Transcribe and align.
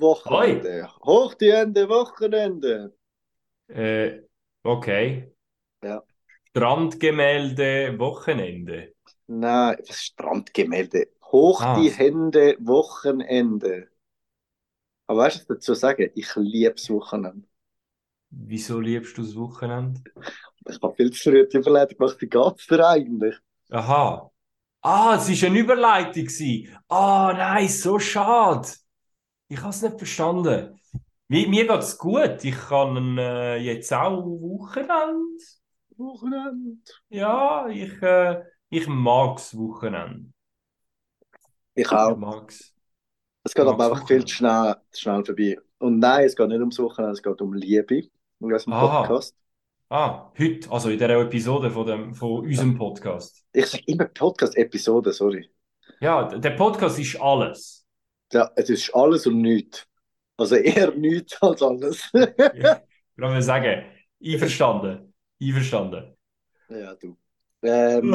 Wochenende. 0.00 0.88
Hoch 1.04 1.34
die 1.34 1.48
Ende, 1.50 1.88
Wochenende. 1.88 2.94
Äh, 3.68 4.20
okay. 4.62 5.32
Ja. 5.82 6.02
Strandgemälde, 6.50 7.98
Wochenende. 7.98 8.94
Nein, 9.26 9.76
was 9.86 10.02
Strandgemälde? 10.02 11.08
Hoch 11.32 11.60
Ah. 11.60 11.80
die 11.80 11.90
Hände, 11.90 12.56
Wochenende. 12.60 13.88
Aber 15.06 15.20
weißt 15.20 15.36
du, 15.36 15.38
was 15.40 15.42
ich 15.42 15.48
dazu 15.48 15.74
sagen? 15.74 16.10
Ich 16.14 16.34
liebe 16.36 16.72
das 16.74 16.90
Wochenende. 16.90 17.46
Wieso 18.30 18.80
liebst 18.80 19.16
du 19.18 19.22
das 19.22 19.36
Wochenende? 19.36 20.00
Ich 20.68 20.82
habe 20.82 20.94
viel 20.96 21.12
zu 21.12 21.30
früh 21.30 21.46
die 21.48 21.58
Überleitung 21.58 21.98
gemacht, 21.98 22.20
wie 22.20 22.28
geht's 22.28 22.66
dir 22.66 22.86
eigentlich? 22.86 23.36
Aha. 23.70 24.30
Ah, 24.82 25.16
es 25.16 25.42
war 25.42 25.48
eine 25.48 25.58
Überleitung. 25.58 26.28
Ah, 26.88 27.32
nein, 27.36 27.68
so 27.68 27.98
schade. 27.98 28.68
Ich 29.48 29.58
habe 29.60 29.70
es 29.70 29.82
nicht 29.82 29.98
verstanden. 29.98 30.80
Mir, 31.28 31.48
mir 31.48 31.66
geht 31.66 31.78
es 31.80 31.98
gut. 31.98 32.44
Ich 32.44 32.56
kann 32.56 33.18
äh, 33.18 33.56
jetzt 33.56 33.92
auch 33.92 34.24
Wochenende. 34.24 35.44
Wochenende. 35.96 36.78
Ja, 37.08 37.66
ich, 37.68 38.00
äh, 38.02 38.42
ich 38.70 38.86
mag 38.86 39.36
das 39.36 39.56
Wochenende. 39.56 40.32
Ich 41.74 41.84
Ich 41.86 41.92
auch. 41.92 42.16
mag 42.16 42.50
es. 42.50 42.72
Es 43.44 43.54
geht 43.54 43.66
aber 43.66 43.84
einfach 43.92 44.06
viel 44.06 44.24
zu 44.24 44.34
schnell, 44.34 44.76
zu 44.90 45.00
schnell 45.02 45.24
vorbei. 45.24 45.56
Und 45.78 45.98
nein, 46.00 46.24
es 46.24 46.34
geht 46.34 46.48
nicht 46.48 46.58
ums 46.58 46.78
Wochenende, 46.78 47.12
es 47.12 47.22
geht 47.22 47.40
um 47.40 47.54
Liebe 47.54 47.98
in 47.98 48.10
unserem 48.40 48.72
Aha. 48.72 49.02
Podcast. 49.02 49.36
Ah, 49.88 50.32
heute, 50.36 50.70
also 50.70 50.88
in 50.90 50.98
dieser 50.98 51.20
Episode 51.20 51.70
von, 51.70 51.86
dem, 51.86 52.14
von 52.14 52.44
unserem 52.44 52.76
Podcast. 52.76 53.44
Ich 53.52 53.66
sage 53.66 53.84
immer 53.86 54.06
Podcast-Episode, 54.06 55.12
sorry. 55.12 55.48
Ja, 56.00 56.24
der 56.24 56.50
Podcast 56.50 56.98
ist 56.98 57.20
alles. 57.20 57.85
Ja, 58.32 58.50
es 58.56 58.70
ist 58.70 58.94
alles 58.94 59.26
und 59.26 59.40
nichts. 59.40 59.86
Also 60.36 60.56
eher 60.56 60.90
nichts 60.92 61.40
als 61.42 61.62
alles. 61.62 62.10
Ich 63.18 63.22
würde 63.22 63.40
sagen, 63.40 63.82
einverstanden. 64.22 65.14
Einverstanden. 65.40 66.14
ja, 66.68 66.94
du. 66.96 67.16
Ähm, 67.62 68.10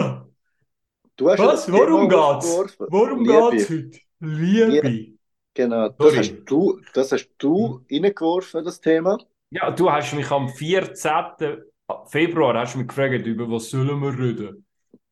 du 1.16 1.30
hast 1.30 1.40
Was? 1.40 1.72
Worum 1.72 2.08
geht's? 2.08 2.78
Worum 2.80 3.26
Liebe. 3.26 3.50
geht's 3.52 3.70
heute? 3.70 4.00
Liebe. 4.20 5.18
Genau, 5.54 5.90
das 5.90 5.98
Sorry. 5.98 6.18
hast 6.18 6.36
du, 6.46 6.82
das 6.94 7.12
hast 7.12 7.30
du 7.40 7.84
reingeworfen, 7.92 8.64
das 8.64 8.80
Thema. 8.80 9.18
Ja, 9.50 9.72
du 9.72 9.92
hast 9.92 10.14
mich 10.14 10.30
am 10.32 10.48
14. 10.50 11.64
Februar 12.08 12.58
hast 12.58 12.76
mich 12.76 12.88
gefragt, 12.88 13.26
über 13.26 13.50
was 13.50 13.70
sollen 13.70 14.00
wir 14.00 14.18
reden? 14.18 14.66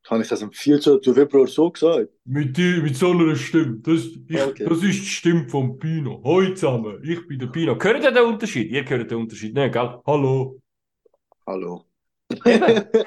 Habe 0.09 0.23
ich 0.23 0.27
das 0.27 0.41
am 0.41 0.51
14. 0.51 1.03
Februar 1.03 1.45
so 1.45 1.69
gesagt? 1.69 2.09
Mit, 2.25 2.57
dir, 2.57 2.81
mit 2.81 2.95
so 2.95 3.11
einer 3.11 3.35
Stimme. 3.35 3.77
Das, 3.81 4.05
ich, 4.27 4.41
Okay. 4.41 4.65
das 4.67 4.81
ist 4.81 5.01
die 5.01 5.05
Stimme 5.05 5.47
von 5.47 5.77
Pino. 5.77 6.19
Hallo 6.23 6.51
zusammen, 6.55 6.99
ich 7.03 7.27
bin 7.27 7.37
der 7.37 7.47
Pino. 7.47 7.77
Hört 7.79 8.03
ihr 8.03 8.11
den 8.11 8.23
Unterschied? 8.25 8.71
Ihr 8.71 8.83
hört 8.89 9.11
den 9.11 9.17
Unterschied 9.19 9.53
nicht, 9.53 9.71
gell? 9.73 9.99
Hallo. 10.07 10.59
Hallo. 11.45 11.85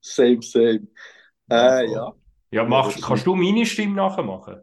Same, 0.00 0.42
same. 0.42 0.88
Äh, 1.50 1.90
ja. 1.92 2.12
Ja, 2.50 2.64
machst, 2.64 3.02
kannst 3.02 3.26
du 3.26 3.34
meine 3.34 3.66
Stimme 3.66 3.94
nachmachen? 3.94 4.62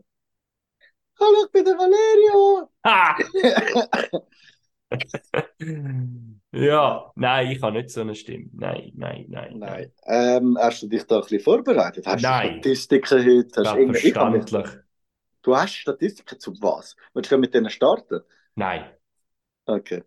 Hallo, 1.19 1.45
ich 1.45 1.51
bin 1.51 1.65
der 1.65 1.77
Valerio. 1.77 2.69
Ha! 2.85 3.17
ja, 6.53 7.11
nein, 7.15 7.51
ich 7.51 7.61
habe 7.61 7.77
nicht 7.77 7.89
so 7.89 8.01
eine 8.01 8.15
Stimme. 8.15 8.49
Nein, 8.53 8.91
nein, 8.95 9.25
nein. 9.29 9.57
Nein. 9.57 9.91
Ähm, 10.05 10.57
hast 10.59 10.83
du 10.83 10.87
dich 10.87 11.03
da 11.05 11.15
ein 11.15 11.21
bisschen 11.21 11.39
vorbereitet? 11.39 12.05
Hast 12.05 12.21
Nein. 12.21 12.61
du 12.61 12.75
Statistiken 12.75 13.19
heute? 13.19 13.61
Hast 13.61 13.73
du 13.75 13.79
irgendeine- 13.79 13.97
ich 14.07 14.15
habe 14.15 14.31
mich- 14.37 14.49
Selbstverständlich. 14.49 14.83
Du 15.41 15.55
hast 15.57 15.73
Statistiken 15.75 16.39
zu 16.39 16.53
was? 16.61 16.95
Willst 17.13 17.31
du 17.31 17.37
mit 17.37 17.53
denen 17.53 17.69
starten? 17.69 18.21
Nein. 18.55 18.85
Okay. 19.65 20.03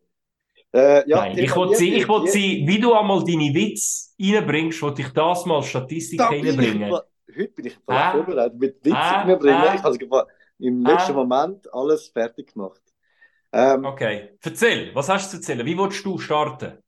Äh, 0.73 1.09
ja, 1.09 1.19
Nein, 1.19 1.39
ich 1.39 1.55
will 1.57 1.75
sie, 1.75 1.95
ich 1.95 2.09
will 2.09 2.25
Je- 2.25 2.31
sie, 2.31 2.65
wie 2.67 2.79
du 2.81 2.93
einmal 2.95 3.21
deine 3.25 3.53
Witz 3.55 4.15
reinbringst, 4.21 4.83
will 4.83 4.95
ich 4.99 5.09
das 5.11 5.47
mal 5.47 5.63
Statistik 5.63 6.19
Da 6.19 6.31
bin 6.31 6.41
ich 6.45 6.49
reinbringen. 6.59 6.93
Heute 6.93 7.49
bin 7.49 7.67
ich 7.67 7.79
Ah. 7.87 8.13
vorbereitet 8.13 8.59
mit 8.59 8.77
Witzen 8.85 8.97
Ah. 8.97 9.35
bringen. 9.35 9.55
Ah. 9.57 9.75
Ich 9.75 9.83
habe 9.83 10.27
im 10.59 10.83
letzten. 10.85 11.15
Moment 11.15 11.73
alles 11.75 12.09
fertig 12.09 12.53
gemacht. 12.55 12.81
Ähm, 13.57 13.85
Okay, 13.87 14.31
erzähl, 14.43 14.95
was 14.95 15.09
hast 15.09 15.33
du 15.33 15.39
zu 15.41 15.53
erzählen? 15.53 15.65
Wie 15.67 15.79
willst 15.79 16.05
du 16.05 16.19
starten? 16.19 16.79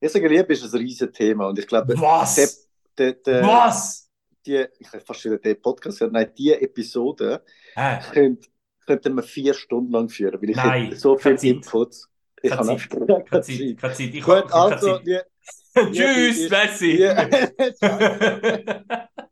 Ich 0.00 0.12
sage, 0.12 0.28
Liebe 0.28 0.52
ist 0.52 0.62
ein 0.74 0.78
riesen 0.78 1.10
Thema 1.10 1.48
und 1.48 1.58
ich 1.58 1.66
glaube, 1.66 1.98
Was? 1.98 2.68
der, 2.98 3.14
der, 3.14 3.42
Was? 3.42 4.10
die, 4.46 4.66
ich 4.78 4.86
habe 4.88 5.00
fast 5.00 5.24
wieder 5.24 5.38
den 5.38 5.60
Podcast 5.62 5.98
gehört, 5.98 6.12
nein, 6.12 6.30
die 6.36 6.52
Episode 6.52 7.42
Hä? 7.74 8.00
könnt, 8.12 8.50
könnten 8.86 9.14
wir 9.14 9.22
vier 9.22 9.54
Stunden 9.54 9.92
lang 9.92 10.10
führen, 10.10 10.40
weil 10.42 10.50
ich 10.50 10.56
Nein, 10.56 10.94
so 10.94 11.16
viel 11.16 11.38
Zeit. 11.38 11.50
Inputs. 11.50 12.10
Ich 12.42 12.50
Keine 12.50 12.68
habe 12.68 12.78
Zeit. 12.78 12.90
keine 12.90 13.40
Zeit. 13.40 13.42
Zeit, 13.42 13.80
keine 13.80 13.94
Zeit. 13.94 14.14
Ich 14.14 14.22
Gut, 14.22 14.52
also, 14.52 14.98
Tschüss, 15.92 16.48
die, 16.80 17.00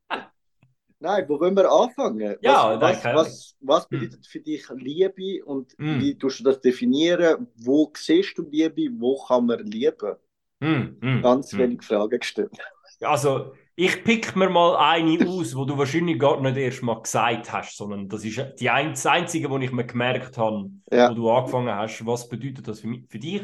Nein, 1.02 1.28
wo 1.28 1.40
wollen 1.40 1.56
wir 1.56 1.70
anfangen? 1.70 2.36
Ja, 2.40 2.80
was, 2.80 2.80
was, 2.80 3.08
was, 3.12 3.56
was 3.60 3.88
Hm. 3.90 3.98
bedeutet 3.98 4.26
für 4.26 4.40
dich 4.40 4.68
Liebe 4.70 5.44
und 5.44 5.76
Hm. 5.78 5.98
wie 5.98 6.16
tust 6.16 6.40
du 6.40 6.44
das 6.44 6.60
definieren? 6.60 7.48
Wo 7.56 7.92
siehst 7.96 8.38
du 8.38 8.42
Liebe? 8.48 8.88
Wo 9.00 9.22
kann 9.26 9.46
man 9.46 9.58
lieben? 9.66 10.16
Hm, 10.60 10.98
hm, 11.02 11.22
Ganz 11.22 11.56
wenig 11.56 11.82
Fragen 11.82 12.18
gestellt. 12.20 12.52
Also, 13.00 13.54
ich 13.74 14.04
pick 14.04 14.36
mir 14.36 14.48
mal 14.48 14.76
eine 14.76 15.20
aus, 15.26 15.54
wo 15.56 15.64
du 15.64 15.76
wahrscheinlich 15.76 16.18
gar 16.18 16.40
nicht 16.40 16.56
erst 16.56 16.82
mal 16.82 17.00
gesagt 17.02 17.52
hast, 17.52 17.76
sondern 17.76 18.08
das 18.08 18.24
ist 18.24 18.40
die 18.60 18.70
ein, 18.70 18.90
das 18.90 19.06
einzige, 19.06 19.50
wo 19.50 19.58
ich 19.58 19.72
mir 19.72 19.86
gemerkt 19.86 20.38
habe, 20.38 20.70
Ja. 20.90 21.08
wo 21.08 21.14
du 21.14 21.30
angefangen 21.30 21.74
hast. 21.74 22.04
Was 22.06 22.28
bedeutet 22.28 22.68
das 22.68 22.80
für, 22.80 22.86
mich, 22.88 23.04
für 23.08 23.18
dich? 23.18 23.42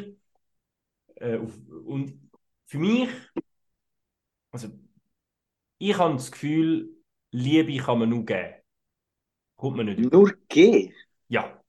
Äh, 1.16 1.38
und 1.38 2.30
für 2.66 2.78
mich, 2.78 3.08
also, 4.52 4.68
ich 5.78 5.96
habe 5.98 6.14
das 6.14 6.30
Gefühl, 6.32 6.90
Liebe 7.30 7.76
kann 7.76 7.98
man 7.98 8.08
nur 8.08 8.24
geben. 8.24 8.54
Kommt 9.56 9.76
man 9.76 9.86
nicht. 9.86 10.12
Nur 10.12 10.34
geh. 10.48 10.92
Ja. 11.28 11.60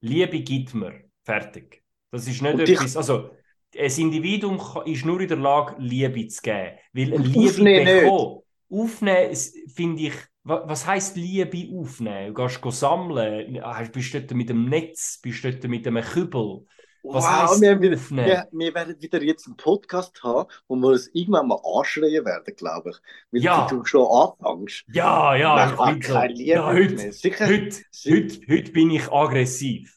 Liebe 0.00 0.40
gibt 0.40 0.74
mir. 0.74 1.04
Fertig. 1.24 1.82
Das 2.10 2.26
ist 2.26 2.40
nicht 2.40 2.54
Und 2.54 2.60
etwas, 2.60 2.96
also, 2.96 3.30
ein 3.76 3.92
Individuum 3.98 4.58
ist 4.86 5.04
nur 5.04 5.20
in 5.20 5.28
der 5.28 5.36
Lage, 5.36 5.76
Liebe 5.78 6.26
zu 6.28 6.40
geben. 6.40 6.78
Weil 6.92 7.12
Und 7.12 7.24
Liebe 7.26 7.40
aufnehmen 7.50 7.84
bekommen, 7.84 8.40
aufnehmen, 8.70 9.36
finde 9.74 10.02
ich, 10.04 10.14
wa- 10.44 10.62
was 10.66 10.86
heisst 10.86 11.16
Liebe 11.16 11.68
aufnehmen? 11.76 12.34
Du 12.34 12.42
gehst 12.46 12.60
sammeln, 12.80 13.62
bist 13.92 14.14
dort 14.14 14.30
mit 14.32 14.48
dem 14.48 14.68
Netz, 14.68 15.20
bist 15.20 15.44
dort 15.44 15.62
mit 15.64 15.86
einem 15.86 16.02
Kübel. 16.02 16.64
Was 17.02 17.24
wow, 17.24 17.30
heisst 17.50 17.60
wir, 17.62 17.80
wieder, 17.80 17.96
wir, 18.10 18.48
wir 18.50 18.74
werden 18.74 19.00
wieder 19.00 19.22
jetzt 19.22 19.46
einen 19.46 19.56
Podcast 19.56 20.22
haben, 20.22 20.48
wo 20.66 20.76
wir 20.76 20.88
uns 20.88 21.08
irgendwann 21.14 21.48
mal 21.48 21.60
anschreien 21.64 22.24
werden, 22.24 22.54
glaube 22.56 22.90
ich. 22.90 22.96
Weil 23.30 23.42
Ja. 23.42 23.66
du 23.68 23.84
schon 23.84 24.06
anfängst. 24.06 24.84
Ja, 24.92 25.34
ja, 25.36 25.70
ich 25.70 25.76
bin 25.78 26.02
so. 26.02 26.20
Liebe 26.22 26.42
Ja, 26.50 26.66
heute, 26.66 26.94
mehr. 26.94 27.12
Sicher. 27.12 27.46
heute, 27.46 27.76
heute, 28.06 28.40
heute 28.48 28.72
bin 28.72 28.90
ich 28.90 29.10
aggressiv. 29.12 29.94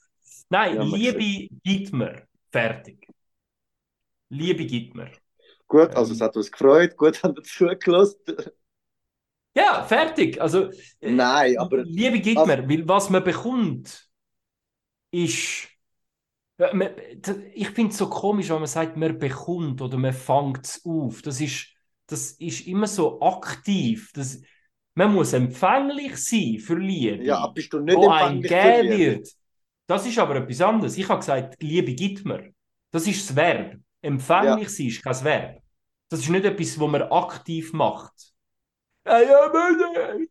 Nein, 0.50 0.75
Ja, 0.75 0.84
Liebe 0.84 1.50
gibt 1.63 1.94
mir. 1.94 2.28
Fertig. 2.51 3.07
Liebe 4.29 4.66
gibt 4.66 4.95
mir. 4.95 5.11
Gut, 5.67 5.95
also 5.95 6.13
es 6.13 6.22
hat 6.22 6.35
uns 6.38 6.51
gefreut, 6.51 6.95
gut 6.97 7.22
haben 7.23 7.35
wir 7.35 7.44
zugelassen. 7.44 8.17
Ja, 9.56 9.84
fertig. 9.84 10.40
Also, 10.41 10.69
äh, 11.00 11.11
Nein, 11.11 11.57
aber 11.57 11.84
Liebe 11.84 12.19
gibt 12.19 12.38
also- 12.38 12.56
mir, 12.56 12.69
weil 12.69 12.88
was 12.88 13.09
man 13.09 13.23
bekommt, 13.23 14.07
ist. 15.11 15.67
Ja, 16.61 16.90
Ich 17.53 17.69
finde 17.69 17.91
es 17.91 17.97
so 17.97 18.08
komisch, 18.08 18.49
wenn 18.49 18.58
man 18.59 18.67
sagt, 18.67 18.96
man 18.96 19.17
bekommt 19.17 19.81
oder 19.81 19.97
man 19.97 20.13
fängt 20.13 20.66
es 20.66 20.85
auf. 20.85 21.22
Das 21.23 21.41
ist, 21.41 21.67
das 22.08 22.31
ist 22.34 22.67
immer 22.67 22.85
so 22.87 23.19
aktiv. 23.22 24.11
Das, 24.13 24.41
man 24.93 25.13
muss 25.13 25.34
empfänglich 25.34 26.16
sein 26.17 26.59
für 26.59 26.75
Liebe. 26.78 27.23
ja, 27.23 27.47
bist 27.47 27.73
du 27.73 27.79
nicht 27.79 27.96
wo 27.96 28.09
einem 28.09 28.41
gegeben 28.41 28.90
wird. 28.99 29.29
Das 29.87 30.05
ist 30.05 30.19
aber 30.19 30.35
etwas 30.35 30.61
anderes. 30.61 30.97
Ich 30.97 31.09
habe 31.09 31.19
gesagt, 31.19 31.61
Liebe 31.63 31.93
gibt 31.93 32.25
mir. 32.25 32.52
Das 32.91 33.07
ist 33.07 33.28
das 33.29 33.35
Verb. 33.35 33.78
Empfänglich 34.02 34.69
sein 34.69 34.87
ist 34.87 35.03
kein 35.03 35.23
Verb. 35.23 35.61
Das 36.09 36.19
ist 36.19 36.29
nicht 36.29 36.46
etwas, 36.46 36.79
was 36.79 36.90
man 36.90 37.02
aktiv 37.03 37.73
macht. 37.73 38.14
Ja, 39.05 39.19
ja, 39.22 39.47
bitte. 39.47 40.28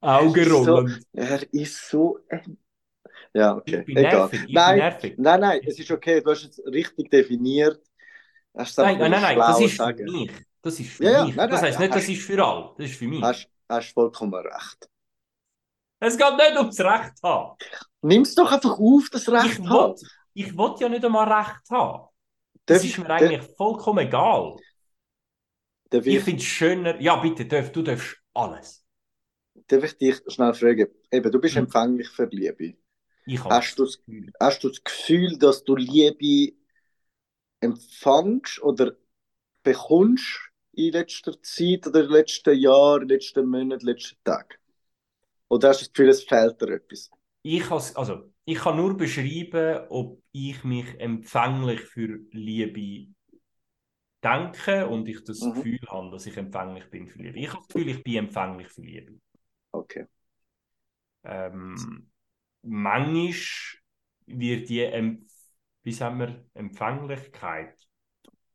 Augen 0.00 0.34
rollen. 0.52 1.04
Er 1.12 1.52
ist 1.54 1.88
so. 1.88 2.18
ein- 2.28 2.58
Ja, 3.34 3.56
okay. 3.56 3.80
Ich 3.80 3.86
bin 3.86 3.96
Egal. 3.96 4.12
nervig. 4.12 4.40
Ich 4.40 4.46
bin 4.46 4.54
Nein, 4.54 4.78
nervig. 4.78 5.14
nein, 5.18 5.40
nein, 5.40 5.60
es 5.66 5.78
ist 5.78 5.90
okay. 5.90 6.20
Du 6.20 6.30
hast 6.30 6.44
es 6.44 6.64
richtig 6.66 7.10
definiert. 7.10 7.80
Hast 8.56 8.78
Nein, 8.78 8.98
nein, 8.98 9.10
nein, 9.10 9.36
Das 9.38 9.60
ist 9.60 9.70
für 9.72 9.76
sagen. 9.76 10.04
mich. 10.04 10.30
Das 10.62 10.78
ist 10.80 10.90
für 10.90 11.04
Ja, 11.04 11.24
mich. 11.24 11.34
nein, 11.34 11.50
das 11.50 11.60
nein, 11.60 11.70
heisst 11.70 11.80
nicht, 11.80 11.94
das 11.94 12.02
hast- 12.02 12.08
ist 12.10 12.22
für 12.22 12.44
alle. 12.44 12.70
Das 12.78 12.86
ist 12.90 12.96
für 12.96 13.08
mich. 13.08 13.22
Hast, 13.22 13.48
hast 13.68 13.92
vollkommen 13.92 14.34
recht. 14.34 14.88
Es 16.00 16.16
geht 16.16 16.36
nicht 16.36 16.56
ums 16.56 16.78
Recht 16.80 17.12
haben. 17.22 17.56
Nimm 18.02 18.22
es 18.22 18.34
doch 18.34 18.50
einfach 18.52 18.78
auf, 18.78 19.08
das 19.10 19.28
Recht 19.28 19.58
Ich 19.58 19.68
haben. 19.68 19.94
will, 20.00 20.08
ich 20.34 20.56
will 20.56 20.74
ja 20.78 20.88
nicht 20.88 21.04
einmal 21.04 21.30
Recht 21.32 21.70
haben. 21.70 22.08
Das 22.66 22.78
Darf 22.78 22.84
ist 22.84 22.90
ich- 22.90 22.98
mir 22.98 23.10
eigentlich 23.10 23.42
vollkommen 23.56 24.06
egal. 24.06 24.56
Darf 25.90 26.06
Ich 26.06 26.16
ich, 26.16 26.22
finde 26.24 26.40
es 26.40 26.44
schöner. 26.46 27.00
Ja, 27.00 27.16
bitte, 27.16 27.46
darf, 27.46 27.72
du 27.72 27.82
darfst 27.82 28.16
alles. 28.32 28.84
darf 29.66 29.82
ich 29.84 29.96
dich 29.98 30.22
schnell 30.28 30.54
fragen? 30.54 30.88
Eben, 31.10 31.30
du 31.32 31.40
bist 31.40 31.56
Hm. 31.56 31.64
empfänglich 31.64 32.08
für 32.08 32.26
Liebe. 32.26 32.76
Ich 33.26 33.44
habe 33.44 33.62
Hast 33.62 33.78
du 33.78 33.84
das 33.84 33.86
das 33.86 34.00
Gefühl. 34.06 34.32
hast 34.40 34.64
du 34.64 34.68
das 34.68 34.84
Gefühl, 34.84 35.38
dass 35.38 35.64
du 35.64 35.76
Liebe 35.76 36.54
empfängst 37.60 38.62
oder 38.62 38.94
bekommst 39.64 40.40
in 40.72 40.92
letzter 40.92 41.40
Zeit 41.42 41.86
oder 41.86 42.00
in 42.02 42.06
den 42.08 42.12
letzten 42.12 42.58
Jahren, 42.58 43.08
letzten 43.08 43.46
Monaten, 43.48 43.80
in 43.88 43.94
letzten 43.94 44.16
Tagen? 44.24 44.56
Oder 45.48 45.70
hast 45.70 45.80
du 45.82 45.84
das 45.86 45.92
Gefühl, 45.94 46.10
es 46.10 46.24
fehlt 46.24 46.60
dir 46.62 46.70
etwas? 46.74 47.10
Ich, 47.42 47.70
has, 47.70 47.94
also, 47.96 48.32
ich 48.44 48.58
kann 48.58 48.76
nur 48.76 48.96
beschreiben, 48.96 49.86
ob 49.90 50.20
ich 50.32 50.64
mich 50.64 50.98
empfänglich 51.00 51.80
für 51.82 52.18
Liebe 52.32 53.08
denke 54.24 54.88
und 54.88 55.08
ich 55.08 55.22
das 55.22 55.52
Mhm. 55.52 55.64
Gefühl 55.64 55.78
habe, 55.88 56.10
dass 56.10 56.26
ich 56.26 56.36
empfänglich 56.36 56.90
bin 56.90 57.06
für 57.08 57.18
Liebe. 57.22 57.38
Ich 57.38 57.48
habe 57.52 57.58
das 57.58 57.68
Gefühl, 57.68 57.88
ich 57.90 58.02
bin 58.02 58.16
empfänglich 58.16 58.66
für 58.68 58.82
Liebe. 58.82 59.20
Okay. 59.74 60.06
Ähm, 61.24 62.08
manchmal 62.64 63.34
wird 64.26 64.68
die, 64.68 64.80
Empf 64.82 65.22
wie 65.82 65.92
sagen 65.92 66.18
wir, 66.18 66.44
Empfänglichkeit 66.54 67.74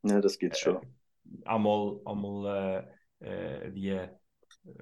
Ja, 0.03 0.19
das 0.21 0.39
gibt 0.39 0.55
es 0.55 0.61
schon. 0.61 0.81
einmal, 1.45 1.99
einmal 2.05 2.87
äh, 3.21 3.65
äh, 3.67 3.73
wie 3.73 3.89
äh, 3.89 4.09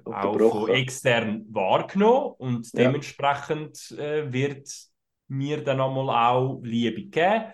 auch 0.06 0.38
von 0.40 0.70
extern 0.70 1.46
wahrgenommen 1.50 2.34
und 2.38 2.72
Ja. 2.72 2.80
dementsprechend 2.80 3.90
äh, 3.92 4.32
wird 4.32 4.68
mir 5.28 5.62
dann 5.62 5.80
einmal 5.80 6.08
auch 6.10 6.60
Liebe 6.62 7.02
geben. 7.04 7.52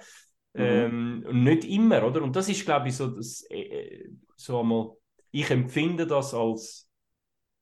Mhm. 0.54 0.60
Ähm, 0.60 1.44
nicht 1.44 1.64
immer, 1.64 2.04
oder? 2.04 2.22
Und 2.22 2.36
das 2.36 2.48
ist, 2.48 2.64
glaube 2.64 2.88
ich, 2.88 2.96
so, 2.96 3.08
das, 3.08 3.44
äh, 3.50 4.08
so 4.36 4.60
einmal, 4.60 4.92
ich 5.32 5.50
empfinde 5.50 6.06
das 6.06 6.32
als 6.32 6.88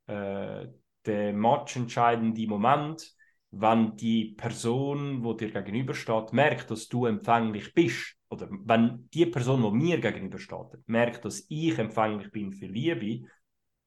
äh, 0.06 0.66
der 1.06 1.32
matchentscheidende 1.32 2.46
Moment, 2.46 3.14
wenn 3.52 3.96
die 3.96 4.34
Person, 4.36 5.22
wo 5.22 5.34
dir 5.34 5.50
gegenübersteht, 5.50 6.32
merkt, 6.32 6.70
dass 6.70 6.88
du 6.88 7.06
empfänglich 7.06 7.74
bist, 7.74 8.16
oder 8.30 8.48
wenn 8.50 9.08
die 9.12 9.26
Person, 9.26 9.62
die 9.62 9.70
mir 9.70 10.00
gegenübersteht, 10.00 10.78
merkt, 10.86 11.24
dass 11.24 11.44
ich 11.48 11.78
empfänglich 11.78 12.32
bin 12.32 12.52
für 12.52 12.66
Liebe, 12.66 13.28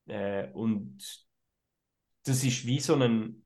äh, 0.08 0.52
und 0.52 0.98
das 2.26 2.44
ist 2.44 2.66
wie 2.66 2.80
so 2.80 2.96
ein, 2.96 3.44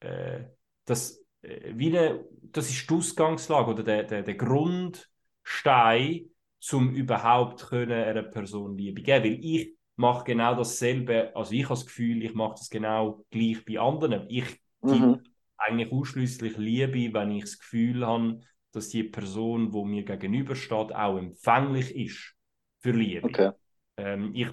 äh, 0.00 0.44
das, 0.84 1.20
äh, 1.42 1.72
wie 1.74 1.88
eine, 1.88 2.24
das 2.42 2.70
ist 2.70 2.88
die 2.88 2.94
Ausgangslage 2.94 3.70
oder 3.72 3.82
der, 3.82 4.04
der, 4.04 4.22
der 4.22 4.34
Grundstein, 4.34 6.30
um 6.72 6.94
überhaupt 6.94 7.66
können 7.68 7.92
einer 7.92 8.22
Person 8.22 8.76
Liebe 8.76 9.02
geben. 9.02 9.24
Weil 9.24 9.44
ich 9.44 9.74
mache 9.96 10.24
genau 10.24 10.54
dasselbe, 10.54 11.30
also 11.34 11.52
ich 11.52 11.64
habe 11.64 11.74
das 11.74 11.86
Gefühl, 11.86 12.24
ich 12.24 12.34
mache 12.34 12.54
das 12.58 12.70
genau 12.70 13.24
gleich 13.30 13.64
bei 13.64 13.78
anderen. 13.78 14.26
Ich 14.28 14.60
Mhm. 14.82 15.22
Eigentlich 15.58 15.92
ausschließlich 15.92 16.56
Liebe, 16.56 17.12
wenn 17.14 17.30
ich 17.32 17.44
das 17.44 17.58
Gefühl 17.58 18.06
habe, 18.06 18.40
dass 18.72 18.88
die 18.88 19.04
Person, 19.04 19.72
wo 19.72 19.84
mir 19.84 20.04
gegenübersteht, 20.04 20.94
auch 20.94 21.18
empfänglich 21.18 21.94
ist 21.96 22.34
für 22.80 22.92
Liebe. 22.92 23.28
Okay. 23.28 23.50
Ähm, 23.96 24.32
ich, 24.34 24.48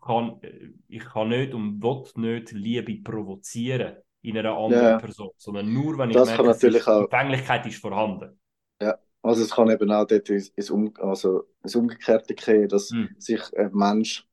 kann, 0.00 0.40
äh, 0.42 0.70
ich 0.88 1.04
kann 1.04 1.30
nicht 1.30 1.54
und 1.54 1.82
will 1.82 2.04
nicht 2.16 2.52
Liebe 2.52 2.96
provozieren 3.02 3.96
in 4.22 4.38
einer 4.38 4.56
anderen 4.56 4.82
Ja. 4.84 4.98
Person, 4.98 5.30
sondern 5.36 5.72
nur, 5.72 5.98
wenn 5.98 6.10
ich 6.10 6.16
Das 6.16 6.28
merke, 6.28 6.48
es 6.50 6.62
ist, 6.62 6.86
Empfänglichkeit 6.86 7.66
ist 7.66 7.80
vorhanden. 7.80 8.38
Ja. 8.80 8.98
Also 9.22 9.42
es 9.42 9.50
kann 9.52 9.70
eben 9.70 9.90
auch 9.92 10.06
dort 10.06 10.28
ins, 10.30 10.48
ins, 10.48 10.70
um, 10.70 10.92
also 10.98 11.44
ins 11.62 11.76
Umgekehrte 11.76 12.34
gehen, 12.34 12.68
dass 12.68 12.90
Hm. 12.90 13.08
sich 13.18 13.40
ein 13.56 13.70
Mensch 13.72 14.26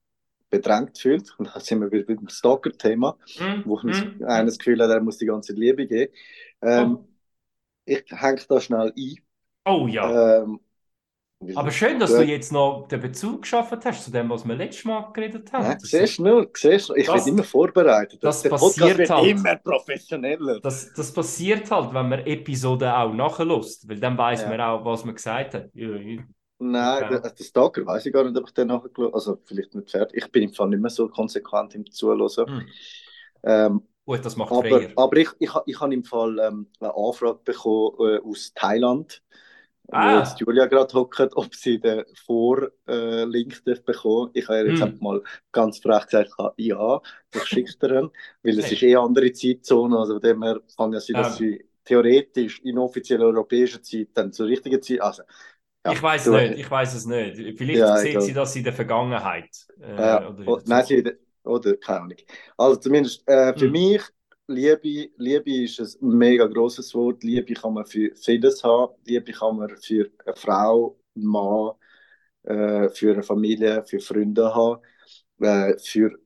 bedrängt 0.50 0.98
fühlt. 0.98 1.32
Und 1.38 1.48
da 1.54 1.60
sind 1.60 1.80
wir 1.80 1.90
wieder 1.92 2.04
beim 2.14 2.28
Stalker-Thema, 2.28 3.16
Hm, 3.38 3.62
wo 3.66 3.78
uns 3.78 4.00
hm, 4.00 4.24
einer 4.24 4.46
das 4.46 4.58
Gefühl 4.58 4.82
hat, 4.82 4.90
er 4.90 5.00
muss 5.00 5.18
die 5.18 5.26
ganze 5.26 5.52
Liebe 5.54 5.86
geben. 5.86 6.12
Ähm, 6.62 6.98
Oh. 7.00 7.06
Ich 7.86 8.04
hänge 8.10 8.40
da 8.48 8.60
schnell 8.60 8.92
ein. 8.96 9.14
Oh 9.64 9.86
ja. 9.88 10.42
Ähm, 10.42 10.60
Aber 11.56 11.70
schön, 11.70 11.98
dass 11.98 12.10
du- 12.12 12.22
jetzt 12.22 12.52
noch 12.52 12.86
den 12.88 13.00
Bezug 13.00 13.42
geschaffen 13.42 13.80
hast 13.82 14.04
zu 14.04 14.10
dem, 14.12 14.28
was 14.28 14.46
wir 14.46 14.54
letztes 14.54 14.84
Mal 14.84 15.10
geredet 15.12 15.50
haben. 15.52 15.64
Ja, 15.64 15.74
Das 15.74 15.84
siehst 15.84 16.18
du 16.18 16.22
nur, 16.24 16.50
siehst 16.54 16.90
du, 16.90 16.94
ich 16.94 17.06
Das- 17.06 17.24
bin 17.24 17.34
immer 17.34 17.42
vorbereitet. 17.44 18.22
das 18.22 18.42
Podcast 18.42 18.78
passiert 18.78 18.98
wird 18.98 19.10
halt. 19.10 19.26
immer 19.26 19.56
professioneller. 19.56 20.60
Das, 20.60 20.92
das 20.92 21.12
passiert 21.12 21.70
halt, 21.70 21.94
wenn 21.94 22.08
man 22.10 22.20
Episoden 22.26 22.90
auch 22.90 23.12
nachlässt, 23.14 23.88
weil 23.88 23.98
dann 23.98 24.16
weiß 24.18 24.42
Ja. 24.42 24.48
man 24.50 24.60
auch, 24.60 24.84
was 24.84 25.04
man 25.04 25.14
gesagt 25.14 25.54
hat. 25.54 25.70
Nein, 26.62 27.06
Okay. 27.06 27.20
der 27.22 27.32
Stalker 27.42 27.86
weiß 27.86 28.04
ich 28.06 28.12
gar 28.12 28.24
nicht, 28.24 28.36
ob 28.38 28.46
ich 28.48 28.54
den 28.54 28.68
nachher 28.68 28.90
geschaut 28.90 29.14
Also 29.14 29.40
vielleicht 29.44 29.74
nicht 29.74 29.90
fertig. 29.90 30.22
Ich 30.24 30.30
bin 30.30 30.42
im 30.44 30.52
Fall 30.52 30.68
nicht 30.68 30.80
mehr 30.80 30.90
so 30.90 31.08
konsequent 31.08 31.74
im 31.74 31.90
Zuhören. 31.90 32.46
Hm. 32.46 32.74
Ähm, 33.42 33.82
Gut, 34.04 34.24
das 34.26 34.36
macht 34.36 34.56
aber 34.56 34.56
freier. 34.56 34.92
aber 34.96 35.16
ich, 35.18 35.30
ich, 35.40 35.50
ich 35.66 35.80
habe 35.80 35.94
im 35.94 36.04
Fall 36.04 36.38
ähm, 36.40 36.68
eine 36.80 36.94
Anfrage 36.96 37.40
bekommen 37.44 37.96
äh, 38.00 38.18
aus 38.20 38.52
Thailand, 38.54 39.22
Ah. 39.92 40.00
wo 40.00 40.18
jetzt 40.18 40.40
Julia 40.40 40.66
gerade 40.66 40.94
hockt, 40.94 41.20
ob 41.36 41.54
sie 41.54 41.80
den 41.80 42.04
Vorlink 42.26 43.62
äh, 43.66 43.74
bekommen 43.84 44.30
Ich 44.34 44.48
habe 44.48 44.58
ihr 44.60 44.66
jetzt 44.68 44.82
Hm. 44.82 45.00
mal 45.00 45.22
ganz 45.52 45.78
frech 45.80 46.06
gesagt, 46.06 46.30
ja, 46.58 47.00
ich 47.32 47.44
schicke 47.44 47.72
dir 47.78 48.00
ihn, 48.02 48.10
weil 48.42 48.58
es 48.58 48.70
Hey. 48.70 48.72
ist 48.72 48.82
eh 48.82 48.96
eine 48.96 49.00
andere 49.06 49.32
Zeitzone. 49.32 49.98
Also 49.98 50.14
von 50.14 50.22
dem 50.22 50.42
her 50.42 50.60
kann 50.76 50.92
ja 50.92 51.00
sein, 51.00 51.16
dass 51.16 51.34
Ähm. 51.34 51.36
sie 51.36 51.64
theoretisch 51.84 52.60
in 52.62 52.78
offizieller 52.78 53.26
europäischer 53.26 53.82
Zeit 53.82 54.08
dann 54.14 54.32
zur 54.32 54.46
richtigen 54.48 54.82
Zeit. 54.82 55.00
Also, 55.02 55.22
ja, 55.84 55.94
ich 55.94 56.02
weiß 56.02 56.30
nicht, 56.30 56.54
ich 56.54 56.70
weiß 56.70 56.94
es 56.94 57.06
nicht. 57.06 57.58
Vielleicht 57.58 57.86
Ja, 57.86 57.98
sieht 57.98 58.22
sie 58.22 58.32
das 58.32 58.54
in 58.56 58.64
der 58.64 58.72
Vergangenheit. 58.72 59.48
Äh, 59.80 59.90
Ja, 59.96 60.26
oder 60.26 60.44
in 60.44 60.64
der 60.64 60.64
nein, 60.64 60.84
sie, 60.84 61.04
oder 61.44 61.76
keine 61.76 62.00
Ahnung. 62.02 62.16
Also 62.56 62.76
zumindest 62.80 63.26
äh, 63.28 63.56
für 63.56 63.68
Hm. 63.68 63.70
mich, 63.70 64.02
Liebe, 64.46 65.10
Liebe 65.16 65.62
ist 65.64 65.78
ein 66.02 66.08
mega 66.18 66.46
großes 66.46 66.94
Wort. 66.94 67.22
Liebe 67.22 67.54
kann 67.54 67.74
man 67.74 67.86
für 67.86 68.14
vieles 68.16 68.64
haben. 68.64 68.94
Liebe 69.04 69.32
kann 69.32 69.56
man 69.56 69.76
für 69.76 70.10
eine 70.24 70.34
Frau, 70.36 70.98
einen 71.14 71.26
Mann, 71.26 71.72
äh, 72.44 72.88
für 72.90 73.12
eine 73.14 73.22
Familie, 73.22 73.84
für 73.86 74.00
Freunde 74.00 74.54
haben, 74.54 74.82
äh, 75.40 75.78
für 75.78 76.18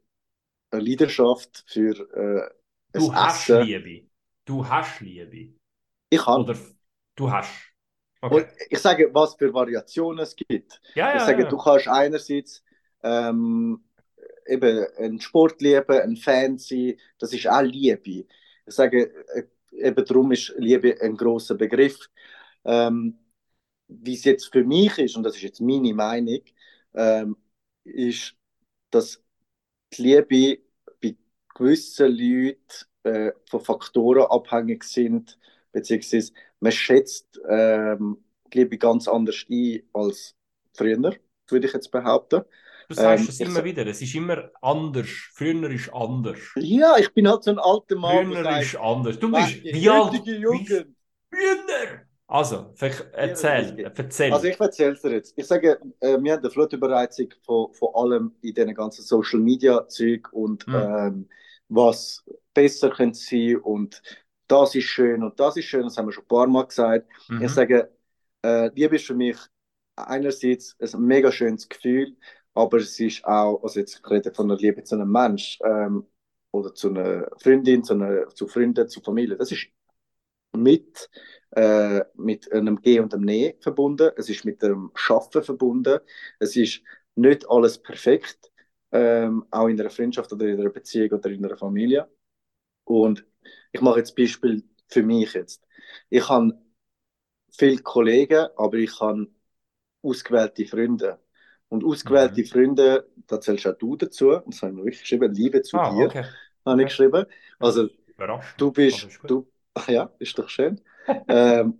eine 0.73 0.83
Leidenschaft, 0.85 1.65
für 1.69 2.51
äh, 2.95 2.97
Du 2.97 3.15
hast 3.15 3.53
Essen. 3.53 3.59
Liebe. 3.59 4.09
Du 4.47 4.69
hast 4.69 5.01
Liebe. 5.01 5.55
Ich 6.11 6.27
habe. 6.27 6.47
Oder 6.47 6.57
du 7.17 7.31
hast. 7.31 7.74
Und 8.29 8.47
Okay. 8.47 8.67
ich 8.71 8.79
sage, 8.79 9.11
was 9.13 9.35
für 9.37 9.53
Variationen 9.53 10.21
es 10.23 10.35
gibt. 10.37 10.81
Ja, 10.95 11.11
Ich 11.13 11.23
sage, 11.23 11.43
ja. 11.43 11.49
du 11.49 11.57
kannst 11.59 11.89
einerseits 11.89 12.63
ähm, 13.03 13.85
eben 14.47 14.87
einen 14.99 15.21
Sport 15.21 15.61
lieben, 15.63 16.01
ein 16.01 16.17
Fan 16.17 16.59
sein, 16.59 16.99
das 17.19 17.33
ist 17.33 17.47
auch 17.49 17.63
Liebe. 17.63 18.27
Ich 18.67 18.75
sage, 18.75 19.13
äh, 19.35 19.45
eben 19.73 20.05
darum 20.05 20.33
ist 20.33 20.55
Liebe 20.59 21.01
ein 21.01 21.17
großer 21.17 21.55
Begriff. 21.57 22.09
Ähm, 22.65 23.19
wie 23.89 24.15
es 24.15 24.25
jetzt 24.25 24.53
für 24.53 24.65
mich 24.65 24.99
ist, 24.99 25.17
und 25.17 25.23
das 25.25 25.37
ist 25.37 25.43
jetzt 25.43 25.61
meine 25.61 25.95
Meinung, 25.95 26.41
ähm, 26.95 27.37
ist, 27.85 28.37
dass 28.91 29.23
die 29.93 30.03
Liebe 30.03 30.63
bei 31.01 31.17
gewissen 31.55 32.09
Leuten 32.17 32.59
äh, 33.05 33.33
von 33.49 33.61
Faktoren 33.61 34.27
abhängig 34.31 34.85
sind, 34.85 35.39
beziehungsweise 35.73 36.33
man 36.65 36.73
schätzt 36.73 37.41
ähm, 37.49 38.19
Liebe 38.53 38.79
ganz 38.79 39.09
anders 39.09 39.45
ein 39.51 39.85
als 39.93 40.37
früher, 40.77 41.15
würde 41.49 41.67
ich 41.67 41.73
jetzt 41.75 41.91
behaupten. 41.93 42.43
Du 42.89 42.95
sagst 42.95 43.29
Ähm, 43.29 43.29
es 43.29 43.41
ich 43.41 43.49
immer 43.49 43.63
wieder. 43.65 43.87
Es 43.87 44.01
ist 44.03 44.15
immer 44.15 44.51
anders. 44.63 45.09
Früher 45.35 45.71
ist 45.71 45.93
anders. 45.93 46.39
Ja, 46.57 46.97
ich 46.99 47.13
bin 47.15 47.29
halt 47.29 47.45
so 47.45 47.51
ein 47.51 47.59
alter 47.59 47.97
Mann, 47.97 48.31
Früher 48.31 48.51
ist 48.51 48.75
sagt, 48.75 48.77
anders. 48.77 49.19
Du 49.19 49.33
"Was, 49.33 49.51
bist 49.51 49.65
wie 49.73 49.89
alt? 49.91 50.15
Jugend. 50.27 50.95
früher? 51.31 52.07
Also, 52.27 52.73
erzähl. 53.13 53.77
34. 53.77 53.85
Erzähl. 53.97 54.33
Also 54.33 54.47
ich 54.49 54.59
erzähle 54.61 54.93
es 54.93 55.03
dir 55.03 55.13
jetzt. 55.13 55.35
Ich 55.37 55.47
sage, 55.47 55.79
äh, 56.01 56.19
wir 56.21 56.33
haben 56.33 56.41
eine 56.41 56.51
Flotüberreizung 56.51 57.29
von, 57.45 57.73
von 57.75 57.89
allem 57.95 58.33
in 58.43 58.55
diesen 58.55 58.75
ganzen 58.75 59.03
Social 59.03 59.41
Media 59.41 59.87
Zeug 59.89 60.33
und 60.33 60.67
Mhm. 60.67 60.75
ähm, 60.75 61.29
was 61.69 62.25
besser 62.55 62.91
könnte 62.91 63.19
sein 63.19 63.57
und 63.59 64.03
das 64.47 64.75
ist 64.75 64.85
schön 64.85 65.23
und 65.23 65.39
das 65.41 65.57
ist 65.57 65.65
schön, 65.67 65.83
das 65.83 65.97
haben 65.97 66.07
wir 66.07 66.13
schon 66.13 66.25
ein 66.25 66.29
paar 66.29 66.47
Mal 66.47 66.67
gesagt. 66.67 67.09
Mhm. 67.29 67.43
Ich 67.43 67.51
sage, 67.51 67.91
äh, 68.43 68.69
Liebe 68.75 68.97
ist 68.97 69.07
für 69.07 69.15
mich 69.15 69.37
einerseits 69.97 70.77
ein 70.81 71.03
mega 71.03 71.31
schönes 71.33 71.69
Gefühl, 71.69 72.17
aber 72.55 72.79
es 72.79 72.99
ist 73.01 73.25
auch, 73.25 73.63
also 73.63 73.81
jetzt 73.81 74.01
ich 74.03 74.11
rede 74.11 74.33
von 74.33 74.49
der 74.49 74.59
Liebe 74.59 74.83
zu 74.85 74.95
einem 74.97 75.11
Mensch 75.11 75.59
ähm, 75.65 76.07
oder 76.53 76.75
zu 76.75 76.89
einer 76.91 77.29
Freundin, 77.39 77.83
zu, 77.83 77.95
einer, 77.95 78.29
zu 78.29 78.47
Freunden, 78.47 78.89
zu 78.89 79.01
Familie. 79.01 79.37
Das 79.37 79.51
ist 79.51 79.67
mit, 80.57 81.11
äh, 81.51 82.03
mit 82.15 82.51
einem 82.53 82.81
Gehen 82.81 83.05
und 83.05 83.15
einem 83.15 83.25
Nehmen 83.25 83.61
verbunden. 83.61 84.11
Es 84.17 84.29
ist 84.29 84.45
mit 84.45 84.63
dem 84.63 84.91
Schaffen 84.95 85.43
verbunden. 85.43 85.99
Es 86.39 86.57
ist 86.57 86.83
nicht 87.17 87.49
alles 87.49 87.79
perfekt, 87.79 88.53
ähm, 88.93 89.45
auch 89.51 89.69
in 89.69 89.81
einer 89.81 89.91
Freundschaft 89.91 90.33
oder 90.33 90.47
in 90.47 90.61
einer 90.61 90.71
Beziehung 90.71 91.11
oder 91.13 91.31
in 91.31 91.45
einer 91.45 91.57
Familie. 91.57 92.09
Und 92.85 93.27
ich 93.73 93.81
mache 93.81 93.99
jetzt 94.01 94.17
Beispiel 94.17 94.65
für 94.89 95.03
mich 95.03 95.33
jetzt. 95.35 95.63
Ich 96.11 96.29
habe 96.29 96.59
viele 97.51 97.79
Kollegen, 97.83 98.49
aber 98.57 98.75
ich 98.79 99.01
habe 99.01 99.29
ausgewählte 100.03 100.67
Freunde. 100.67 101.21
Und 101.69 101.85
ausgewählte 101.85 102.45
Mhm. 102.45 102.47
Freunde, 102.47 103.09
da 103.29 103.41
zählst 103.41 103.67
auch 103.67 103.79
du 103.79 103.97
dazu, 103.97 104.31
und 104.31 104.55
das 104.55 104.63
habe 104.63 104.73
ich 104.73 104.79
mir 104.85 104.91
geschrieben, 104.91 105.33
Liebe 105.35 105.63
zu 105.63 105.79
Ah, 105.79 105.91
dir, 105.91 106.09
okay. 106.09 106.25
habe 106.67 106.83
ich 106.83 106.89
geschrieben. 106.89 107.27
Also 107.61 107.91
du 108.57 108.73
bist, 108.73 109.11
du, 109.27 109.51
ja, 109.89 110.13
ist 110.19 110.39
doch 110.39 110.49
schön. 110.49 110.81
ähm, 111.29 111.79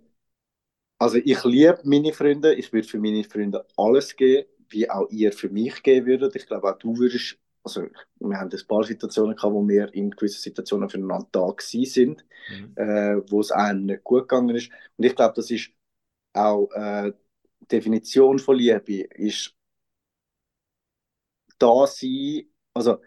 also 0.97 1.17
ich 1.17 1.43
liebe 1.43 1.79
meine 1.83 2.13
Freunde, 2.13 2.53
ich 2.55 2.71
würde 2.73 2.87
für 2.87 2.99
meine 2.99 3.23
Freunde 3.23 3.65
alles 3.77 4.15
geben, 4.15 4.47
wie 4.69 4.89
auch 4.89 5.09
ihr 5.09 5.31
für 5.33 5.49
mich 5.49 5.83
geben 5.83 6.07
würdet. 6.07 6.35
Ich 6.35 6.47
glaube 6.47 6.69
auch 6.71 6.77
du 6.77 6.97
würdest, 6.97 7.37
also 7.65 7.87
wir 8.19 8.37
haben 8.37 8.51
ein 8.51 8.67
paar 8.67 8.83
Situationen 8.83 9.35
gehabt, 9.35 9.53
wo 9.53 9.67
wir 9.67 9.93
in 9.93 10.11
gewissen 10.11 10.41
Situationen 10.41 10.87
füreinander 10.87 11.27
da 11.31 11.47
gewesen 11.47 11.85
sind, 11.85 12.25
mhm. 12.49 12.73
äh, 12.75 13.31
wo 13.31 13.41
es 13.41 13.51
einem 13.51 13.87
nicht 13.87 14.03
gut 14.03 14.29
gegangen 14.29 14.55
ist. 14.55 14.69
Und 14.97 15.05
ich 15.05 15.15
glaube, 15.15 15.33
das 15.35 15.49
ist 15.49 15.71
auch 16.33 16.69
äh, 16.73 17.11
die 17.61 17.67
Definition 17.67 18.37
von 18.37 18.55
Liebe, 18.55 19.07
ist 19.15 19.55
da 21.57 21.87
sein, 21.87 22.43
also 22.73 22.99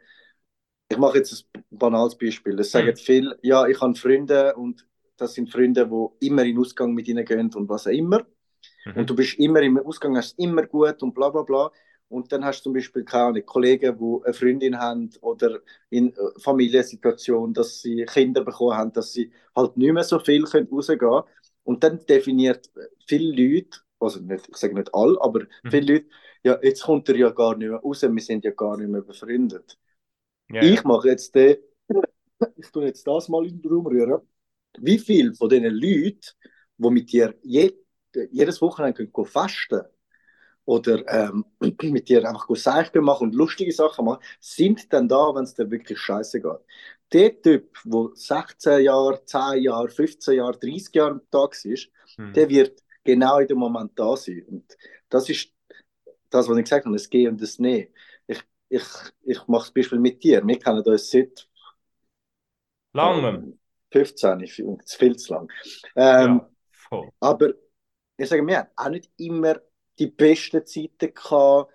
ich 0.91 0.99
mache 0.99 1.19
jetzt 1.19 1.47
ein 1.55 1.65
banales 1.71 2.17
Beispiel. 2.17 2.59
Es 2.59 2.73
sagen 2.73 2.89
mhm. 2.89 2.97
viele, 2.97 3.39
ja, 3.43 3.67
ich 3.67 3.81
habe 3.81 3.95
Freunde 3.95 4.55
und 4.57 4.87
das 5.17 5.35
sind 5.35 5.51
Freunde, 5.51 5.87
die 5.87 6.27
immer 6.27 6.45
in 6.45 6.59
Ausgang 6.59 6.95
mit 6.95 7.07
ihnen 7.09 7.25
gehen 7.25 7.53
und 7.55 7.69
was 7.69 7.87
auch 7.87 7.93
immer. 7.93 8.27
Mhm. 8.87 8.97
Und 8.97 9.11
du 9.11 9.15
bist 9.15 9.39
immer 9.39 9.61
im 9.61 9.79
Ausgang, 9.79 10.17
hast 10.17 10.39
immer 10.39 10.67
gut 10.67 11.03
und 11.03 11.15
bla 11.15 11.29
bla 11.29 11.43
bla. 11.43 11.71
Und 12.09 12.33
dann 12.33 12.45
hast 12.45 12.61
du 12.61 12.65
zum 12.65 12.73
Beispiel 12.73 13.05
keine 13.05 13.43
Kollegen, 13.43 13.99
die 13.99 14.25
eine 14.25 14.35
Freundin 14.35 14.79
haben 14.79 15.11
oder 15.21 15.61
in 15.91 16.13
äh, 16.15 16.41
Familiensituation, 16.41 17.53
dass 17.53 17.83
sie 17.83 18.05
Kinder 18.07 18.45
bekommen 18.45 18.77
haben, 18.77 18.93
dass 18.93 19.13
sie 19.13 19.31
halt 19.55 19.77
nicht 19.77 19.93
mehr 19.93 20.05
so 20.05 20.19
viel 20.19 20.45
rausgehen 20.45 20.99
können. 20.99 21.23
Und 21.65 21.85
dann 21.85 22.05
definiert 22.07 22.71
viele 23.07 23.31
Leute, 23.31 23.81
also 24.01 24.21
nicht, 24.21 24.49
ich 24.49 24.57
sage 24.57 24.75
nicht 24.75 24.95
alle, 24.95 25.21
aber 25.21 25.41
mhm. 25.41 25.71
viele 25.71 25.93
Leute, 25.93 26.07
ja, 26.43 26.59
jetzt 26.63 26.83
kommt 26.83 27.09
er 27.11 27.17
ja 27.17 27.31
gar 27.31 27.57
nicht 27.57 27.69
mehr 27.69 27.79
raus, 27.79 28.03
wir 28.03 28.23
sind 28.23 28.45
ja 28.45 28.53
gar 28.53 28.79
nicht 28.79 28.89
mehr 28.89 29.03
befreundet. 29.03 29.79
Ja, 30.51 30.63
ich 30.63 30.83
mache 30.85 31.09
jetzt 31.09 31.35
den, 31.35 31.59
ich 32.57 32.71
tue 32.71 32.87
jetzt 32.87 33.07
das 33.07 33.29
mal 33.29 33.47
in 33.47 33.61
den 33.61 33.71
Raum 33.71 33.87
rühren. 33.87 34.23
Wie 34.79 34.99
viele 34.99 35.35
von 35.35 35.51
diesen 35.51 35.75
Leuten, 35.75 36.21
die 36.79 36.91
mit 36.91 37.13
dir 37.13 37.35
je, 37.43 37.75
jedes 38.31 38.63
Wochenende 38.63 39.07
können 39.09 39.27
fasten 39.27 39.83
oder 40.69 41.03
ähm, 41.09 41.45
mit 41.83 42.09
dir 42.09 42.29
einfach 42.29 42.47
Seichel 42.57 43.03
machen 43.03 43.29
und 43.29 43.35
lustige 43.35 43.73
Sachen 43.73 44.05
machen, 44.05 44.23
sind 44.41 44.93
dann 44.93 45.09
da, 45.09 45.35
wenn 45.35 45.45
es 45.45 45.55
dir 45.55 45.71
wirklich 45.71 45.99
scheiße 45.99 46.41
geht. 46.41 46.61
Der 47.13 47.41
Typ, 47.41 47.79
der 47.85 48.09
16 48.15 48.85
Jahre, 48.85 49.25
10 49.25 49.63
Jahre, 49.63 49.89
15 49.89 50.35
Jahre, 50.35 50.59
30 50.59 50.95
Jahre 50.95 51.11
am 51.13 51.23
Tag 51.31 51.55
ist, 51.65 51.91
mhm. 52.17 52.33
der 52.35 52.49
wird 52.49 52.83
genau 53.03 53.39
in 53.39 53.49
dem 53.49 53.59
Moment 53.59 53.93
da 53.99 54.15
sein. 54.17 54.45
Und 54.47 54.77
das 55.09 55.29
ist 55.31 55.51
das, 56.29 56.49
was 56.49 56.57
ich 56.59 56.65
gesagt 56.65 56.85
habe, 56.85 56.95
das 56.95 57.09
Gehen 57.09 57.31
und 57.31 57.41
das 57.41 57.59
Nehmen 57.59 57.89
ich, 58.69 58.85
ich 59.23 59.47
mache 59.47 59.65
das 59.67 59.73
Beispiel 59.73 59.99
mit 59.99 60.23
dir. 60.23 60.47
Wir 60.47 60.59
kennen 60.59 60.83
uns 60.83 61.11
seit 61.11 61.49
langem. 62.93 63.59
15, 63.91 64.41
ich 64.41 64.53
finde 64.53 64.85
es 64.85 64.95
viel 64.95 65.17
zu 65.17 65.33
lang. 65.33 65.51
Ähm, 65.97 66.43
ja, 66.91 67.03
aber 67.21 67.55
ich 68.19 68.29
sage, 68.29 68.47
wir 68.47 68.59
haben 68.59 68.69
auch 68.77 68.91
nicht 68.91 69.11
immer 69.17 69.59
die 69.99 70.07
besten 70.09 70.65
Zeiten 70.67 71.15
gehabt. 71.15 71.73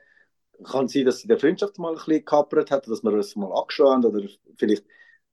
Kann 0.64 0.88
sein, 0.88 1.06
dass 1.06 1.20
sie 1.20 1.28
der 1.28 1.40
Freundschaft 1.40 1.78
mal 1.78 1.90
ein 1.90 1.96
bisschen 1.96 2.14
gekappert 2.14 2.72
hat, 2.72 2.88
dass 2.88 3.04
wir 3.04 3.12
uns 3.12 3.36
mal 3.36 3.52
angeschaut 3.52 4.06
oder 4.06 4.28
vielleicht 4.56 4.86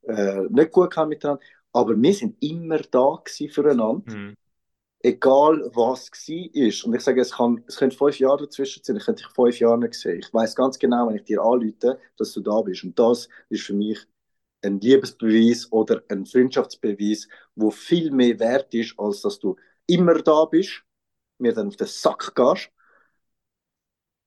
äh, 0.03 0.43
nicht 0.49 0.73
gut 0.73 0.97
haben 0.97 1.11
miteinander. 1.11 1.43
Aber 1.73 2.01
wir 2.01 2.15
sind 2.15 2.43
immer 2.43 2.79
da 2.79 3.23
füreinander. 3.49 4.13
Mhm 4.13 4.37
egal 5.03 5.71
was 5.75 6.11
war. 6.11 6.87
Und 6.87 6.95
ich 6.95 7.01
sage, 7.01 7.21
es, 7.21 7.33
kann, 7.33 7.65
es 7.67 7.77
können 7.77 7.91
fünf 7.91 8.19
Jahre 8.19 8.45
dazwischen 8.45 8.83
sein, 8.85 8.97
ich 8.97 9.05
könnte 9.05 9.23
dich 9.23 9.33
fünf 9.33 9.59
Jahre 9.59 9.79
nicht 9.79 9.95
sehen. 9.95 10.21
Ich 10.21 10.33
weiß 10.33 10.55
ganz 10.55 10.79
genau, 10.79 11.09
wenn 11.09 11.17
ich 11.17 11.25
dir 11.25 11.41
anrufe, 11.41 11.99
dass 12.17 12.33
du 12.33 12.41
da 12.41 12.61
bist. 12.63 12.85
Und 12.85 12.99
das 12.99 13.29
ist 13.49 13.63
für 13.63 13.75
mich 13.75 13.99
ein 14.63 14.79
Liebesbeweis 14.81 15.73
oder 15.73 16.03
ein 16.09 16.27
Freundschaftsbeweis, 16.27 17.29
wo 17.55 17.71
viel 17.71 18.11
mehr 18.11 18.39
wert 18.39 18.75
ist, 18.75 18.95
als 18.99 19.23
dass 19.23 19.39
du 19.39 19.57
immer 19.87 20.21
da 20.23 20.45
bist, 20.45 20.83
mir 21.39 21.55
dann 21.55 21.69
auf 21.69 21.77
den 21.77 21.87
Sack 21.87 22.35
gehst. 22.35 22.71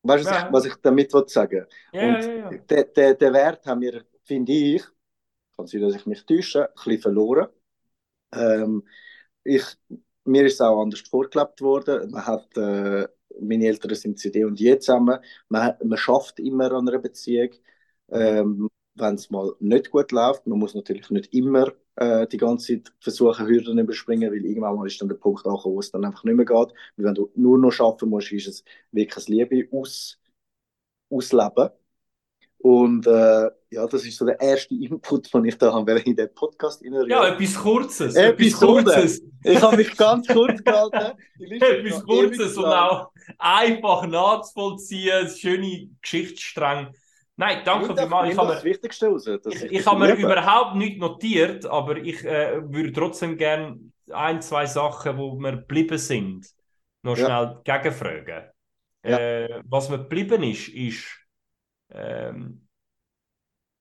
Weißt 0.04 0.26
du, 0.26 0.30
ja. 0.30 0.50
was 0.52 0.66
ich 0.66 0.76
damit 0.76 1.12
sagen 1.30 1.66
ja, 1.94 2.02
Und 2.02 2.24
ja, 2.26 2.34
ja. 2.34 2.50
Den, 2.50 2.86
den, 2.96 3.18
den 3.18 3.34
Wert 3.34 3.66
haben 3.66 3.82
wir, 3.82 4.04
finde 4.24 4.52
ich, 4.52 4.84
kann 5.56 5.68
sein, 5.68 5.82
dass 5.82 5.96
ich 5.96 6.06
mich 6.06 6.26
täusche, 6.26 6.68
ein 6.68 6.74
bisschen 6.76 7.02
verloren. 7.02 7.48
Ähm, 8.34 8.84
ich 9.44 9.64
mir 10.26 10.46
ist 10.46 10.56
es 10.56 10.62
auch 10.62 10.82
anders 10.82 11.02
vorgelebt 11.02 11.62
worden. 11.62 12.12
Man 12.12 12.26
hat, 12.26 12.58
äh, 12.58 13.08
meine 13.40 13.68
Eltern 13.68 13.96
sind 13.96 14.20
CD 14.20 14.46
und 14.46 14.60
je 14.60 14.78
zusammen. 14.80 15.20
Man, 15.50 15.76
man 15.84 15.98
schafft 15.98 16.40
immer 16.40 16.72
an 16.72 16.88
einer 16.88 17.00
Beziehung, 17.00 17.50
ähm, 18.10 18.70
wenn 18.96 19.16
es 19.16 19.30
mal 19.30 19.54
nicht 19.60 19.92
gut 19.92 20.12
läuft. 20.12 20.46
Man 20.48 20.60
muss 20.60 20.76
natürlich 20.76 21.10
nicht 21.10 21.34
immer 21.34 21.72
äh, 21.96 22.28
die 22.28 22.38
ganze 22.38 22.74
Zeit 22.74 22.94
versuchen, 23.00 23.48
Hürden 23.48 23.78
zu 23.78 23.84
überspringen, 23.84 24.32
weil 24.32 24.46
irgendwann 24.46 24.76
mal 24.76 24.88
ist 24.88 25.02
dann 25.02 25.10
der 25.10 25.16
Punkt 25.16 25.46
angekommen, 25.46 25.76
wo 25.76 25.80
es 25.80 25.92
dann 25.92 26.06
einfach 26.06 26.24
nicht 26.24 26.36
mehr 26.36 26.46
geht. 26.46 26.74
Weil 26.98 27.06
wenn 27.06 27.16
du 27.16 27.32
nur 27.36 27.58
noch 27.58 27.72
schaffen 27.72 28.10
musst, 28.10 28.32
ist 28.32 28.48
es 28.48 28.64
wirklich 28.92 29.28
Liebe 29.28 29.68
aus, 29.72 30.20
ausleben. 31.10 31.70
Und 32.60 33.06
äh, 33.08 33.50
ja, 33.72 33.88
das 33.88 34.06
ist 34.06 34.18
so 34.18 34.26
der 34.26 34.40
erste 34.40 34.74
Input, 34.74 35.34
den 35.34 35.44
ich 35.44 35.58
da 35.58 35.74
habe 35.74 36.00
in 36.00 36.16
den 36.16 36.34
Podcast 36.34 36.82
reinrühren. 36.82 37.10
Ja, 37.10 37.28
etwas 37.28 37.56
Kurzes. 37.56 38.16
Etwas 38.16 38.54
Kurzes. 38.54 39.22
Ich 39.44 39.62
habe 39.62 39.76
mich 39.76 39.98
ganz 39.98 40.26
kurz 40.28 40.64
gehalten. 40.64 41.18
etwas 41.40 42.06
Kurzes 42.06 42.56
und 42.58 42.66
auch 42.66 43.12
einfach 43.38 44.08
nachzuvollziehen, 44.08 45.28
schöne 45.28 45.90
Geschichtsstränge. 46.02 46.94
Nein, 47.36 47.62
danke 47.66 47.96
vielmals. 47.96 48.32
Ich 48.32 48.38
habe 48.38 48.54
das 48.54 48.64
Wichtigste 48.64 49.08
raus. 49.08 49.28
Ich, 49.28 49.64
ich 49.64 49.86
habe 49.86 50.00
mir 50.00 50.14
überhaupt 50.14 50.76
nicht 50.76 51.00
notiert, 51.00 51.66
aber 51.66 51.98
ich 51.98 52.24
äh, 52.24 52.62
würde 52.62 52.94
trotzdem 52.94 53.38
gerne 53.38 53.80
ein, 54.12 54.42
zwei 54.42 54.66
Sachen, 54.66 55.18
wo 55.18 55.36
wir 55.40 55.54
geblieben 55.54 55.98
sind, 55.98 56.48
noch 57.02 57.16
schnell 57.16 57.62
ja. 57.66 57.78
gegenfragen. 57.78 58.44
Ja. 59.04 59.18
Äh, 59.18 59.62
was 59.66 59.90
mir 59.90 60.00
geblieben 60.00 60.44
ist, 60.44 60.70
ist 60.70 61.20
ähm, 61.92 62.68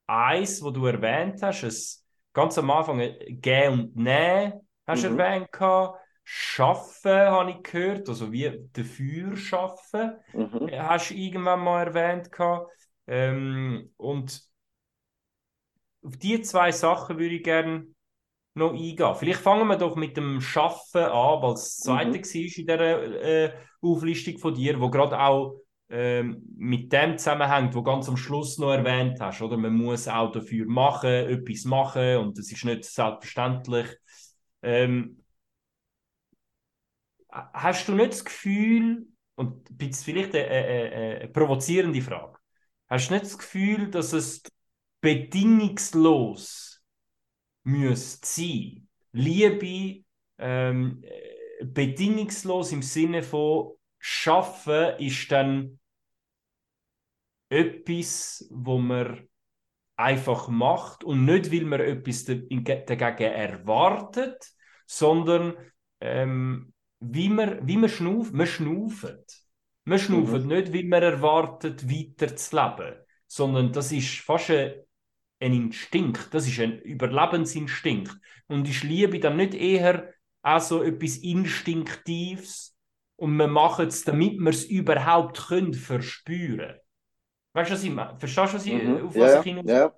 eins, 0.06 0.62
wo 0.62 0.70
du 0.70 0.86
erwähnt 0.86 1.42
hast, 1.42 1.62
es, 1.62 2.06
ganz 2.32 2.58
am 2.58 2.70
Anfang 2.70 3.00
äh, 3.00 3.32
Gehen 3.32 3.72
und 3.72 3.96
Nehmen 3.96 4.66
hast 4.86 5.04
du 5.04 5.10
mhm. 5.10 5.18
erwähnt 5.18 5.52
gehabt. 5.52 5.98
Schaffen 6.24 7.10
habe 7.10 7.50
ich 7.50 7.62
gehört, 7.64 8.08
also 8.08 8.30
wie 8.30 8.68
dafür 8.72 9.36
schaffen, 9.36 10.14
mhm. 10.32 10.68
Äh, 10.68 10.78
hast 10.78 11.10
du 11.10 11.14
irgendwann 11.14 11.60
mal 11.60 11.86
erwähnt 11.86 12.30
gehabt. 12.30 12.70
Ähm, 13.12 13.90
und 13.98 14.42
auf 16.02 16.16
diese 16.16 16.40
zwei 16.42 16.72
Sachen 16.72 17.18
würde 17.18 17.34
ich 17.34 17.42
gerne 17.42 17.86
noch 18.54 18.72
eingehen. 18.72 19.14
Vielleicht 19.16 19.40
fangen 19.40 19.68
wir 19.68 19.76
doch 19.76 19.96
mit 19.96 20.16
dem 20.16 20.40
Schaffen 20.40 21.02
an, 21.02 21.42
weil 21.42 21.52
es 21.52 21.60
das 21.60 21.76
zweite 21.80 22.08
mhm. 22.08 22.14
war 22.14 22.34
in 22.34 22.66
dieser 22.66 23.22
äh, 23.22 23.52
Auflistung 23.82 24.38
von 24.38 24.54
dir, 24.54 24.80
wo 24.80 24.88
gerade 24.88 25.20
auch 25.20 25.60
ähm, 25.90 26.42
mit 26.56 26.90
dem 26.90 27.18
zusammenhängt, 27.18 27.74
wo 27.74 27.82
ganz 27.82 28.08
am 28.08 28.16
Schluss 28.16 28.56
noch 28.56 28.72
erwähnt 28.72 29.20
hast, 29.20 29.42
oder? 29.42 29.58
Man 29.58 29.74
muss 29.74 30.08
auch 30.08 30.32
dafür 30.32 30.64
machen, 30.66 31.10
etwas 31.10 31.66
machen 31.66 32.16
und 32.16 32.38
das 32.38 32.50
ist 32.50 32.64
nicht 32.64 32.84
selbstverständlich. 32.84 33.88
Ähm, 34.62 35.22
hast 37.30 37.88
du 37.88 37.92
nicht 37.92 38.12
das 38.12 38.24
Gefühl, 38.24 39.06
und 39.34 39.68
jetzt 39.78 40.02
vielleicht 40.02 40.34
eine, 40.34 40.46
eine, 40.48 40.92
eine, 40.92 41.28
provozierende 41.28 42.00
Frage, 42.00 42.38
hast 42.92 43.08
du 43.08 43.14
nicht 43.14 43.24
das 43.24 43.38
Gefühl, 43.38 43.90
dass 43.90 44.12
es 44.12 44.42
bedingungslos 45.00 46.82
müsste 47.64 48.26
sein? 48.26 48.88
Liebe 49.12 50.04
ähm, 50.38 51.02
bedingungslos 51.62 52.72
im 52.72 52.82
Sinne 52.82 53.22
von 53.22 53.72
Schaffen 53.98 54.98
ist 54.98 55.32
dann 55.32 55.78
etwas, 57.48 58.46
wo 58.50 58.78
man 58.78 59.26
einfach 59.96 60.48
macht 60.48 61.02
und 61.02 61.24
nicht, 61.24 61.50
weil 61.50 61.64
man 61.64 61.80
etwas 61.80 62.24
dagegen 62.24 63.32
erwartet, 63.32 64.52
sondern 64.86 65.54
ähm, 66.00 66.74
wie 67.00 67.28
man, 67.30 67.66
wie 67.66 67.76
man 67.78 67.88
schnauft. 67.88 68.34
Man 68.34 68.46
schnauft. 68.46 69.41
Man 69.84 69.98
schnauft 69.98 70.32
mhm. 70.32 70.48
nicht, 70.48 70.72
weil 70.72 70.84
man 70.84 71.02
erwartet, 71.02 71.88
weiter 71.88 72.36
zu 72.36 72.56
leben, 72.56 72.96
sondern 73.26 73.72
das 73.72 73.90
ist 73.92 74.18
fast 74.20 74.50
ein, 74.50 74.74
ein 75.40 75.52
Instinkt, 75.54 76.32
das 76.32 76.46
ist 76.46 76.60
ein 76.60 76.80
Überlebensinstinkt. 76.80 78.16
Und 78.46 78.68
ich 78.68 78.82
liebe 78.82 79.18
dann 79.18 79.36
nicht 79.36 79.54
eher 79.54 80.12
auch 80.42 80.60
so 80.60 80.82
etwas 80.82 81.18
Instinktives 81.18 82.76
und 83.16 83.36
wir 83.36 83.48
machen 83.48 83.88
es, 83.88 84.04
damit 84.04 84.38
wir 84.38 84.50
es 84.50 84.64
überhaupt 84.64 85.48
können 85.48 85.74
verspüren 85.74 86.76
Weißt 87.54 87.70
du, 87.70 87.74
was 87.74 87.84
ich 87.84 87.90
meine? 87.90 88.18
Verstehst 88.18 88.52
du, 88.52 88.56
was 88.56 88.66
ich, 88.66 88.82
mhm. 88.82 89.06
auf 89.06 89.14
was 89.14 89.32
ja, 89.32 89.38
ich 89.40 89.44
hinaus 89.44 89.64
Ja. 89.66 89.94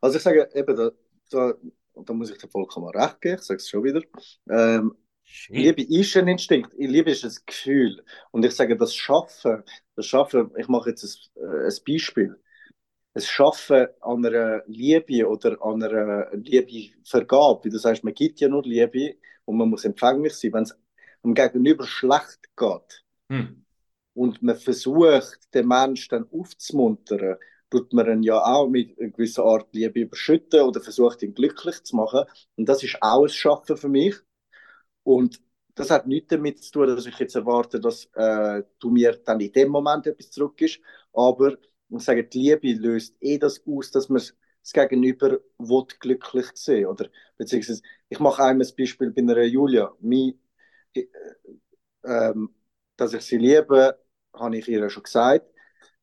Also 0.00 0.16
ich 0.18 0.22
sage 0.22 0.48
eben, 0.54 0.76
da, 0.76 0.90
da, 1.30 1.54
da 1.94 2.12
muss 2.12 2.30
ich 2.30 2.38
dir 2.38 2.48
vollkommen 2.48 2.88
recht 2.88 3.20
geben, 3.20 3.36
ich 3.36 3.42
sage 3.42 3.58
es 3.58 3.68
schon 3.68 3.84
wieder. 3.84 4.02
Ähm, 4.50 4.94
Liebe 5.48 5.82
ist 5.82 6.16
ein 6.16 6.28
Instinkt, 6.28 6.72
Liebe 6.76 7.10
ist 7.10 7.24
ein 7.24 7.32
Gefühl. 7.46 8.04
Und 8.30 8.44
ich 8.44 8.52
sage, 8.52 8.76
das 8.76 8.94
Schaffen, 8.94 9.62
das 9.96 10.06
Schaffen, 10.06 10.50
ich 10.56 10.68
mache 10.68 10.90
jetzt 10.90 11.30
ein, 11.36 11.42
äh, 11.42 11.66
ein 11.66 11.74
Beispiel. 11.86 12.36
es 13.14 13.28
Schaffen 13.28 13.88
an 14.00 14.24
einer 14.24 14.62
Liebe 14.66 15.28
oder 15.28 15.60
an 15.62 15.82
einer 15.82 16.30
Liebevergabe, 16.32 17.64
wie 17.64 17.70
du 17.70 17.78
sagst, 17.78 18.04
man 18.04 18.14
gibt 18.14 18.40
ja 18.40 18.48
nur 18.48 18.62
Liebe 18.62 19.16
und 19.44 19.56
man 19.56 19.68
muss 19.68 19.84
empfänglich 19.84 20.34
sein, 20.34 20.52
wenn 20.54 20.62
es 20.64 20.76
dem 21.24 21.34
Gegenüber 21.34 21.86
schlecht 21.86 22.40
geht 22.56 23.04
hm. 23.28 23.64
und 24.14 24.42
man 24.42 24.56
versucht, 24.56 25.54
den 25.54 25.68
Menschen 25.68 26.08
dann 26.10 26.28
aufzumuntern, 26.32 27.36
tut 27.70 27.92
man 27.92 28.08
ihn 28.08 28.22
ja 28.22 28.38
auch 28.42 28.68
mit 28.68 28.98
einer 28.98 29.10
gewissen 29.10 29.42
Art 29.42 29.72
Liebe 29.72 30.00
überschütten 30.00 30.60
oder 30.60 30.80
versucht, 30.80 31.22
ihn 31.22 31.34
glücklich 31.34 31.82
zu 31.82 31.96
machen. 31.96 32.24
Und 32.56 32.68
das 32.68 32.82
ist 32.82 32.98
auch 33.00 33.22
ein 33.22 33.28
Schaffen 33.30 33.76
für 33.76 33.88
mich. 33.88 34.16
Und 35.04 35.40
das 35.74 35.90
hat 35.90 36.06
nichts 36.06 36.28
damit 36.28 36.62
zu 36.62 36.72
tun, 36.72 36.86
dass 36.88 37.06
ich 37.06 37.18
jetzt 37.18 37.34
erwarte, 37.34 37.80
dass 37.80 38.06
äh, 38.14 38.62
du 38.78 38.90
mir 38.90 39.16
dann 39.24 39.40
in 39.40 39.52
dem 39.52 39.70
Moment 39.70 40.06
etwas 40.06 40.30
zurückgibst. 40.30 40.80
Aber 41.12 41.56
ich 41.88 42.02
sage, 42.02 42.24
die 42.24 42.50
Liebe 42.50 42.80
löst 42.80 43.16
eh 43.20 43.38
das 43.38 43.62
aus, 43.66 43.90
dass 43.90 44.08
man 44.08 44.18
das 44.18 44.72
Gegenüber 44.72 45.40
will 45.58 45.84
glücklich 45.98 46.46
sehen 46.54 46.86
oder 46.86 47.08
beziehungsweise 47.36 47.82
ich 48.08 48.20
mache 48.20 48.44
einmal 48.44 48.66
ein 48.66 48.76
Beispiel 48.76 49.10
bei 49.10 49.22
einer 49.22 49.42
Julia. 49.42 49.92
Mein, 50.00 50.38
äh, 50.94 51.06
ähm, 52.04 52.54
dass 52.96 53.14
ich 53.14 53.22
sie 53.22 53.38
liebe, 53.38 53.98
habe 54.34 54.56
ich 54.56 54.68
ihr 54.68 54.88
schon 54.90 55.02
gesagt. 55.02 55.46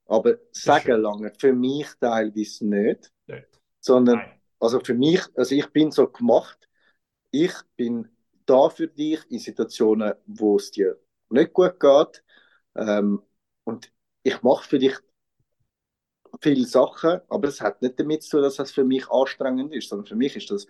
Aber 0.06 0.38
sagen 0.52 1.02
lange 1.02 1.32
für 1.38 1.54
mich 1.54 1.88
teilweise 2.00 2.68
nicht. 2.68 3.12
nicht. 3.28 3.48
Sondern, 3.80 4.18
Nein. 4.18 4.42
also 4.60 4.80
für 4.80 4.96
mich, 4.96 5.22
also 5.36 5.56
ich 5.56 5.68
bin 5.68 5.92
so 5.92 6.08
gemacht, 6.08 6.68
ich 7.32 7.54
bin 7.76 8.10
da 8.50 8.70
für 8.70 8.88
dich 8.88 9.20
in 9.30 9.40
Situationen, 9.40 10.14
wo 10.26 10.58
es 10.58 10.72
dir 10.72 11.00
nicht 11.30 11.54
gut 11.54 11.80
geht. 11.80 12.24
Ähm, 12.76 13.22
und 13.66 13.92
ich 14.24 14.42
mache 14.44 14.68
für 14.68 14.80
dich 14.80 14.96
viele 16.42 16.66
Sachen, 16.66 17.22
aber 17.30 17.48
es 17.48 17.62
hat 17.62 17.82
nicht 17.82 18.00
damit 18.00 18.24
zu 18.24 18.32
tun, 18.32 18.42
dass 18.44 18.56
das 18.56 18.72
für 18.72 18.84
mich 18.84 19.10
anstrengend 19.10 19.74
ist, 19.74 19.90
sondern 19.90 20.08
für 20.08 20.16
mich 20.16 20.36
ist 20.36 20.50
das 20.52 20.68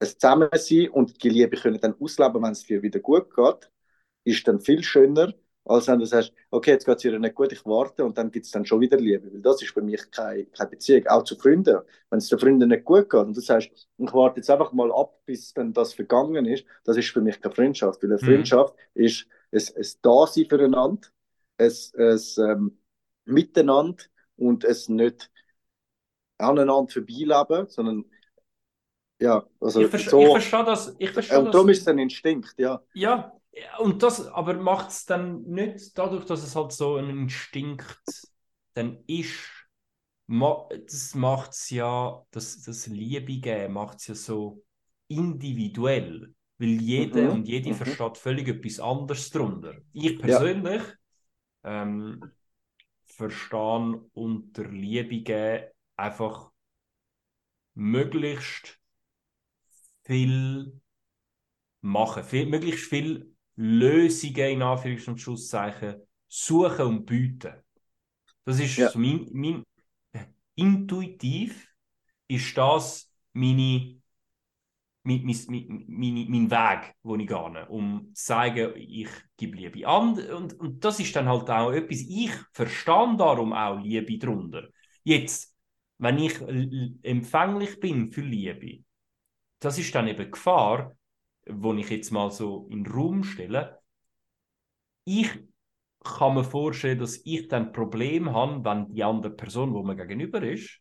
ein 0.00 0.08
Zusammensein 0.08 0.88
und 0.90 1.22
die 1.22 1.28
Liebe 1.30 1.56
können 1.56 1.80
dann 1.80 1.94
ausleben, 2.00 2.42
wenn 2.42 2.52
es 2.52 2.64
dir 2.64 2.82
wieder 2.82 3.00
gut 3.00 3.34
geht, 3.34 3.70
ist 4.24 4.46
dann 4.48 4.60
viel 4.60 4.82
schöner, 4.82 5.34
als 5.68 5.86
wenn 5.86 5.98
du 5.98 6.06
sagst, 6.06 6.32
okay, 6.50 6.72
jetzt 6.72 6.86
geht 6.86 6.96
es 6.96 7.04
ihr 7.04 7.18
nicht 7.18 7.34
gut, 7.34 7.52
ich 7.52 7.64
warte 7.66 8.04
und 8.04 8.16
dann 8.16 8.30
gibt 8.30 8.46
es 8.46 8.52
dann 8.52 8.64
schon 8.64 8.80
wieder 8.80 8.96
Liebe. 8.96 9.32
Weil 9.32 9.42
das 9.42 9.60
ist 9.62 9.72
für 9.72 9.82
mich 9.82 10.10
keine, 10.10 10.46
keine 10.46 10.70
Beziehung, 10.70 11.06
auch 11.06 11.24
zu 11.24 11.36
Freunden. 11.36 11.78
Wenn 12.10 12.18
es 12.18 12.28
den 12.28 12.38
Freunden 12.38 12.68
nicht 12.68 12.84
gut 12.84 13.10
geht 13.10 13.20
und 13.20 13.36
du 13.36 13.40
sagst, 13.40 13.70
ich 13.72 14.12
warte 14.12 14.38
jetzt 14.38 14.50
einfach 14.50 14.72
mal 14.72 14.90
ab, 14.92 15.20
bis 15.26 15.52
dann 15.52 15.72
das 15.72 15.92
vergangen 15.92 16.46
ist, 16.46 16.64
das 16.84 16.96
ist 16.96 17.10
für 17.10 17.20
mich 17.20 17.40
keine 17.40 17.54
Freundschaft. 17.54 18.02
Weil 18.02 18.12
eine 18.12 18.20
mhm. 18.20 18.26
Freundschaft 18.26 18.74
ist 18.94 19.26
ein, 19.52 19.76
ein 19.76 19.86
Dasein 20.02 20.46
füreinander, 20.46 21.08
ein, 21.58 21.72
ein 21.96 22.20
ähm, 22.38 22.78
Miteinander 23.26 24.04
und 24.36 24.64
es 24.64 24.88
nicht 24.88 25.30
aneinander 26.38 26.92
vorbeileben, 26.92 27.68
sondern 27.68 28.04
ja, 29.20 29.44
also 29.60 29.80
ich, 29.80 30.08
so, 30.08 30.20
ich 30.20 30.30
verstehe 30.30 30.64
das. 30.64 30.94
Ich 30.98 31.10
verstehe 31.10 31.40
und 31.40 31.52
darum 31.52 31.68
ist 31.68 31.80
es 31.80 31.88
ein 31.88 31.98
Instinkt, 31.98 32.54
ja. 32.56 32.80
Ja, 32.94 33.37
und 33.78 34.02
das 34.02 34.26
aber 34.26 34.54
macht 34.54 34.90
es 34.90 35.04
dann 35.04 35.42
nicht 35.42 35.96
dadurch, 35.96 36.24
dass 36.24 36.42
es 36.42 36.54
halt 36.54 36.72
so 36.72 36.96
ein 36.96 37.08
Instinkt 37.10 38.00
dann 38.74 39.02
ist, 39.06 39.48
das 40.28 41.14
macht 41.14 41.52
es 41.52 41.70
ja, 41.70 42.22
das, 42.30 42.62
das 42.62 42.86
Liebe 42.86 43.38
geben 43.38 43.72
macht 43.72 43.98
es 43.98 44.06
ja 44.08 44.14
so 44.14 44.62
individuell, 45.08 46.34
weil 46.58 46.80
jeder 46.80 47.22
mhm. 47.22 47.30
und 47.30 47.48
jede 47.48 47.70
mhm. 47.70 47.74
versteht 47.74 48.18
völlig 48.18 48.48
etwas 48.48 48.78
anderes 48.78 49.30
darunter. 49.30 49.74
Ich 49.92 50.18
persönlich 50.18 50.82
ja. 51.64 51.82
ähm, 51.82 52.32
verstehe 53.06 54.04
unter 54.12 54.68
Liebe 54.68 55.22
geben 55.22 55.70
einfach 55.96 56.50
möglichst 57.74 58.78
viel 60.04 60.80
machen, 61.80 62.22
viel, 62.22 62.46
möglichst 62.46 62.88
viel 62.88 63.34
Lösungen 63.60 64.50
in 64.50 64.62
Anführungs- 64.62 65.08
und 65.08 65.20
Schlusszeichen 65.20 65.96
suchen 66.28 66.86
und 66.86 67.06
bieten. 67.06 67.54
Das 68.44 68.60
ist 68.60 68.76
ja. 68.76 68.88
so 68.88 69.00
mein, 69.00 69.28
mein 69.32 69.64
intuitiv 70.54 71.68
ist 72.28 72.56
das 72.56 73.12
meine, 73.32 74.00
mein, 75.02 75.24
mein, 75.24 75.84
mein, 75.88 76.26
mein 76.28 76.50
Weg, 76.50 76.94
wo 77.02 77.16
ich 77.16 77.26
gehe, 77.26 77.66
um 77.68 78.10
zu 78.14 78.24
zeigen, 78.24 78.74
ich 78.76 79.08
gebe 79.36 79.56
Liebe 79.56 79.86
an. 79.88 80.18
Und, 80.30 80.54
und 80.54 80.84
das 80.84 81.00
ist 81.00 81.14
dann 81.16 81.28
halt 81.28 81.50
auch 81.50 81.72
etwas, 81.72 81.98
ich 82.00 82.32
verstehe 82.52 83.16
darum 83.16 83.52
auch 83.52 83.80
Liebe 83.80 84.18
drunter. 84.18 84.68
Jetzt, 85.02 85.52
wenn 85.98 86.18
ich 86.18 86.40
empfänglich 87.02 87.80
bin 87.80 88.12
für 88.12 88.20
Liebe, 88.20 88.84
das 89.58 89.78
ist 89.78 89.92
dann 89.94 90.06
eben 90.06 90.30
Gefahr, 90.30 90.96
wo 91.50 91.74
ich 91.74 91.90
jetzt 91.90 92.10
mal 92.10 92.30
so 92.30 92.66
in 92.70 92.84
den 92.84 92.92
Raum 92.92 93.24
stelle, 93.24 93.80
ich 95.04 95.30
kann 96.04 96.34
mir 96.34 96.44
vorstellen, 96.44 96.98
dass 96.98 97.20
ich 97.24 97.48
dann 97.48 97.66
ein 97.66 97.72
Problem 97.72 98.32
habe, 98.32 98.64
wenn 98.64 98.88
die 98.88 99.02
andere 99.04 99.32
Person, 99.32 99.72
wo 99.72 99.82
mir 99.82 99.96
gegenüber 99.96 100.42
ist, 100.42 100.80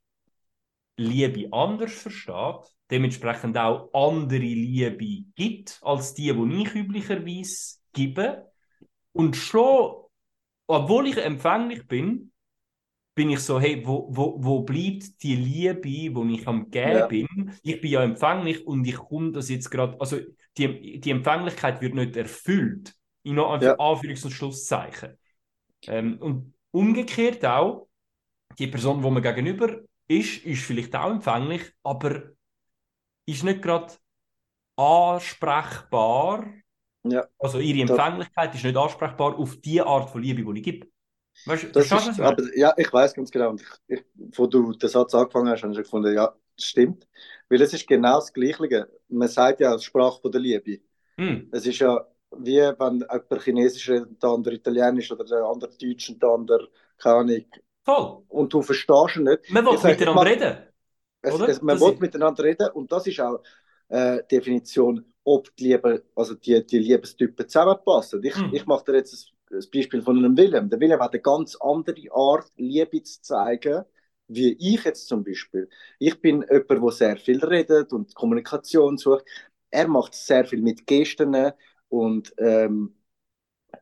Liebe 0.98 1.48
anders 1.52 1.94
versteht, 1.94 2.76
dementsprechend 2.90 3.58
auch 3.58 3.90
andere 3.94 4.40
Liebe 4.40 5.26
gibt, 5.36 5.80
als 5.84 6.14
die, 6.14 6.34
die 6.34 6.64
ich 6.64 6.76
üblicherweise 6.76 7.78
gebe. 7.94 8.52
Und 9.12 9.36
schon, 9.36 9.96
obwohl 10.68 11.08
ich 11.08 11.18
empfänglich 11.18 11.88
bin, 11.88 12.32
bin 13.14 13.32
ich 13.32 13.40
so, 13.40 13.60
hey, 13.60 13.82
wo, 13.86 14.08
wo, 14.12 14.36
wo 14.38 14.62
bleibt 14.62 15.24
die 15.24 15.36
Liebe, 15.36 15.82
die 15.82 16.36
ich 16.36 16.48
am 16.48 16.70
Geben 16.70 16.92
ja. 16.92 17.08
bin? 17.08 17.52
Ich 17.64 17.82
bin 17.82 17.92
ja 17.92 18.04
empfänglich 18.04 18.66
und 18.66 18.86
ich 18.86 18.96
komme 18.96 19.32
das 19.32 19.50
jetzt 19.50 19.72
gerade, 19.72 20.00
also 20.00 20.18
die, 20.58 21.00
die 21.00 21.12
Empfänglichkeit 21.12 21.82
wird 21.82 21.96
nicht 21.96 22.16
erfüllt, 22.16 22.94
in 23.24 23.38
ja. 23.38 23.44
Anführungs- 23.44 24.24
und 24.24 24.32
Schlusszeichen. 24.32 25.18
Ähm, 25.86 26.18
und 26.20 26.54
umgekehrt 26.72 27.46
auch, 27.46 27.88
die 28.58 28.68
Person, 28.68 29.04
wo 29.04 29.10
man 29.10 29.22
gegenüber 29.22 29.82
ist, 30.08 30.46
ist 30.46 30.64
vielleicht 30.64 30.96
auch 30.96 31.12
empfänglich, 31.12 31.62
aber 31.84 32.32
ist 33.26 33.44
nicht 33.44 33.62
gerade 33.62 33.94
ansprechbar. 34.76 36.48
Ja. 37.04 37.28
Also 37.38 37.60
ihre 37.60 37.82
Empfänglichkeit 37.82 38.56
ist 38.56 38.64
nicht 38.64 38.78
ansprechbar 38.78 39.38
auf 39.38 39.58
die 39.58 39.82
Art 39.82 40.10
von 40.10 40.22
Liebe, 40.22 40.44
die 40.54 40.60
ich 40.60 40.66
gebe. 40.66 40.88
Weißt 41.46 41.76
das 41.76 41.92
ist, 41.92 42.20
aber, 42.20 42.44
ja, 42.56 42.74
ich 42.78 42.92
weiß 42.92 43.14
ganz 43.14 43.30
genau. 43.30 43.52
Und 43.52 43.62
ich, 43.62 43.68
ich, 43.88 44.06
wo 44.36 44.48
du 44.48 44.74
den 44.74 44.90
Satz 44.90 45.14
angefangen 45.14 45.50
hast, 45.50 45.62
habe 45.62 45.72
ich 45.72 45.78
gefunden, 45.78 46.14
ja, 46.16 46.34
stimmt. 46.60 47.08
Weil 47.50 47.62
es 47.62 47.74
ist 47.74 47.88
genau 47.88 48.16
das 48.16 48.34
Gleiche. 48.34 48.90
Man 49.08 49.28
sagt 49.28 49.60
ja 49.60 49.78
Sprache 49.80 50.22
von 50.22 50.32
der 50.32 50.42
Liebe. 50.42 50.80
Mm. 51.18 51.50
Es 51.52 51.66
ist 51.66 51.80
ja 51.80 52.06
wie 52.32 52.58
wenn 52.58 53.00
jemand 53.00 53.44
Chinesisch 53.44 53.90
redet, 53.90 54.22
der 54.22 54.30
andere 54.30 54.56
Italienisch 54.56 55.12
oder 55.12 55.24
der 55.24 55.44
andere 55.44 55.72
Deutsch 55.78 56.10
und 56.10 56.22
der 56.22 56.30
andere, 56.30 56.68
keine 56.98 57.16
Ahnung. 57.16 57.46
Voll. 57.84 58.24
Und 58.28 58.54
du 58.54 58.62
verstehst 58.62 59.16
ihn 59.16 59.24
nicht. 59.24 59.50
Man 59.50 59.66
will 59.66 59.80
miteinander 59.82 60.26
reden. 60.26 60.58
Es, 61.22 61.40
es, 61.40 61.62
man 61.62 61.80
will 61.80 61.98
miteinander 62.00 62.44
reden 62.44 62.70
und 62.72 62.92
das 62.92 63.08
ist 63.08 63.20
auch 63.20 63.42
äh, 63.88 64.22
Definition, 64.30 65.06
ob 65.24 65.56
die, 65.56 65.70
Liebe, 65.70 66.04
also 66.16 66.36
die, 66.36 66.66
die 66.66 66.80
Liebestypen 66.80 67.48
zusammenpassen. 67.48 68.24
Ich, 68.24 68.36
mm. 68.36 68.54
ich 68.54 68.66
mache 68.66 68.86
dir 68.86 68.98
jetzt 68.98 69.14
ein 69.14 69.38
das 69.50 69.68
Beispiel 69.68 70.02
von 70.02 70.18
einem 70.18 70.36
Willem. 70.36 70.70
Der 70.70 70.80
Willem 70.80 71.00
hat 71.00 71.14
eine 71.14 71.22
ganz 71.22 71.56
andere 71.62 71.96
Art, 72.12 72.52
Liebe 72.58 73.02
zu 73.02 73.22
zeigen, 73.22 73.84
wie 74.28 74.54
ich 74.60 74.84
jetzt 74.84 75.08
zum 75.08 75.24
Beispiel. 75.24 75.70
Ich 76.00 76.20
bin 76.22 76.46
jemand, 76.50 76.70
der 76.70 76.92
sehr 76.92 77.18
viel 77.18 77.44
redet 77.44 77.94
und 77.94 78.14
Kommunikation 78.16 78.98
sucht. 78.98 79.26
Er 79.70 79.88
macht 79.88 80.14
sehr 80.16 80.46
viel 80.46 80.62
mit 80.62 80.86
Gesten 80.86 81.52
und 81.90 82.34
ähm, 82.38 82.96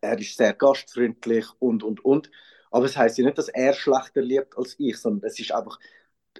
er 0.01 0.19
ist 0.19 0.37
sehr 0.37 0.53
gastfreundlich 0.53 1.45
und, 1.59 1.83
und, 1.83 2.03
und. 2.03 2.31
Aber 2.71 2.85
es 2.85 2.93
das 2.93 3.01
heißt 3.03 3.17
ja 3.19 3.25
nicht, 3.25 3.37
dass 3.37 3.49
er 3.49 3.73
schlechter 3.73 4.21
liebt 4.21 4.57
als 4.57 4.75
ich, 4.79 4.97
sondern 4.97 5.27
es 5.29 5.39
ist 5.39 5.51
einfach, 5.51 5.79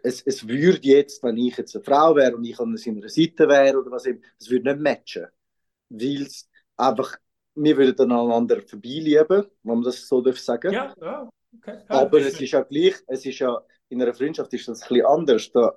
es, 0.04 0.22
es 0.24 0.48
würde 0.48 0.80
jetzt, 0.82 1.24
wenn 1.24 1.38
ich 1.38 1.58
jetzt 1.58 1.76
eine 1.76 1.84
Frau 1.84 2.16
wäre 2.16 2.36
und 2.36 2.44
ich 2.44 2.60
an 2.60 2.76
seiner 2.78 3.08
Seite 3.10 3.48
wäre 3.48 3.80
oder 3.80 3.92
was 3.92 4.06
eben, 4.06 4.22
es 4.40 4.50
würde 4.50 4.74
nicht 4.74 4.82
matchen. 4.82 5.28
Weil 5.90 6.24
es 6.24 6.50
einfach 6.76 7.18
wir 7.56 7.78
würden 7.78 8.12
aneinander 8.12 8.62
vorbeilieben, 8.62 9.46
wenn 9.64 9.76
man 9.76 9.84
das 9.84 10.08
so 10.08 10.22
darf 10.22 10.38
sagen. 10.38 10.74
Ja, 10.74 10.94
ja, 11.02 11.30
okay. 11.58 11.80
Ja, 11.90 12.02
Aber 12.02 12.20
es 12.20 12.40
ist 12.40 12.52
ja 12.52 12.62
gleich, 12.62 12.96
es 13.08 13.26
ist 13.26 13.40
ja, 13.40 13.62
in 13.90 14.02
einer 14.02 14.14
Freundschaft 14.14 14.54
ist 14.54 14.68
das 14.68 14.84
ein 14.84 14.90
bisschen 14.90 15.06
anders. 15.06 15.52
Da, 15.52 15.76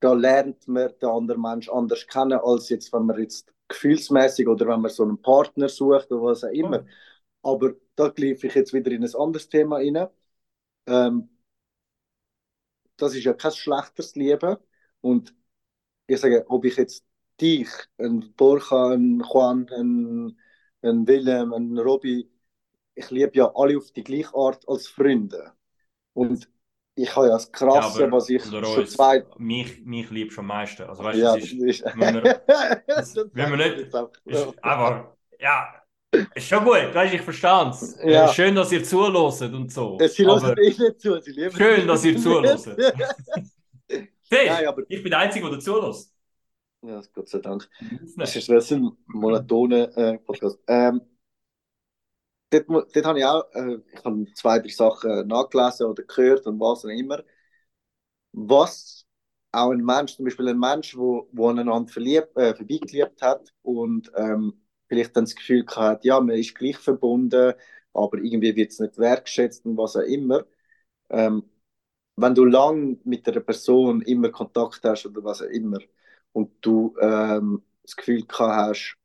da 0.00 0.12
lernt 0.14 0.66
man 0.68 0.92
den 1.00 1.08
anderen 1.08 1.42
Menschen 1.42 1.72
anders 1.72 2.06
kennen, 2.06 2.38
als 2.42 2.68
jetzt, 2.70 2.92
wenn 2.92 3.06
man 3.06 3.20
jetzt 3.20 3.52
gefühlsmäßig 3.68 4.48
oder 4.48 4.66
wenn 4.68 4.80
man 4.80 4.90
so 4.90 5.04
einen 5.04 5.20
Partner 5.20 5.68
sucht 5.68 6.10
oder 6.12 6.22
was 6.24 6.44
auch 6.44 6.48
immer. 6.50 6.84
Oh. 7.42 7.54
Aber 7.54 7.74
da 7.96 8.08
greife 8.08 8.46
ich 8.46 8.54
jetzt 8.54 8.72
wieder 8.74 8.90
in 8.90 9.04
ein 9.04 9.14
anderes 9.14 9.48
Thema 9.48 9.76
rein. 9.76 10.08
Ähm, 10.86 11.28
das 12.96 13.14
ist 13.14 13.24
ja 13.24 13.32
kein 13.34 13.52
schlechtes 13.52 14.14
Leben. 14.16 14.56
Und 15.00 15.34
ich 16.06 16.20
sage, 16.20 16.44
ob 16.48 16.64
ich 16.64 16.76
jetzt 16.76 17.04
dich, 17.40 17.68
ein 17.98 18.32
Borja, 18.36 18.90
ein 18.94 19.20
Juan, 19.20 19.68
ein 19.70 20.38
ein 20.84 21.06
Willem, 21.06 21.52
ein 21.54 21.78
Robby, 21.78 22.30
ich 22.94 23.10
liebe 23.10 23.32
ja 23.36 23.52
alle 23.54 23.78
auf 23.78 23.90
die 23.92 24.04
gleiche 24.04 24.34
Art 24.34 24.68
als 24.68 24.86
Freunde. 24.86 25.52
Und 26.12 26.48
ich 26.96 27.14
habe 27.16 27.26
ja 27.26 27.32
das 27.32 27.50
Krasse, 27.50 28.00
Ja, 28.00 28.04
aber 28.06 28.16
was 28.16 28.28
ich 28.28 28.42
schon 28.44 28.86
zwei. 28.86 29.24
mich, 29.38 29.84
mich 29.84 30.10
liebst 30.10 30.36
du 30.36 30.40
am 30.42 30.46
meisten. 30.48 30.82
Also 30.84 31.02
weißt 31.02 31.18
du, 31.18 31.22
Ja, 31.22 31.34
ist, 31.34 31.52
ist. 31.52 31.84
wenn 31.96 32.22
wir- 32.22 32.42
Das 32.86 33.16
wenn 33.32 33.50
wir 33.50 33.56
nicht- 33.56 33.78
ist 34.24 34.54
aber, 34.62 35.16
ja, 35.40 35.74
ist 36.34 36.46
schon 36.48 36.64
gut, 36.64 36.94
weißt 36.94 37.12
du, 37.12 37.16
ich 37.16 37.22
verstehe 37.22 37.68
es. 37.70 37.98
Ja. 38.04 38.30
Äh, 38.30 38.32
schön, 38.32 38.54
dass 38.54 38.70
ihr 38.70 38.84
zuhört 38.84 39.42
und 39.52 39.72
so. 39.72 39.98
Ja, 40.00 40.08
Sie 40.08 40.24
hören 40.24 40.56
eh 40.58 40.68
nicht 40.68 41.00
zu, 41.00 41.20
sie 41.20 41.32
lieben 41.32 41.56
schön, 41.56 41.86
dass 41.88 42.04
ihr 42.04 42.16
zuhört. 42.16 42.64
Nein, 43.88 44.08
Fest, 44.22 44.66
aber 44.66 44.82
ich 44.88 45.02
bin 45.02 45.10
der 45.10 45.18
Einzige, 45.20 45.48
der 45.50 45.58
zuhört. 45.60 45.96
ja, 46.82 47.00
Gott 47.12 47.28
sei 47.28 47.38
Dank. 47.40 47.68
Das 48.16 48.34
ist 48.36 48.48
ein 48.72 48.90
monotoner 49.06 49.96
äh, 49.96 50.18
Podcast. 50.18 50.58
Ähm, 50.68 51.00
dort, 52.54 52.94
dort 52.94 53.06
habe 53.06 53.18
ich 53.18 53.24
auch 53.24 53.44
äh, 53.54 53.78
ich 53.94 54.04
habe 54.04 54.26
zwei, 54.34 54.58
drei 54.58 54.68
Sachen 54.68 55.26
nachgelesen 55.28 55.86
oder 55.86 56.02
gehört 56.04 56.46
und 56.46 56.60
was 56.60 56.84
auch 56.84 56.88
immer. 56.88 57.22
Was 58.32 59.06
auch 59.52 59.70
ein 59.70 59.84
Mensch, 59.84 60.16
zum 60.16 60.24
Beispiel 60.24 60.48
ein 60.48 60.58
Mensch, 60.58 60.96
wo, 60.96 61.28
wo 61.32 61.48
aneinander 61.48 61.92
verliebt, 61.92 62.36
äh, 62.36 62.54
vorbeigeliebt 62.54 63.22
hat 63.22 63.52
und 63.62 64.10
ähm, 64.16 64.54
vielleicht 64.88 65.16
dann 65.16 65.24
das 65.24 65.36
Gefühl 65.36 65.64
hat, 65.68 66.04
ja, 66.04 66.20
man 66.20 66.36
ist 66.36 66.54
gleich 66.54 66.76
verbunden, 66.78 67.54
aber 67.92 68.18
irgendwie 68.18 68.56
wird 68.56 68.72
es 68.72 68.80
nicht 68.80 68.98
wertgeschätzt 68.98 69.64
und 69.66 69.76
was 69.76 69.96
auch 69.96 70.00
immer. 70.00 70.44
Ähm, 71.10 71.44
wenn 72.16 72.34
du 72.34 72.44
lang 72.46 73.00
mit 73.04 73.28
einer 73.28 73.40
Person 73.40 74.02
immer 74.02 74.30
Kontakt 74.30 74.80
hast 74.84 75.06
oder 75.06 75.24
was 75.24 75.42
auch 75.42 75.46
immer 75.46 75.78
und 76.32 76.52
du 76.62 76.96
ähm, 77.00 77.62
das 77.82 77.96
Gefühl 77.96 78.24
hast, 78.32 78.96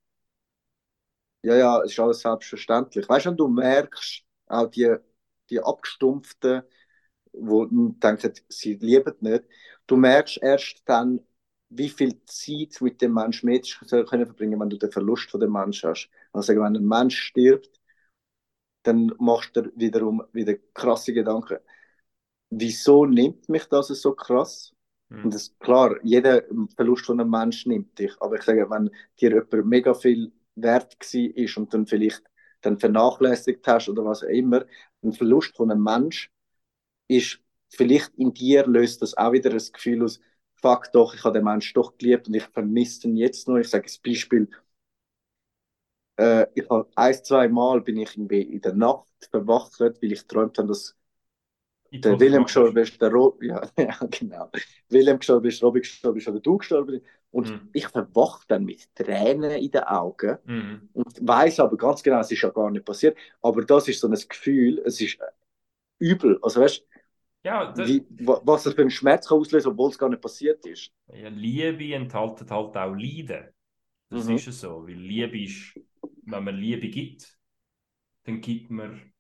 ja, 1.42 1.56
ja, 1.56 1.82
es 1.84 1.92
ist 1.92 2.00
alles 2.00 2.20
selbstverständlich. 2.22 3.08
Weißt 3.08 3.26
du, 3.26 3.30
wenn 3.30 3.38
du 3.38 3.48
merkst, 3.48 4.24
auch 4.48 4.68
die, 4.68 4.96
die 5.50 5.60
Abgestumpften, 5.62 6.64
die 7.34 8.00
denken, 8.00 8.34
sie 8.50 8.76
lieben 8.76 9.16
nicht, 9.22 9.44
du 9.88 9.96
merkst 9.96 10.40
erst 10.42 10.82
dann, 10.86 11.22
wie 11.70 11.90
viel 11.90 12.20
Zeit 12.26 12.82
mit 12.82 13.02
dem 13.02 13.14
Menschen 13.14 13.50
du 13.52 14.06
können 14.06 14.26
verbringen, 14.26 14.60
wenn 14.60 14.70
du 14.70 14.78
den 14.78 14.92
Verlust 14.92 15.30
von 15.30 15.40
dem 15.40 15.52
Menschen 15.52 15.92
hast. 15.92 16.10
Also 16.34 16.54
wenn 16.54 16.76
ein 16.76 16.86
Mensch 16.86 17.20
stirbt, 17.20 17.80
dann 18.84 19.14
machst 19.20 19.56
du 19.56 19.72
wiederum 19.76 20.24
wieder 20.34 20.56
krasse 20.74 21.14
Gedanken. 21.14 21.60
Wieso 22.50 23.06
nimmt 23.06 23.48
mich 23.50 23.66
das 23.66 23.88
so 23.90 24.14
krass? 24.14 24.74
Hm. 25.10 25.26
Und 25.26 25.34
das 25.34 25.56
klar, 25.60 25.96
jeder 26.04 26.44
Verlust 26.76 27.06
von 27.06 27.20
einem 27.20 27.30
Menschen 27.30 27.72
nimmt 27.72 27.98
dich. 28.00 28.14
Aber 28.20 28.36
ich 28.38 28.44
sage, 28.44 28.68
wenn 28.70 28.90
dir 29.20 29.30
jemand 29.30 29.66
mega 29.68 29.94
viel 29.94 30.32
wert 30.62 30.98
ist 31.14 31.58
und 31.58 31.74
dann 31.74 31.88
vielleicht 31.88 32.24
dann 32.62 32.80
vernachlässigt 32.80 33.66
hast 33.68 33.90
oder 33.90 34.06
was 34.06 34.24
auch 34.24 34.28
immer, 34.28 34.66
ein 35.04 35.14
Verlust 35.14 35.56
von 35.56 35.72
einem 35.72 35.84
Mensch 35.84 36.32
ist 37.08 37.40
vielleicht 37.70 38.16
in 38.18 38.34
dir 38.34 38.66
löst 38.68 39.02
das 39.02 39.18
auch 39.18 39.32
wieder 39.34 39.50
das 39.50 39.72
Gefühl 39.74 40.04
aus, 40.04 40.20
fuck 40.62 40.92
doch, 40.94 41.14
ich 41.16 41.24
habe 41.24 41.40
den 41.40 41.46
Menschen 41.46 41.74
doch 41.76 41.98
geliebt 41.98 42.28
und 42.28 42.36
ich 42.36 42.44
vermisse 42.46 43.08
ihn 43.08 43.18
jetzt 43.18 43.48
noch. 43.48 43.58
Ich 43.58 43.70
sage 43.70 43.86
das 43.86 43.98
Beispiel, 44.00 44.50
äh, 46.18 46.48
ich 46.56 46.70
habe 46.70 46.90
ein, 46.96 47.24
zwei 47.24 47.48
Mal 47.48 47.82
bin 47.82 47.98
ich 47.98 48.16
in 48.18 48.28
der 48.62 48.74
Nacht 48.74 49.08
verwacht, 49.32 49.80
weil 49.80 49.94
ich 50.02 50.22
geträumt 50.22 50.58
habe, 50.58 50.68
dass 50.70 50.96
der 51.92 52.18
das 52.18 52.46
gestorben 52.46 52.78
ist, 52.78 53.02
der 53.02 53.12
Rob, 53.12 53.42
ja, 53.44 53.62
ja, 53.78 53.98
genau. 54.10 54.50
William 54.90 55.20
gestorben 55.20 55.48
ist, 55.48 55.64
Robby 55.64 55.82
gestorben 55.82 56.18
ist 56.20 56.28
oder 56.28 56.40
du 56.40 56.58
gestorben 56.58 56.88
bist. 56.88 57.06
Und 57.32 57.54
Mhm. 57.54 57.74
ich 57.74 57.88
verwache 57.88 58.44
dann 58.48 58.66
mit 58.66 58.94
Tränen 58.96 59.52
in 59.52 59.72
den 59.72 59.84
Augen 59.84 60.38
Mhm. 60.46 60.90
und 60.94 61.28
weiß 61.28 61.60
aber 61.60 61.78
ganz 61.78 62.04
genau, 62.04 62.20
es 62.22 62.32
ist 62.32 62.42
ja 62.42 62.50
gar 62.50 62.72
nicht 62.72 62.86
passiert. 62.86 63.18
Aber 63.42 63.64
das 63.66 63.88
ist 63.88 64.00
so 64.02 64.08
ein 64.08 64.14
Gefühl, 64.30 64.80
es 64.86 65.00
ist 65.02 65.20
übel. 66.00 66.40
Also 66.44 66.62
weißt 66.62 66.86
Ja, 67.44 67.72
du, 67.76 67.84
das, 67.84 68.02
wie, 68.02 68.08
wa- 68.20 68.42
was 68.46 68.64
das 68.64 68.76
für 68.76 68.82
einen 68.82 68.92
Schmerz 68.92 69.28
kann 69.30 69.40
auslösen, 69.40 69.72
obwohl 69.74 69.92
es 69.92 69.98
gar 70.00 70.10
nicht 70.10 70.22
passiert 70.22 70.66
ist. 70.66 70.92
ja, 71.08 71.30
Liebe 71.30 71.94
enthält 71.96 72.40
halt 72.52 72.78
auch 72.78 72.96
Leiden. 72.96 73.50
Das 74.10 74.28
Mhm. 74.28 74.30
ist 74.30 74.48
es 74.48 74.62
so. 74.62 74.88
Weil 74.88 74.96
Liebe 74.96 75.42
ist, 75.44 75.78
wenn 76.26 76.44
man 76.44 76.56
Liebe 76.58 76.90
gibt, 76.90 77.38
dann 78.26 78.42
gibt 78.42 78.72
man 78.72 79.14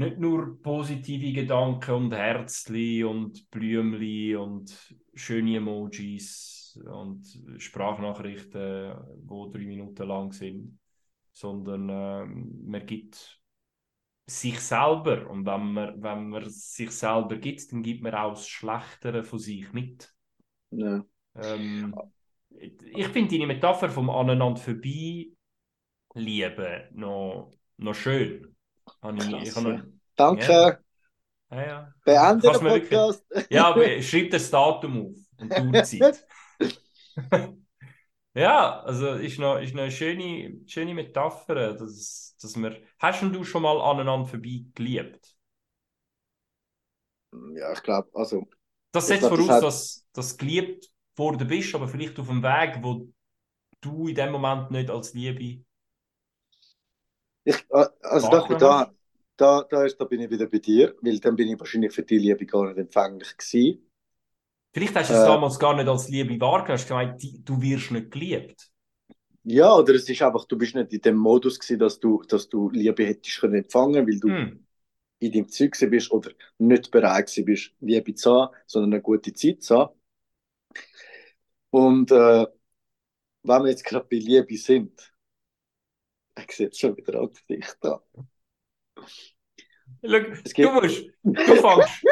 nicht 0.00 0.18
nur 0.18 0.60
positive 0.62 1.32
Gedanken 1.32 1.94
und 1.94 2.14
Herzli 2.14 3.04
und 3.04 3.50
Blümli 3.50 4.34
und 4.34 4.96
schöne 5.14 5.58
Emojis 5.58 6.80
und 6.86 7.22
Sprachnachrichten, 7.58 8.94
wo 9.26 9.48
drei 9.48 9.66
Minuten 9.66 10.08
lang 10.08 10.32
sind, 10.32 10.78
sondern 11.32 11.88
ähm, 11.90 12.62
man 12.64 12.86
gibt 12.86 13.40
sich 14.26 14.58
selber 14.60 15.28
und 15.28 15.44
wenn 15.44 15.72
man, 15.72 16.02
wenn 16.02 16.28
man 16.30 16.48
sich 16.48 16.90
selber 16.92 17.36
gibt, 17.36 17.70
dann 17.70 17.82
gibt 17.82 18.02
man 18.02 18.14
auch 18.14 18.30
das 18.30 18.48
Schlechtere 18.48 19.22
von 19.22 19.38
sich 19.38 19.70
mit. 19.74 20.14
Ja. 20.70 21.04
Ähm, 21.34 21.94
ich 22.48 23.08
finde 23.08 23.32
deine 23.32 23.48
Metapher 23.48 23.90
vom 23.90 24.08
aneinander 24.08 24.60
vorbei 24.60 25.26
lieben 26.14 26.82
noch, 26.92 27.52
noch 27.76 27.94
schön. 27.94 28.56
Habe 29.02 29.18
ich, 29.18 29.30
Krass, 29.30 29.48
ich 29.48 29.56
noch, 29.56 29.70
ja. 29.70 29.84
Danke, 30.16 30.52
Ja. 30.52 30.78
ja, 31.50 31.66
ja. 31.66 31.94
beende 32.04 32.50
den 32.52 32.62
mir 32.62 32.70
wirklich- 32.74 32.90
Podcast. 32.90 33.24
Ja, 33.50 33.66
aber 33.68 34.02
schreib 34.02 34.30
das 34.30 34.50
Datum 34.50 35.06
auf 35.06 35.16
und 35.38 35.56
die 35.56 35.60
Uhrzeit. 35.62 36.26
ja, 38.34 38.80
also 38.82 39.14
ist 39.14 39.38
noch, 39.38 39.58
ist 39.58 39.74
noch 39.74 39.82
eine 39.82 39.90
schöne, 39.90 40.60
schöne 40.66 40.94
Metapher, 40.94 41.74
dass, 41.74 42.36
dass 42.40 42.56
wir... 42.56 42.76
Hast 42.98 43.22
du 43.22 43.44
schon 43.44 43.62
mal 43.62 43.80
aneinander 43.80 44.26
vorbei 44.26 44.64
geliebt? 44.74 45.34
Ja, 47.54 47.72
ich 47.72 47.82
glaube, 47.82 48.10
also, 48.14 48.46
Das 48.92 49.04
Ich 49.04 49.20
setzt 49.20 49.20
glaub, 49.20 49.30
das 49.36 49.40
voraus, 49.46 49.56
hat- 49.56 49.62
dass, 49.64 50.06
dass 50.12 50.36
du 50.36 50.44
geliebt 50.44 50.90
worden 51.16 51.46
bist, 51.46 51.74
aber 51.74 51.88
vielleicht 51.88 52.18
auf 52.18 52.28
einem 52.30 52.42
Weg, 52.42 52.78
wo 52.82 53.08
du 53.80 54.08
in 54.08 54.14
dem 54.14 54.32
Moment 54.32 54.70
nicht 54.70 54.90
als 54.90 55.14
Liebe... 55.14 55.64
ich, 57.44 57.56
äh, 57.70 57.86
also 58.02 58.28
da, 58.28 58.42
Wahrgenommen 58.42 58.56
da, 58.56 58.94
da, 59.36 59.62
da, 59.64 59.84
ist, 59.84 59.98
da 60.00 60.04
bin 60.04 60.20
ich 60.20 60.30
wieder 60.30 60.46
bei 60.46 60.58
dir, 60.58 60.94
weil 61.02 61.18
dann 61.20 61.36
bin 61.36 61.48
ich 61.48 61.58
wahrscheinlich 61.58 61.92
für 61.92 62.02
die 62.02 62.18
Liebe 62.18 62.46
gar 62.46 62.66
nicht 62.68 62.78
empfänglich 62.78 63.36
gewesen. 63.36 63.86
Vielleicht 64.74 64.96
hast 64.96 65.12
du 65.14 65.14
es 65.14 65.22
Äh. 65.22 65.24
damals 65.24 65.58
gar 65.60 65.76
nicht 65.76 65.88
als 65.88 66.08
Liebe 66.08 66.40
wahrgenommen, 66.40 66.72
hast 66.78 66.88
gemeint, 66.88 67.22
du 67.48 67.62
wirst 67.62 67.90
nicht 67.92 68.10
geliebt. 68.10 68.72
Ja, 69.44 69.74
oder 69.74 69.94
es 69.94 70.08
ist 70.08 70.22
einfach, 70.22 70.44
du 70.46 70.56
bist 70.58 70.74
nicht 70.74 70.92
in 70.92 71.00
dem 71.00 71.16
Modus 71.16 71.58
gewesen, 71.58 71.78
dass 71.78 71.98
du, 72.00 72.22
dass 72.28 72.48
du 72.48 72.70
Liebe 72.70 73.06
hättest 73.06 73.40
können 73.40 73.54
empfangen, 73.54 74.06
weil 74.06 74.20
du 74.20 74.36
Hm. 74.36 74.64
in 75.20 75.32
deinem 75.32 75.48
Zeug 75.50 75.76
bist 75.90 76.10
oder 76.12 76.32
nicht 76.58 76.90
bereit 76.92 77.32
bist, 77.46 77.72
Liebe 77.80 78.14
zu 78.14 78.32
haben, 78.34 78.56
sondern 78.66 78.94
eine 78.94 79.02
gute 79.02 79.32
Zeit 79.34 79.62
zu 79.62 79.78
haben. 79.78 79.94
Und 81.70 82.10
äh, 82.10 82.46
wenn 83.42 83.62
wir 83.64 83.70
jetzt 83.70 83.84
gerade 83.84 84.06
bei 84.10 84.16
Liebe 84.16 84.56
sind, 84.56 85.12
ich 86.38 86.52
sehe 86.52 86.66
jetzt 86.66 86.80
schon 86.80 86.96
wieder 86.96 87.20
ein 87.20 87.30
Gesicht 87.30 87.76
da. 87.80 88.02
Schau, 90.02 90.20
du 90.62 90.70
musst, 90.72 91.04
du 91.22 91.56
fängst, 91.56 92.04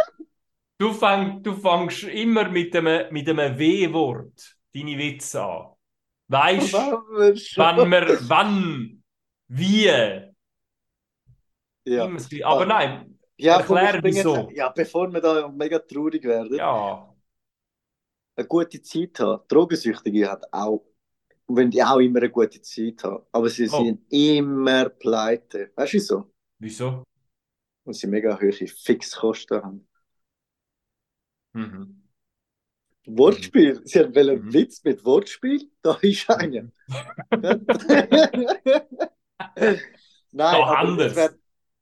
du 0.78 0.92
fängst, 0.92 1.46
du 1.46 1.54
fängst 1.54 2.02
immer 2.04 2.48
mit 2.48 2.74
einem, 2.76 3.12
mit 3.12 3.28
einem 3.28 3.59
W-Wort 3.59 4.57
deine 4.74 4.98
Witze 4.98 5.42
an. 5.42 5.72
Weißt 6.28 6.72
wann 7.57 7.90
wir, 7.90 8.18
wann, 8.28 9.02
wie, 9.48 9.85
ja. 11.85 12.11
Aber 12.44 12.66
nein, 12.66 13.18
Ja, 13.37 13.59
erklär 13.59 14.00
wieso. 14.02 14.50
Ja, 14.52 14.68
bevor 14.68 15.12
wir 15.12 15.20
da 15.20 15.48
mega 15.48 15.78
traurig 15.78 16.24
werden, 16.24 16.57
ja, 16.57 17.14
eine 18.37 18.46
gute 18.46 18.83
Zeit 18.83 19.18
haben. 19.20 19.42
Drogensüchtige 19.48 20.31
hat 20.31 20.44
auch, 20.52 20.85
wenn 21.48 21.70
die 21.70 21.82
auch 21.82 21.98
immer 21.98 22.18
eine 22.20 22.30
gute 22.30 22.61
Zeit 22.61 23.02
haben, 23.04 23.24
aber 23.32 23.48
sie 23.48 23.68
Oh. 23.70 23.84
sind 23.84 24.02
immer 24.12 24.88
pleite. 24.90 25.72
Weißt 25.76 25.94
du 25.94 26.00
so? 26.00 26.32
wieso? 26.58 27.04
Und 27.84 27.94
sie 27.94 28.06
mega 28.06 28.38
hohe 28.40 28.52
Fixkosten 28.52 29.62
haben. 29.62 29.88
Mhm. 31.54 32.02
Wortspiel. 33.06 33.80
Sie 33.84 33.98
haben 34.00 34.14
einen 34.16 34.44
Mhm. 34.46 34.52
Witz 34.52 34.84
mit 34.84 35.04
Wortspiel. 35.04 35.70
Da 35.82 35.94
ist 36.02 36.28
einer. 36.30 36.70
Nein, 40.32 40.62
aber 40.62 40.78
anders. 40.78 41.16
wär, 41.16 41.34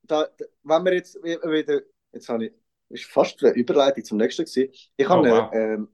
da, 0.02 0.28
wenn 0.62 0.84
wir 0.84 0.94
jetzt 0.94 1.16
wieder, 1.22 1.82
jetzt 2.12 2.28
habe 2.28 2.46
ich, 2.46 2.52
ist 2.90 3.04
fast 3.06 3.42
eine 3.42 3.54
Überleitung 3.54 4.04
zum 4.04 4.18
nächsten 4.18 4.44
gewesen. 4.44 4.72
Ich 4.96 5.08
habe 5.08 5.20
Oh, 5.20 5.24
eine, 5.24 5.42
wow. 5.42 5.52
ähm, 5.52 5.88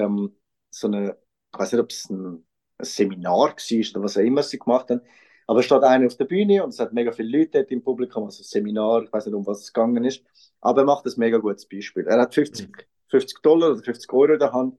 ähm, 0.00 0.36
so 0.70 0.86
eine, 0.88 1.16
ich 1.52 1.58
weiß 1.58 1.72
nicht, 1.72 1.80
ob 1.82 1.90
es 1.90 2.10
ein, 2.10 2.44
ein 2.82 2.86
Seminar 2.86 3.50
war 3.56 3.90
oder 3.96 4.04
was 4.04 4.16
auch 4.18 4.22
immer 4.22 4.42
sie 4.42 4.58
gemacht 4.58 4.90
haben, 4.90 5.02
aber 5.46 5.60
es 5.60 5.66
steht 5.66 5.82
einer 5.84 6.06
auf 6.06 6.16
der 6.16 6.26
Bühne 6.26 6.64
und 6.64 6.70
es 6.70 6.80
hat 6.80 6.92
mega 6.92 7.12
viele 7.12 7.38
Leute 7.38 7.60
dort 7.60 7.70
im 7.72 7.82
Publikum, 7.82 8.24
also 8.24 8.42
ein 8.42 8.44
Seminar, 8.46 9.04
ich 9.04 9.12
weiß 9.12 9.26
nicht, 9.26 9.34
um 9.34 9.46
was 9.46 9.62
es 9.62 9.72
gegangen 9.72 10.04
ist, 10.04 10.24
aber 10.60 10.82
er 10.82 10.86
macht 10.86 11.06
ein 11.06 11.12
mega 11.18 11.38
gutes 11.38 11.66
Beispiel. 11.68 12.06
Er 12.06 12.20
hat 12.20 12.34
50, 12.34 12.68
Mhm. 12.68 12.82
50 13.08 13.40
Dollar 13.42 13.72
oder 13.72 13.82
50 13.82 14.12
Euro 14.12 14.34
in 14.34 14.38
der 14.40 14.52
Hand 14.52 14.78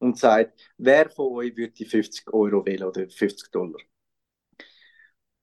und 0.00 0.18
sagt, 0.18 0.60
wer 0.78 1.10
von 1.10 1.32
euch 1.34 1.56
würde 1.56 1.72
die 1.74 1.86
50 1.86 2.32
Euro 2.34 2.64
wählen 2.66 2.84
oder 2.88 3.08
50 3.10 3.50
Dollar? 3.52 3.80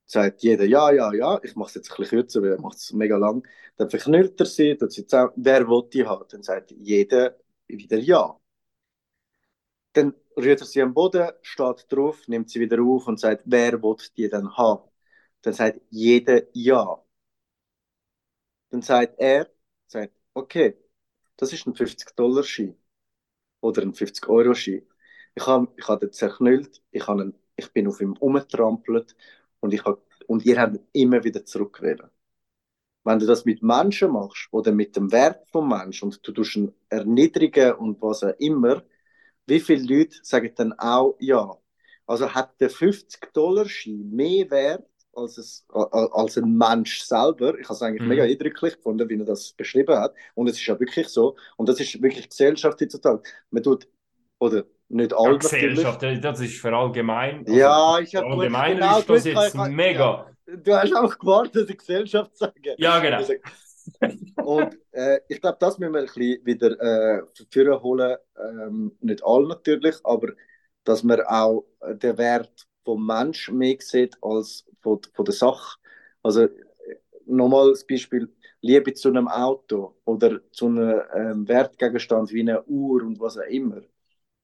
sagt 0.05 0.43
jeder 0.43 0.65
ja, 0.65 0.91
ja, 0.91 1.13
ja. 1.13 1.39
Ich 1.43 1.55
mache 1.55 1.69
es 1.69 1.75
jetzt 1.75 1.91
ein 1.91 1.97
bisschen 1.97 2.19
kürzer, 2.19 2.41
weil 2.41 2.51
er 2.53 2.61
macht 2.61 2.77
es 2.77 2.91
mega 2.93 3.17
lang. 3.17 3.47
Dann 3.77 3.89
verknüllt 3.89 4.39
er 4.39 4.45
sie, 4.45 4.77
sie 4.89 5.05
zusammen. 5.07 5.31
Wer 5.37 5.67
will 5.67 5.83
die 5.93 6.05
haben? 6.05 6.25
Dann 6.29 6.43
sagt 6.43 6.71
jeder 6.71 7.37
wieder 7.67 7.97
ja. 7.99 8.37
Dann 9.93 10.13
rührt 10.37 10.61
er 10.61 10.65
sie 10.67 10.81
am 10.81 10.93
Boden, 10.93 11.29
steht 11.41 11.85
drauf, 11.89 12.27
nimmt 12.27 12.49
sie 12.49 12.59
wieder 12.59 12.81
auf 12.81 13.07
und 13.07 13.19
sagt, 13.19 13.43
wer 13.45 13.81
will 13.81 13.95
die 14.17 14.29
dann 14.29 14.55
haben? 14.57 14.89
Dann 15.41 15.53
sagt 15.53 15.81
jeder 15.89 16.43
ja. 16.53 17.03
Dann 18.69 18.81
sagt 18.81 19.19
er, 19.19 19.49
sagt, 19.87 20.13
okay, 20.33 20.77
das 21.37 21.53
ist 21.53 21.65
ein 21.67 21.75
50-Dollar-Schein 21.75 22.75
oder 23.61 23.81
ein 23.83 23.93
50-Euro-Schein. 23.93 24.83
Ich 25.35 25.47
habe 25.47 25.69
ich 25.77 25.87
hab 25.87 25.99
den 26.01 26.13
zerknüllt, 26.13 26.81
ich, 26.91 27.07
hab 27.07 27.19
ihn, 27.19 27.35
ich 27.57 27.71
bin 27.73 27.87
auf 27.87 28.01
ihm 28.01 28.13
umgetrampelt 28.15 29.15
und, 29.61 29.73
ich 29.73 29.83
hab, 29.85 30.01
und 30.27 30.45
ihr 30.45 30.59
habt 30.61 30.77
ihn 30.77 30.87
immer 30.93 31.23
wieder 31.23 31.45
zurückgewählt. 31.45 32.03
Wenn 33.03 33.19
du 33.19 33.25
das 33.27 33.45
mit 33.45 33.61
Menschen 33.63 34.11
machst 34.11 34.47
oder 34.51 34.71
mit 34.71 34.95
dem 34.95 35.11
Wert 35.11 35.47
vom 35.51 35.69
Menschen 35.69 36.05
und 36.05 36.27
du 36.27 36.31
tust 36.31 36.55
ihn 36.55 36.73
erniedrigen 36.89 37.73
und 37.73 38.01
was 38.01 38.23
auch 38.23 38.33
immer, 38.39 38.83
wie 39.47 39.59
viele 39.59 39.97
Leute 39.97 40.17
sagen 40.23 40.51
dann 40.55 40.73
auch 40.73 41.15
ja? 41.19 41.55
Also 42.05 42.33
hat 42.33 42.59
der 42.59 42.69
50-Dollar-Schein 42.69 44.09
mehr 44.11 44.49
Wert 44.49 44.85
als, 45.15 45.37
es, 45.37 45.65
als 45.69 46.37
ein 46.37 46.57
Mensch 46.57 47.01
selber. 47.01 47.57
Ich 47.59 47.65
habe 47.65 47.73
es 47.73 47.81
eigentlich 47.81 48.01
mhm. 48.01 48.07
mega 48.09 48.23
eindrücklich 48.23 48.75
gefunden, 48.75 49.07
wie 49.09 49.19
er 49.19 49.25
das 49.25 49.53
beschrieben 49.53 49.97
hat. 49.97 50.13
Und 50.35 50.49
es 50.49 50.57
ist 50.57 50.65
ja 50.65 50.79
wirklich 50.79 51.07
so. 51.07 51.35
Und 51.57 51.69
das 51.69 51.79
ist 51.79 52.01
wirklich 52.01 52.29
Gesellschaft 52.29 52.81
heutzutage. 52.81 53.21
Man 53.49 53.63
tut, 53.63 53.87
oder 54.39 54.65
nicht 54.89 55.13
alle 55.13 55.33
ja, 55.33 55.37
Gesellschaft, 55.37 56.03
das 56.03 56.39
ist 56.41 56.59
verallgemein. 56.59 57.45
Also 57.47 57.53
ja, 57.53 57.99
ich 57.99 58.15
habe 58.15 58.27
allgemein 58.27 58.75
genau, 58.75 58.99
ist 58.99 59.09
das 59.09 59.25
jetzt 59.25 59.55
mega. 59.55 60.27
Ja, 60.47 60.55
du 60.57 60.73
hast 60.73 60.95
auch 60.95 61.17
gewartet, 61.17 61.69
die 61.69 61.77
Gesellschaft 61.77 62.35
zu 62.35 62.45
sagen. 62.45 62.75
Ja, 62.77 62.99
genau. 62.99 63.21
Und 64.43 64.77
äh, 64.91 65.19
ich 65.27 65.41
glaube, 65.41 65.57
das 65.59 65.77
müssen 65.79 65.93
wir 65.93 66.01
ein 66.01 66.45
wieder 66.45 67.21
äh, 67.59 67.79
holen. 67.81 68.17
Ähm, 68.37 68.97
nicht 69.01 69.23
alle 69.23 69.47
natürlich, 69.47 69.95
aber 70.03 70.29
dass 70.83 71.03
man 71.03 71.21
auch 71.21 71.65
den 71.81 72.17
Wert 72.17 72.67
vom 72.83 73.05
Mensch 73.05 73.51
mehr 73.51 73.77
sieht 73.79 74.15
als 74.21 74.65
von, 74.81 74.99
von 75.13 75.25
der 75.25 75.33
Sache. 75.33 75.77
Also 76.23 76.47
nochmal 77.25 77.71
das 77.71 77.85
Beispiel 77.85 78.29
Liebe 78.61 78.93
zu 78.93 79.09
einem 79.09 79.27
Auto 79.27 79.95
oder 80.05 80.39
zu 80.51 80.67
einem 80.67 81.01
ähm, 81.15 81.47
Wertgegenstand 81.47 82.31
wie 82.31 82.41
einer 82.41 82.67
Uhr 82.67 83.03
und 83.03 83.19
was 83.19 83.37
auch 83.37 83.43
immer. 83.43 83.81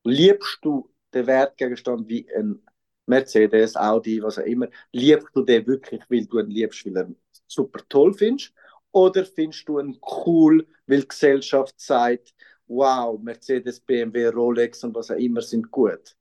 Liebst 0.04 0.60
du 0.62 0.90
den 1.14 1.28
Wertgegenstand 1.28 2.08
wie 2.10 2.28
ein 2.36 2.62
Mercedes, 3.06 3.76
Audi, 3.76 4.22
was 4.22 4.40
auch 4.40 4.44
immer, 4.44 4.68
liebst 4.92 5.30
du 5.36 5.44
den 5.44 5.66
wirklich, 5.68 6.02
weil 6.10 6.26
du 6.26 6.40
ihn 6.40 6.50
liebst, 6.50 6.86
weil 6.86 6.98
er 6.98 7.10
super 7.48 7.82
toll 7.90 8.14
findest? 8.14 8.54
Oder 8.98 9.26
findest 9.26 9.70
du 9.70 9.80
ihn 9.80 10.00
cool, 10.26 10.68
weil 10.88 11.02
die 11.02 11.08
Gesellschaft 11.08 11.80
sagt, 11.80 12.34
wow, 12.66 13.22
Mercedes, 13.22 13.80
BMW, 13.80 14.30
Rolex 14.30 14.84
und 14.84 14.96
was 14.96 15.12
auch 15.12 15.18
immer 15.18 15.42
sind 15.42 15.70
gut? 15.70 16.18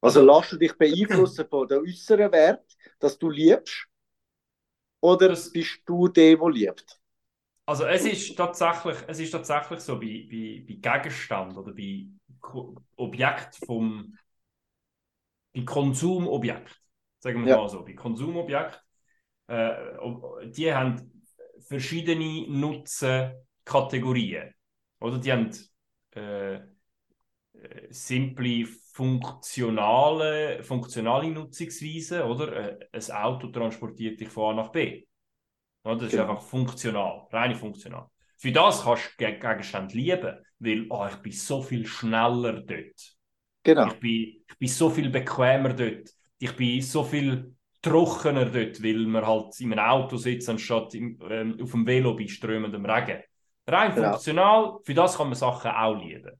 Also 0.00 0.20
lass 0.20 0.50
du 0.50 0.56
dich 0.56 0.76
beeinflussen 0.76 1.46
von 1.48 1.68
der 1.68 1.80
äußeren 1.82 2.32
Wert, 2.32 2.76
dass 2.98 3.16
du 3.16 3.30
liebst, 3.30 3.86
oder 5.00 5.28
bist 5.28 5.82
du 5.86 6.08
der, 6.08 6.36
der 6.36 6.50
liebt? 6.50 7.00
Also 7.64 7.84
es 7.84 8.04
ist 8.04 8.36
tatsächlich, 8.36 8.96
es 9.06 9.20
ist 9.20 9.30
tatsächlich 9.30 9.78
so 9.78 9.94
bei, 9.94 10.26
bei, 10.28 10.64
bei 10.66 10.98
Gegenstand 10.98 11.56
oder 11.56 11.72
bei 11.72 12.08
Objekt 12.96 13.56
vom 13.64 14.18
bei 15.54 15.64
Konsumobjekt, 15.64 16.82
sagen 17.20 17.44
wir 17.44 17.52
ja. 17.52 17.56
mal 17.56 17.68
so, 17.68 17.84
bei 17.84 17.92
Konsumobjekt, 17.92 18.82
äh, 19.46 19.74
die 20.46 20.74
haben 20.74 21.13
verschiedene 21.66 22.46
Nutzenkategorien. 22.48 24.54
Oder 25.00 25.18
die 25.18 25.32
haben 25.32 25.50
äh, 26.14 26.54
äh 26.54 26.60
simple 27.90 28.66
funktionale, 28.92 30.62
funktionale 30.62 31.30
Nutzungsweise, 31.30 32.24
oder? 32.24 32.52
Äh, 32.52 32.78
ein 32.92 33.10
Auto 33.10 33.48
transportiert 33.48 34.20
dich 34.20 34.28
von 34.28 34.58
A 34.58 34.62
nach 34.62 34.72
B. 34.72 35.04
Das 35.82 36.02
ist 36.02 36.12
genau. 36.12 36.30
einfach 36.30 36.42
funktional, 36.42 37.26
rein 37.30 37.54
funktional. 37.54 38.08
Für 38.38 38.52
das 38.52 38.82
kannst 38.82 39.14
du 39.18 39.24
Gegenstand 39.24 39.94
lieben, 39.94 40.38
weil 40.58 40.86
oh, 40.88 41.06
ich 41.10 41.16
bin 41.16 41.32
so 41.32 41.62
viel 41.62 41.86
schneller 41.86 42.62
dort. 42.62 43.16
Genau. 43.62 43.88
Ich 43.88 44.00
bin, 44.00 44.44
ich 44.48 44.58
bin 44.58 44.68
so 44.68 44.90
viel 44.90 45.10
bequemer 45.10 45.74
dort. 45.74 46.10
Ich 46.38 46.56
bin 46.56 46.80
so 46.80 47.04
viel 47.04 47.53
trockener 47.84 48.46
dort, 48.46 48.82
weil 48.82 49.06
man 49.06 49.26
halt 49.26 49.60
in 49.60 49.72
einem 49.72 49.84
Auto 49.84 50.16
sitzt, 50.16 50.48
anstatt 50.48 50.94
im, 50.94 51.18
ähm, 51.28 51.58
auf 51.62 51.70
dem 51.70 51.86
Velo 51.86 52.14
bei 52.16 52.26
strömendem 52.26 52.84
Regen. 52.84 53.22
Rein 53.66 53.94
genau. 53.94 54.10
funktional, 54.10 54.78
für 54.82 54.94
das 54.94 55.16
kann 55.16 55.28
man 55.28 55.36
Sachen 55.36 55.70
auch 55.70 55.94
lieben. 55.94 56.32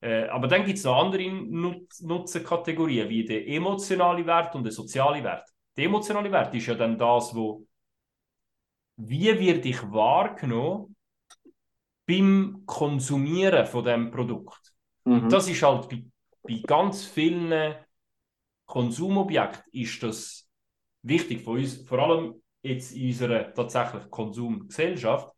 Äh, 0.00 0.28
aber 0.28 0.46
dann 0.46 0.64
gibt 0.64 0.78
es 0.78 0.84
noch 0.84 1.02
andere 1.02 1.28
Nut 1.28 1.88
Nutzenkategorien, 2.00 3.08
wie 3.08 3.24
der 3.24 3.46
emotionale 3.48 4.24
Wert 4.24 4.54
und 4.54 4.64
der 4.64 4.72
soziale 4.72 5.22
Wert. 5.24 5.48
Der 5.76 5.86
emotionale 5.86 6.30
Wert 6.30 6.54
ist 6.54 6.66
ja 6.66 6.74
dann 6.74 6.96
das, 6.96 7.34
wo 7.34 7.66
wie 8.96 9.38
wird 9.38 9.64
ich 9.64 9.82
wahrgenommen 9.90 10.94
beim 12.06 12.62
Konsumieren 12.66 13.66
von 13.66 13.84
dem 13.84 14.10
Produkt. 14.10 14.72
Mhm. 15.04 15.28
Das 15.28 15.48
ist 15.48 15.62
halt 15.62 15.88
bei, 15.88 16.04
bei 16.42 16.62
ganz 16.66 17.04
vielen 17.04 17.74
Konsumobjekten 18.66 19.72
ist 19.72 20.02
das 20.02 20.47
wichtig 21.02 21.42
für 21.42 21.50
uns, 21.50 21.76
vor 21.86 21.98
allem 21.98 22.42
jetzt 22.62 22.94
in 22.94 23.08
unserer 23.08 23.52
tatsächlich 23.54 24.10
Konsumgesellschaft. 24.10 25.32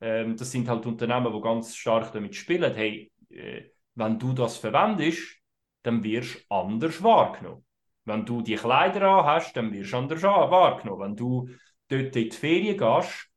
Ähm, 0.00 0.36
das 0.36 0.50
sind 0.50 0.68
halt 0.68 0.84
Unternehmen, 0.86 1.32
die 1.32 1.40
ganz 1.40 1.76
stark 1.76 2.12
damit 2.12 2.34
spielen, 2.34 2.74
hey, 2.74 3.10
äh, 3.30 3.62
wenn 3.94 4.18
du 4.18 4.32
das 4.32 4.56
verwendest, 4.56 5.38
dann 5.82 6.02
wirst 6.02 6.36
du 6.36 6.54
anders 6.54 7.02
wahrgenommen. 7.02 7.64
Wenn 8.04 8.24
du 8.24 8.42
die 8.42 8.56
Kleider 8.56 9.08
an 9.08 9.26
hast, 9.26 9.56
dann 9.56 9.72
wirst 9.72 9.92
du 9.92 9.96
anders 9.98 10.22
wahrgenommen. 10.22 11.00
Wenn 11.00 11.16
du 11.16 11.48
dort 11.88 12.16
in 12.16 12.30
die 12.30 12.30
Ferien 12.30 12.76
gehst 12.76 13.28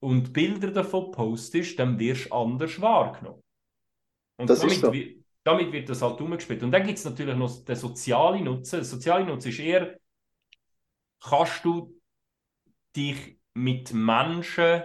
und 0.00 0.32
Bilder 0.32 0.70
davon 0.70 1.10
postest, 1.10 1.78
dann 1.78 1.98
wirst 1.98 2.26
du 2.26 2.34
anders 2.34 2.80
wahrgenommen. 2.80 3.42
Und 4.38 4.48
das 4.48 4.60
damit, 4.60 4.78
so. 4.80 4.92
damit 5.44 5.72
wird 5.72 5.88
das 5.88 6.02
halt 6.02 6.20
umgespielt. 6.20 6.62
Und 6.62 6.70
dann 6.70 6.86
gibt 6.86 6.98
es 6.98 7.04
natürlich 7.04 7.36
noch 7.36 7.64
den 7.64 7.76
sozialen 7.76 8.44
Nutzen. 8.44 8.76
Der 8.76 8.84
soziale 8.84 9.24
Nutzen 9.24 9.48
ist 9.48 9.58
eher, 9.58 9.98
kannst 11.28 11.64
du 11.64 12.00
dich 12.94 13.38
mit 13.54 13.92
Menschen 13.92 14.84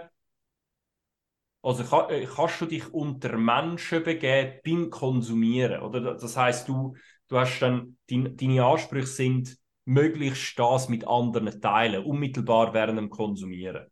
also 1.62 1.84
kann, 1.84 2.10
äh, 2.10 2.26
kannst 2.26 2.60
du 2.60 2.66
dich 2.66 2.92
unter 2.92 3.38
Menschen 3.38 4.02
begeben 4.02 4.60
beim 4.64 4.90
Konsumieren? 4.90 5.82
Oder? 5.82 6.14
Das 6.14 6.36
heißt, 6.36 6.68
du, 6.68 6.96
du 7.28 7.38
hast 7.38 7.60
dann, 7.60 7.96
dein, 8.10 8.36
deine 8.36 8.64
Ansprüche 8.64 9.06
sind, 9.06 9.56
möglichst 9.84 10.58
das 10.58 10.88
mit 10.88 11.06
anderen 11.06 11.60
teilen, 11.60 12.04
unmittelbar 12.04 12.74
während 12.74 12.98
dem 12.98 13.10
Konsumieren. 13.10 13.86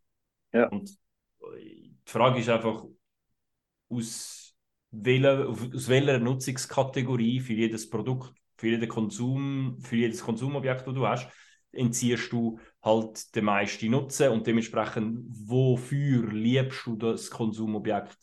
Ja. 0.52 0.68
Und 0.68 0.90
die 1.58 1.94
Frage 2.04 2.40
ist 2.40 2.48
einfach, 2.48 2.84
aus 3.88 4.54
welcher, 4.90 5.48
aus 5.48 5.88
welcher 5.88 6.18
Nutzungskategorie 6.18 7.40
für 7.40 7.54
jedes 7.54 7.88
Produkt, 7.88 8.34
für 8.56 8.68
jeden 8.68 8.88
Konsum, 8.88 9.78
für 9.80 9.96
jedes 9.96 10.22
Konsumobjekt, 10.22 10.86
das 10.86 10.94
du 10.94 11.06
hast, 11.06 11.28
entziehst 11.72 12.32
du 12.32 12.58
halt 12.82 13.34
den 13.34 13.44
meisten 13.44 13.90
Nutzen 13.90 14.30
und 14.30 14.46
dementsprechend, 14.46 15.26
wofür 15.28 16.32
liebst 16.32 16.86
du 16.86 16.96
das 16.96 17.30
Konsumobjekt 17.30 18.16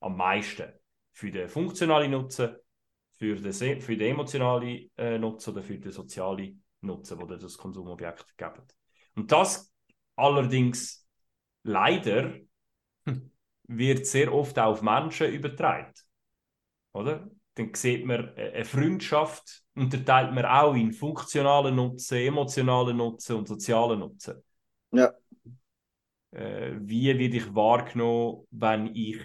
am 0.00 0.16
meisten? 0.16 0.72
Für 1.12 1.30
den 1.30 1.48
funktionalen 1.48 2.10
Nutzen, 2.10 2.56
für 3.12 3.36
den, 3.36 3.80
für 3.80 3.96
den 3.96 4.12
emotionalen 4.12 4.90
äh, 4.96 5.18
Nutzen 5.18 5.50
oder 5.50 5.62
für 5.62 5.78
den 5.78 5.92
sozialen 5.92 6.64
Nutzen, 6.80 7.20
wo 7.20 7.26
das 7.26 7.56
Konsumobjekt 7.56 8.36
gibt. 8.36 8.76
Und 9.14 9.30
das 9.30 9.72
allerdings 10.16 11.06
leider 11.62 12.34
wird 13.64 14.06
sehr 14.06 14.32
oft 14.32 14.58
auf 14.58 14.82
Menschen 14.82 15.32
übertragen. 15.32 15.92
Oder? 16.92 17.30
Dann 17.54 17.74
sieht 17.74 18.06
man 18.06 18.34
eine 18.36 18.64
Freundschaft 18.64 19.62
unterteilt 19.74 20.32
man 20.32 20.44
auch 20.44 20.74
in 20.74 20.92
funktionalen 20.92 21.74
Nutzen, 21.76 22.18
emotionalen 22.18 22.96
Nutzen 22.96 23.36
und 23.36 23.48
sozialen 23.48 24.00
Nutzen. 24.00 24.42
Ja. 24.92 25.12
Äh, 26.32 26.72
wie 26.80 27.06
werde 27.06 27.36
ich 27.36 27.54
wahrgenommen, 27.54 28.46
wenn 28.50 28.94
ich 28.94 29.20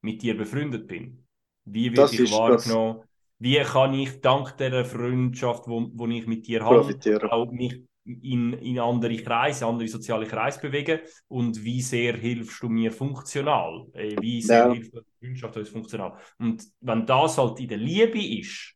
mit 0.00 0.22
dir 0.22 0.36
befreundet 0.36 0.86
bin? 0.86 1.26
Wie 1.64 1.96
werde 1.96 2.14
ich 2.14 2.32
wahrgenommen? 2.32 2.98
Das. 2.98 3.08
Wie 3.38 3.58
kann 3.58 3.94
ich 3.94 4.20
dank 4.20 4.56
der 4.56 4.84
Freundschaft, 4.84 5.66
wo, 5.66 5.90
wo 5.94 6.06
ich 6.06 6.26
mit 6.26 6.46
dir 6.46 6.64
habe, 6.64 6.96
auch 7.30 7.50
mich 7.50 7.82
in, 8.04 8.52
in 8.54 8.78
andere 8.78 9.16
Kreise, 9.16 9.66
andere 9.66 9.88
soziale 9.88 10.26
Kreise 10.26 10.60
bewegen? 10.60 11.00
Und 11.28 11.62
wie 11.62 11.82
sehr 11.82 12.16
hilfst 12.16 12.62
du 12.62 12.68
mir 12.68 12.92
funktional? 12.92 13.86
Äh, 13.92 14.16
wie 14.20 14.42
sehr 14.42 14.66
ja. 14.66 14.72
hilft 14.72 14.92
die 14.94 15.26
Freundschaft 15.26 15.56
uns 15.56 15.68
funktional? 15.68 16.16
Und 16.38 16.64
wenn 16.80 17.06
das 17.06 17.38
halt 17.38 17.60
in 17.60 17.68
der 17.68 17.78
Liebe 17.78 18.22
ist, 18.22 18.74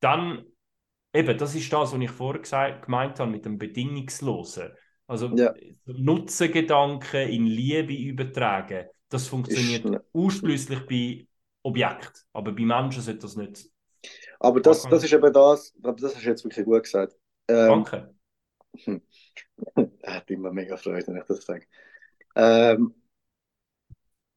dann 0.00 0.44
eben, 1.14 1.38
das 1.38 1.54
ist 1.54 1.72
das, 1.72 1.92
was 1.92 2.00
ich 2.00 2.10
vorher 2.10 2.42
gesagt, 2.42 2.84
gemeint 2.84 3.18
habe 3.20 3.30
mit 3.30 3.44
dem 3.44 3.58
Bedingungslosen. 3.58 4.72
Also 5.06 5.28
Ja. 5.36 5.54
Nutzengedanken 5.84 7.28
in 7.28 7.46
Liebe 7.46 7.94
übertragen, 7.94 8.86
das 9.08 9.28
funktioniert 9.28 9.84
Ist- 9.84 10.00
ausschließlich 10.12 10.86
bei 10.86 11.26
Objekten, 11.62 12.22
aber 12.32 12.52
bei 12.52 12.62
Menschen 12.64 13.02
sollte 13.02 13.20
das 13.20 13.36
nicht. 13.36 13.70
Aber 14.40 14.60
das, 14.60 14.82
das 14.82 15.04
ist 15.04 15.12
eben 15.12 15.32
das, 15.32 15.74
das 15.78 16.14
hast 16.14 16.24
du 16.24 16.28
jetzt 16.28 16.44
wirklich 16.44 16.64
gut 16.64 16.82
gesagt. 16.82 17.14
Ähm, 17.48 17.68
Danke. 17.68 18.13
er 20.02 20.14
hat 20.14 20.30
immer 20.30 20.52
mega 20.52 20.76
Freude, 20.76 21.06
wenn 21.08 21.18
ich 21.18 21.24
das 21.24 21.44
sage. 21.44 21.66
Ähm, 22.36 22.94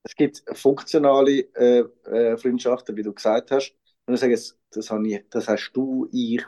es 0.04 0.16
gibt 0.16 0.44
funktionale 0.54 1.40
äh, 1.56 1.80
äh, 2.10 2.38
Freundschaften, 2.38 2.96
wie 2.96 3.04
du 3.04 3.14
gesagt 3.14 3.52
hast. 3.52 3.76
Und 4.06 4.14
ich 4.14 4.20
sage 4.20 4.34
jetzt, 4.34 4.58
das, 4.72 4.90
habe 4.90 5.08
ich, 5.08 5.24
das 5.30 5.48
hast 5.48 5.72
du, 5.74 6.08
ich 6.12 6.44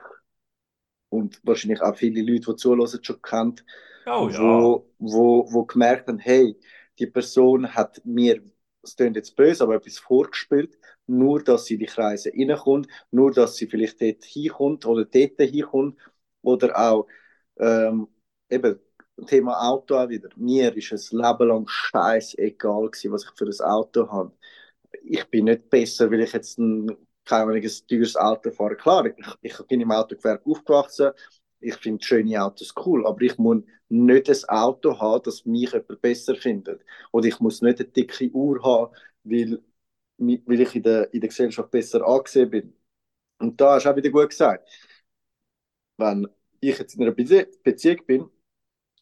und 1.10 1.40
wahrscheinlich 1.46 1.82
auch 1.82 1.96
viele 1.96 2.22
Leute, 2.22 2.52
die 2.52 2.56
zuhören, 2.56 2.88
schon 3.04 3.22
kennt, 3.22 3.66
Oh 4.06 4.30
ja. 4.30 4.46
wo, 4.48 4.90
wo, 5.00 5.52
wo 5.52 5.66
gemerkt 5.66 6.08
haben, 6.08 6.20
hey, 6.20 6.60
die 7.00 7.08
Person 7.08 7.74
hat 7.74 8.02
mir, 8.06 8.42
es 8.84 8.96
klingt 8.96 9.16
jetzt 9.16 9.36
böse, 9.36 9.64
aber 9.64 9.76
etwas 9.76 9.98
vorgespielt, 10.00 10.78
nur 11.08 11.44
dass 11.44 11.66
sie 11.66 11.76
in 11.76 11.80
die 11.82 11.86
Kreise 11.88 12.32
reinkommt, 12.32 12.88
nur 13.12 13.32
dass 13.32 13.56
sie 13.56 13.68
vielleicht 13.68 14.02
dort 14.02 14.24
hinkommt 14.24 14.86
oder 14.86 15.06
dort 15.06 15.40
hinkommt 15.40 15.98
oder 16.42 16.78
auch 16.80 17.08
ähm, 17.60 18.08
eben 18.50 18.80
Thema 19.28 19.60
Auto 19.70 19.96
auch 19.98 20.10
wieder. 20.10 20.30
Mir 20.38 20.76
ist 20.76 20.92
es 20.92 21.12
Leben 21.12 21.48
lang 21.48 21.68
scheißegal 21.68 22.90
gewesen, 22.90 23.12
was 23.12 23.24
ich 23.26 23.32
für 23.38 23.46
ein 23.46 23.70
Auto 23.72 24.10
habe. 24.12 24.32
Ich 25.04 25.26
bin 25.30 25.46
nicht 25.46 25.70
besser, 25.70 26.10
weil 26.12 26.22
ich 26.22 26.34
jetzt 26.34 26.58
ein, 26.60 26.88
kein 27.26 27.50
ein 27.50 27.62
teures 27.88 28.16
Auto 28.16 28.52
fahre. 28.52 28.76
Klar, 28.76 29.06
ich, 29.08 29.26
ich 29.42 29.68
bin 29.68 29.82
im 29.82 29.92
Autogewerbe 29.92 30.46
aufgewachsen, 30.50 31.12
ich 31.60 31.76
finde 31.76 32.04
schöne 32.04 32.42
Autos 32.44 32.74
cool, 32.86 33.06
aber 33.06 33.22
ich 33.22 33.38
muss 33.38 33.64
nicht 33.90 34.30
ein 34.30 34.50
Auto 34.50 34.98
haben, 35.00 35.24
das 35.24 35.46
mich 35.46 35.72
jemand 35.72 36.02
besser 36.02 36.36
findet. 36.36 36.82
Oder 37.12 37.28
ich 37.28 37.40
muss 37.40 37.62
nicht 37.62 37.80
eine 37.80 37.90
dicke 37.90 38.30
Uhr 38.32 38.64
haben, 38.64 38.94
weil, 39.24 39.62
weil 40.18 40.62
ich 40.62 40.76
in 40.76 40.84
der, 40.84 41.14
in 41.14 41.22
der 41.22 41.30
Gesellschaft 41.30 41.72
besser 41.72 42.06
angesehen 42.08 42.50
bin. 42.50 42.74
Und 43.40 43.60
da 43.62 43.76
hast 43.76 43.86
du 43.86 43.92
auch 43.92 43.96
wieder 43.98 44.10
gut 44.12 44.30
gesagt, 44.30 44.70
wenn 45.98 46.28
ich 46.62 46.78
jetzt 46.80 46.96
in 46.96 47.04
einer 47.04 47.12
Bezie 47.12 47.48
Beziehung 47.64 48.06
bin 48.06 48.30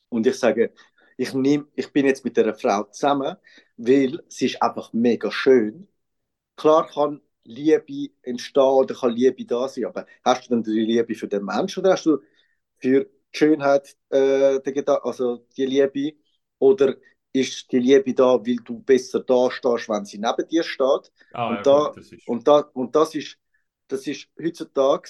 und 0.09 0.27
ich 0.27 0.37
sage, 0.39 0.73
ich, 1.17 1.33
nehm, 1.33 1.67
ich 1.75 1.91
bin 1.91 2.05
jetzt 2.05 2.23
mit 2.25 2.37
einer 2.39 2.53
Frau 2.53 2.83
zusammen, 2.85 3.37
weil 3.77 4.21
sie 4.27 4.47
ist 4.47 4.61
einfach 4.61 4.93
mega 4.93 5.31
schön. 5.31 5.87
Klar 6.55 6.87
kann 6.87 7.21
Liebe 7.43 8.13
entstehen 8.23 8.63
oder 8.63 8.95
kann 8.95 9.11
Liebe 9.13 9.45
da 9.45 9.67
sein, 9.67 9.85
aber 9.85 10.05
hast 10.25 10.45
du 10.47 10.51
dann 10.51 10.63
die 10.63 10.71
Liebe 10.81 11.15
für 11.15 11.27
den 11.27 11.45
Menschen 11.45 11.81
oder 11.81 11.93
hast 11.93 12.05
du 12.05 12.19
für 12.79 13.05
die 13.05 13.37
Schönheit 13.37 13.95
äh, 14.09 14.59
also 15.03 15.45
die 15.57 15.65
Liebe 15.65 16.17
oder 16.59 16.95
ist 17.33 17.71
die 17.71 17.79
Liebe 17.79 18.13
da, 18.13 18.39
weil 18.45 18.57
du 18.57 18.79
besser 18.79 19.19
da 19.21 19.51
stehst, 19.51 19.89
wenn 19.89 20.05
sie 20.05 20.17
neben 20.17 20.47
dir 20.47 20.63
steht? 20.63 21.11
Ah, 21.33 21.47
und 21.47 21.65
ja, 21.65 21.65
da- 21.65 21.93
gut, 21.93 21.95
das 21.95 22.11
ist. 22.11 22.25
Und, 22.25 22.47
da, 22.47 22.59
und 22.73 22.95
das, 22.95 23.15
ist, 23.15 23.37
das 23.87 24.05
ist 24.07 24.27
heutzutage 24.41 25.09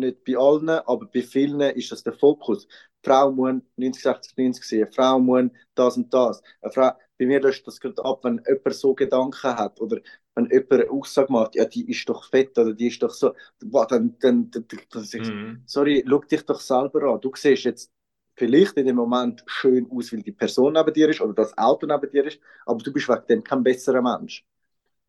nicht 0.00 0.24
bei 0.24 0.36
allen, 0.36 0.68
aber 0.70 1.06
bei 1.06 1.22
vielen 1.22 1.60
ist 1.60 1.92
das 1.92 2.02
der 2.02 2.12
Fokus. 2.14 2.66
Die 2.66 3.08
Frau 3.08 3.30
muss 3.32 3.54
90, 3.76 4.02
60, 4.02 4.36
90 4.36 4.64
sehen, 4.64 4.84
eine 4.84 4.92
Frau 4.92 5.18
muss 5.18 5.50
das 5.74 5.96
und 5.96 6.12
das. 6.12 6.42
Eine 6.60 6.72
Frau, 6.72 6.90
bei 7.18 7.26
mir 7.26 7.40
löscht 7.40 7.66
das 7.66 7.80
gerade 7.80 8.04
ab, 8.04 8.24
wenn 8.24 8.42
jemand 8.46 8.74
so 8.74 8.94
Gedanken 8.94 9.56
hat 9.56 9.80
oder 9.80 9.98
wenn 10.34 10.46
jemand 10.50 10.72
eine 10.72 10.90
Aussage 10.90 11.32
macht, 11.32 11.54
ja, 11.54 11.64
die 11.64 11.90
ist 11.90 12.08
doch 12.08 12.24
fett 12.28 12.56
oder 12.58 12.74
die 12.74 12.88
ist 12.88 13.02
doch 13.02 13.10
so, 13.10 13.34
boah, 13.64 13.86
dann, 13.86 14.16
dann, 14.20 14.50
dann, 14.50 14.66
dann, 14.90 15.06
Mhm. 15.14 15.66
sorry, 15.66 16.04
schau 16.08 16.18
dich 16.20 16.42
doch 16.44 16.60
selber 16.60 17.02
an. 17.14 17.20
Du 17.20 17.32
siehst 17.34 17.64
jetzt 17.64 17.92
vielleicht 18.36 18.76
in 18.76 18.86
dem 18.86 18.96
Moment 18.96 19.42
schön 19.46 19.88
aus, 19.90 20.12
weil 20.12 20.22
die 20.22 20.32
Person 20.32 20.74
neben 20.74 20.92
dir 20.92 21.08
ist 21.08 21.20
oder 21.20 21.34
das 21.34 21.56
Auto 21.56 21.86
neben 21.86 22.10
dir 22.10 22.24
ist, 22.26 22.38
aber 22.66 22.82
du 22.82 22.92
bist 22.92 23.08
wegen 23.08 23.26
dem 23.28 23.44
kein 23.44 23.62
besserer 23.62 24.02
Mensch. 24.02 24.44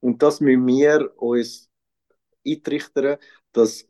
Und 0.02 0.22
das 0.24 0.42
müssen 0.42 0.68
wir 0.68 1.12
uns 1.22 1.70
eintrichtern, 2.48 3.18
dass 3.54 3.88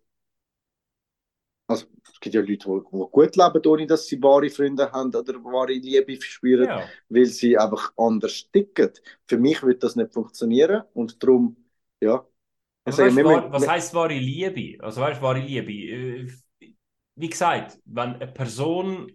also, 1.68 1.86
es 2.14 2.20
gibt 2.20 2.36
ja 2.36 2.42
Leute, 2.42 2.54
die, 2.58 2.58
die 2.58 2.82
gut 3.12 3.36
leben, 3.36 3.62
ohne 3.68 3.88
dass 3.88 4.08
sie 4.08 4.22
wahre 4.22 4.50
Freunde 4.50 4.92
haben 4.92 5.14
oder 5.14 5.34
wahre 5.44 5.74
Liebe 5.74 6.16
verspüren, 6.16 6.68
Ja. 6.68 6.88
weil 7.10 7.26
sie 7.26 7.58
einfach 7.58 7.94
anders 7.98 8.50
ticken. 8.52 8.92
Für 9.28 9.38
mich 9.38 9.62
wird 9.64 9.84
das 9.84 9.96
nicht 9.96 10.14
funktionieren 10.14 10.84
und 10.94 11.22
darum, 11.22 11.58
ja. 12.00 12.26
Sage, 12.90 13.10
weißt, 13.10 13.24
wahr, 13.24 13.52
was 13.52 13.68
heißt 13.68 13.94
wahre 13.94 14.18
Liebe? 14.18 14.82
Also 14.84 15.02
weißt, 15.02 15.22
wahre 15.22 15.40
Liebe. 15.40 15.72
äh, 15.74 16.32
Wie 17.16 17.30
gesagt, 17.30 17.80
wenn 17.86 18.14
eine 18.16 18.28
Person 18.28 19.12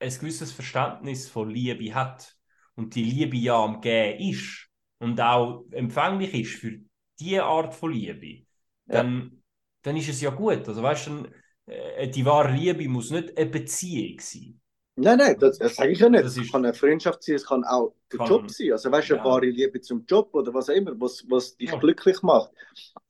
ein 0.00 0.10
gewisses 0.10 0.52
Verständnis 0.52 1.28
von 1.28 1.50
Liebe 1.50 1.94
hat 1.94 2.36
und 2.74 2.94
die 2.94 3.04
Liebe 3.04 3.36
ja 3.36 3.62
am 3.62 3.80
Gehen 3.80 4.18
ist 4.32 4.68
und 4.98 5.20
auch 5.20 5.64
empfänglich 5.72 6.34
ist 6.34 6.54
für 6.60 6.78
diese 7.20 7.44
Art 7.44 7.74
von 7.74 7.92
Liebe, 7.92 8.46
dann, 8.88 9.42
dann 9.82 9.96
ist 9.96 10.08
es 10.08 10.20
ja 10.20 10.30
gut. 10.30 10.66
Also 10.68 10.82
weißt 10.82 11.08
du, 11.08 11.28
die 11.66 12.24
wahre 12.24 12.52
Liebe 12.52 12.88
muss 12.88 13.10
nicht 13.10 13.36
eine 13.36 13.50
Beziehung 13.50 14.18
sein. 14.20 14.60
Nein, 14.96 15.18
nein, 15.18 15.38
das, 15.38 15.58
das 15.58 15.76
sage 15.76 15.92
ich 15.92 16.00
ja 16.00 16.08
nicht. 16.10 16.24
Das 16.24 16.36
Es 16.36 16.42
ist- 16.44 16.52
kann 16.52 16.64
eine 16.64 16.74
Freundschaft 16.74 17.22
sein, 17.22 17.36
es 17.36 17.46
kann 17.46 17.64
auch 17.64 17.94
der 18.10 18.18
Kann- 18.18 18.28
Job 18.28 18.50
sein. 18.50 18.72
Also 18.72 18.90
weißt 18.90 19.10
du, 19.10 19.14
eine 19.14 19.24
Ja. 19.24 19.30
wahre 19.30 19.46
Liebe 19.46 19.80
zum 19.80 20.04
Job 20.04 20.34
oder 20.34 20.52
was 20.52 20.68
auch 20.68 20.74
immer, 20.74 20.92
was, 21.00 21.24
was 21.30 21.56
dich 21.56 21.70
Ja. 21.70 21.78
glücklich 21.78 22.20
macht. 22.22 22.50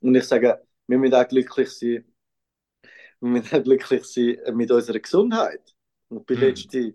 Und 0.00 0.14
ich 0.14 0.24
sage, 0.24 0.62
wir 0.86 0.98
müssen 0.98 1.14
auch 1.14 1.26
glücklich 1.26 1.70
sein, 1.70 2.04
wir 3.20 3.28
müssen 3.30 3.56
auch 3.58 3.62
glücklich 3.64 4.04
sein 4.04 4.36
mit 4.54 4.70
unserer 4.70 5.00
Gesundheit. 5.00 5.74
Und 6.08 6.26
bei 6.26 6.34
Hm. 6.34 6.40
letzte, 6.42 6.94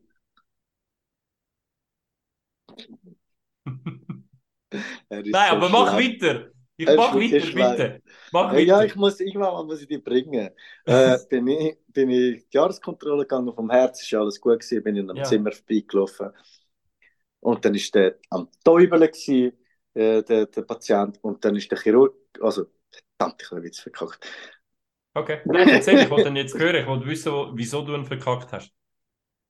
Nein, 5.09 5.51
aber 5.51 5.69
mach 5.69 5.93
schlecht. 5.93 6.21
weiter. 6.21 6.51
Ich 6.77 6.87
Er 6.87 6.95
ist 6.95 6.97
mach 6.97 7.13
weiter, 7.13 7.47
bitte. 7.53 8.01
Mach 8.31 8.51
Äh, 8.51 8.61
ja, 8.63 8.81
weiter. 8.81 8.83
ich 8.83 8.95
muss, 8.95 9.19
irgendwann 9.19 9.65
muss 9.65 9.81
ich 9.81 9.87
die 9.87 9.97
bringen. 9.97 10.49
Äh, 10.85 11.17
bin, 11.29 11.47
ich, 11.47 11.77
bin 11.87 12.09
ich 12.09 12.47
die 12.49 12.57
Jahreskontrolle 12.57 13.23
gegangen 13.23 13.53
vom 13.53 13.69
Herz, 13.71 14.01
ist 14.03 14.13
alles 14.13 14.39
gut 14.39 14.59
gewesen, 14.61 14.83
bin 14.83 14.95
in 14.95 15.09
einem 15.09 15.17
Ja. 15.17 15.23
Zimmer 15.23 15.51
vorbeigelaufen. 15.51 16.31
Und 17.39 17.63
dann 17.65 17.75
ist 17.75 17.93
der 17.95 18.17
am 18.29 18.49
Täubeln 18.63 19.03
äh, 19.93 20.23
der, 20.23 20.45
der 20.47 20.61
Patient, 20.63 21.17
und 21.23 21.43
dann 21.45 21.55
ist 21.55 21.71
der 21.71 21.79
Chirurg, 21.79 22.15
also, 22.41 22.65
verdammt, 23.17 23.41
ich 23.41 23.51
habe 23.51 23.65
jetzt 23.65 23.79
verkackt. 23.81 24.25
Okay, 25.13 25.41
nein, 25.45 25.67
erzähl, 25.69 25.99
ich 25.99 26.09
wollte 26.09 26.25
dann 26.25 26.35
jetzt 26.37 26.55
hören, 26.59 26.75
ich 26.77 26.87
wollte 26.87 27.07
wissen, 27.07 27.33
wieso 27.55 27.81
du 27.83 27.93
ihn 27.95 28.05
verkackt 28.05 28.53
hast. 28.53 28.73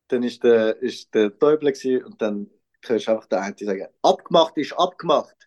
Dann 0.10 0.24
ist 0.24 0.44
der, 0.44 0.78
ist 0.82 1.14
der 1.14 1.38
Täubeln 1.38 1.74
und 2.06 2.22
dann 2.22 2.50
hörst 2.86 3.08
du 3.08 3.12
einfach 3.12 3.28
den 3.28 3.40
einen 3.40 3.58
sagen, 3.58 3.88
abgemacht 4.02 4.58
ist 4.58 4.74
abgemacht. 4.74 5.47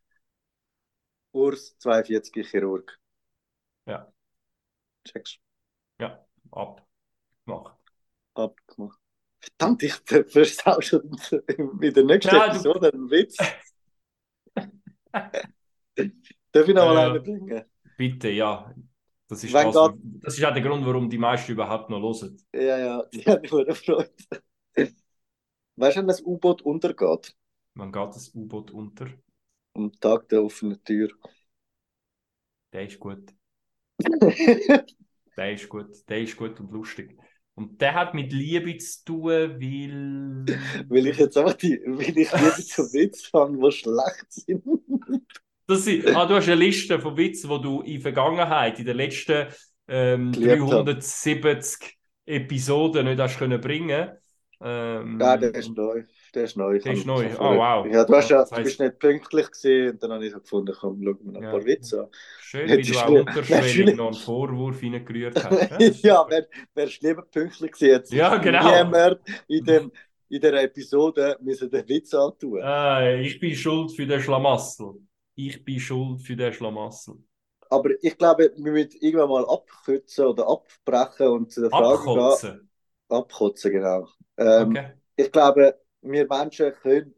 Urs, 1.33 1.77
42 1.79 2.49
Chirurg. 2.49 2.99
Ja. 3.87 4.12
Checkst 5.05 5.38
Ja, 6.01 6.25
ab. 6.51 6.87
Mach. 7.47 7.77
abgemacht. 8.35 8.99
Verdammt, 9.40 9.83
ich 9.83 9.95
versau 9.95 10.81
schon 10.81 11.16
in 11.49 11.95
der 11.95 12.05
nächsten 12.05 12.37
Nein, 12.37 12.51
Episode 12.51 12.93
einen 12.93 13.11
Witz. 13.11 13.37
Darf 16.53 16.69
ich 16.69 16.75
noch 16.75 16.85
mal 16.87 16.95
Ja. 16.95 17.12
einen 17.12 17.23
bringen? 17.23 17.64
Bitte, 17.97 18.29
ja. 18.31 18.75
Das 19.29 19.45
ist, 19.45 19.53
Wenn 19.55 19.71
das, 19.73 19.90
das 20.23 20.38
ist 20.38 20.45
auch 20.45 20.53
der 20.53 20.62
Grund, 20.62 20.85
warum 20.85 21.09
die 21.09 21.19
meisten 21.19 21.53
überhaupt 21.53 21.88
noch 21.90 22.01
hören. 22.01 22.37
Ja, 22.53 22.79
ja, 22.79 23.03
die 23.12 23.25
hat 23.25 23.43
mich 23.43 23.51
sehr 23.51 23.64
gefreut. 23.64 24.12
Weißt 25.77 25.97
du, 25.97 26.01
wenn 26.01 26.09
das 26.09 26.23
U-Boot 26.23 26.62
untergeht? 26.62 27.35
Wann 27.75 27.90
geht 27.90 28.14
das 28.14 28.35
U-Boot 28.35 28.71
unter? 28.71 29.07
Am 29.75 29.93
Tag 30.01 30.29
der 30.29 30.43
offenen 30.43 30.83
Tür. 30.85 31.11
Der 32.73 32.87
ist 32.87 32.99
gut. 32.99 33.33
Der 35.37 35.53
ist 35.53 35.68
gut. 35.68 35.87
Der 36.09 36.21
ist 36.21 36.37
gut 36.37 36.61
und 36.61 36.71
lustig. 36.71 37.16
Und 37.55 37.81
der 37.81 37.95
hat 37.95 38.14
mit 38.14 38.33
Liebe 38.33 38.77
zu 38.79 39.05
tun, 39.05 39.31
weil. 39.31 40.45
Weil 40.89 41.07
ich 41.07 41.18
jetzt 41.18 41.37
einfach 41.37 41.55
die, 41.55 41.81
weil 41.87 42.18
ich 42.18 42.33
lieber 42.33 42.55
zu 42.57 42.83
Witz 42.93 43.27
fange, 43.27 43.59
die 43.59 43.73
schlecht 43.73 44.27
sind. 44.33 44.64
Das 45.66 45.85
sind, 45.85 46.07
ah, 46.09 46.27
du 46.27 46.35
hast 46.35 46.49
eine 46.49 46.57
Liste 46.57 46.99
von 46.99 47.16
Witzen, 47.16 47.49
die 47.49 47.61
du 47.62 47.81
in 47.83 47.93
der 47.93 48.01
Vergangenheit, 48.01 48.79
in 48.81 48.87
den 48.87 48.97
letzten 48.97 49.47
ähm, 49.89 50.33
Geliebt 50.33 50.62
habe. 50.62 50.95
370 50.95 51.99
Episoden 52.27 53.07
nicht 53.07 53.21
hast 53.21 53.39
können 53.39 53.61
bringen 53.61 54.11
ähm, 54.61 55.21
Ja, 55.21 55.37
der 55.37 55.55
ist 55.55 55.75
neu. 55.75 56.05
Der 56.35 56.45
ist 56.45 56.57
neu. 56.57 56.78
Der 56.81 56.93
ist 56.93 57.07
neu. 57.07 57.37
Ah, 57.39 57.57
wow. 57.57 57.87
Ja, 57.93 58.05
du, 58.05 58.14
hast 58.14 58.31
ja, 58.31 58.45
du 58.45 58.62
bist 58.62 58.81
nicht 58.81 58.99
pünktlich 58.99 59.51
gesehen 59.51 59.93
und 59.93 60.03
dann 60.03 60.12
habe 60.12 60.26
ich 60.26 60.33
so 60.33 60.41
gefunden, 60.41 60.74
komm, 60.78 61.03
schau 61.05 61.14
mir 61.24 61.33
noch 61.33 61.41
ein 61.43 61.45
Ja. 61.45 61.51
paar 61.51 61.64
Witze 61.64 62.03
an. 62.05 62.09
Schön, 62.39 62.76
wie 62.76 62.85
du 62.85 62.99
auch 62.99 63.16
unterschwellig 63.16 63.95
noch 63.95 64.09
einen 64.09 64.16
Vorwurf 64.16 64.83
reingerührt 64.83 65.43
hast. 65.43 65.70
ja, 66.03 66.26
wer, 66.28 66.49
wärst 66.74 67.03
lieber 67.03 67.22
pünktlich 67.22 67.72
gewesen, 67.72 67.91
jetzt 67.93 68.12
Ja, 68.12 68.37
genau. 68.37 68.62
niemand 68.85 69.20
in, 69.49 69.64
dem, 69.64 69.93
in 70.28 70.41
dieser 70.41 70.62
Episode 70.62 71.37
müssen 71.41 71.70
den 71.70 71.89
Witz 71.89 72.14
antun. 72.14 72.61
Äh, 72.62 73.22
ich 73.22 73.41
bin 73.41 73.55
schuld 73.57 73.93
für 73.93 74.07
den 74.07 74.20
Schlamassel. 74.20 74.95
Ich 75.35 75.64
bin 75.64 75.81
schuld 75.81 76.22
für 76.22 76.37
den 76.37 76.53
Schlamassel. 76.53 77.16
aber 77.68 77.91
ich 78.03 78.16
glaube, 78.18 78.53
wir 78.57 78.72
müssen 78.72 78.99
irgendwann 79.01 79.28
mal 79.31 79.45
abkürzen 79.49 80.26
oder 80.26 80.49
abbrechen 80.49 81.28
und 81.28 81.53
zu 81.53 81.61
der 81.62 81.70
Frage 81.70 82.11
Abkotzen. 82.11 82.51
gehen. 82.51 82.70
Abkotzen, 83.09 83.72
genau. 83.72 84.09
Ähm, 84.37 84.70
Okay. 84.70 84.93
Ich 85.16 85.31
glaube, 85.33 85.78
wir 86.03 86.26
Menschen 86.28 86.72
können 86.82 87.14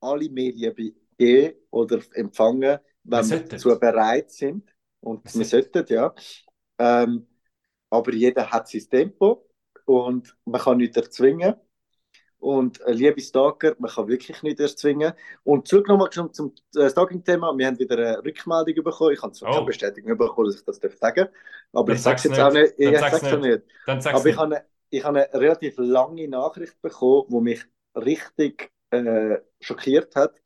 alle 0.00 0.28
Medien 0.30 0.74
geben 1.18 1.56
oder 1.70 2.00
empfangen, 2.14 2.78
wenn 3.04 3.30
wir 3.30 3.40
sollten. 3.40 3.48
dazu 3.48 3.78
bereit 3.78 4.30
sind. 4.30 4.70
Und 5.00 5.24
Wir 5.32 5.32
wir 5.38 5.44
sollten, 5.44 5.84
ja. 5.88 6.14
Ähm, 6.78 7.26
aber 7.90 8.12
jeder 8.14 8.50
hat 8.50 8.68
sein 8.68 8.82
Tempo 8.90 9.48
und 9.86 10.36
man 10.44 10.60
kann 10.60 10.78
nichts 10.78 10.96
erzwingen. 10.96 11.54
Und 12.38 12.80
äh, 12.82 12.92
liebe 12.92 13.20
Stalker, 13.20 13.76
man 13.78 13.90
kann 13.90 14.08
wirklich 14.08 14.42
nichts 14.42 14.60
erzwingen. 14.60 15.12
Und 15.44 15.68
zurück 15.68 15.88
nochmal 15.88 16.10
zum, 16.10 16.32
zum 16.32 16.54
äh, 16.76 16.90
Stalking-Thema. 16.90 17.56
Wir 17.56 17.66
haben 17.68 17.78
wieder 17.78 17.96
eine 17.98 18.24
Rückmeldung 18.24 18.84
bekommen. 18.84 19.12
Ich 19.14 19.22
habe 19.22 19.32
zwar 19.32 19.48
Oh. 19.48 19.50
keine 19.50 19.66
Bestätigung 19.66 20.16
bekommen, 20.18 20.48
dass 20.48 20.56
ich 20.56 20.64
das 20.64 20.80
darf 20.80 20.96
sagen 20.96 21.28
Aber 21.72 21.92
Dann 21.92 21.96
ich 21.96 22.02
sage 22.02 22.16
es 22.16 22.24
jetzt 22.24 22.38
auch 22.40 22.52
nicht. 22.52 22.74
nicht. 22.76 22.78
Dann 22.82 22.94
Ich 22.94 22.98
sage 22.98 23.16
es 23.16 23.22
auch 23.22 23.38
nicht. 23.38 23.40
nicht. 23.40 23.62
Aber 24.10 24.26
ich 24.28 24.36
nicht. 24.36 24.38
habe, 24.38 24.56
eine, 24.56 24.66
ich 24.90 25.04
habe 25.04 25.20
eine 25.30 25.40
relativ 25.40 25.74
lange 25.78 26.28
Nachricht 26.28 26.80
bekommen, 26.82 27.26
die 27.30 27.40
mich 27.40 27.64
richtig 27.96 28.70
äh, 28.90 29.38
schockiert 29.60 30.14
hat. 30.16 30.40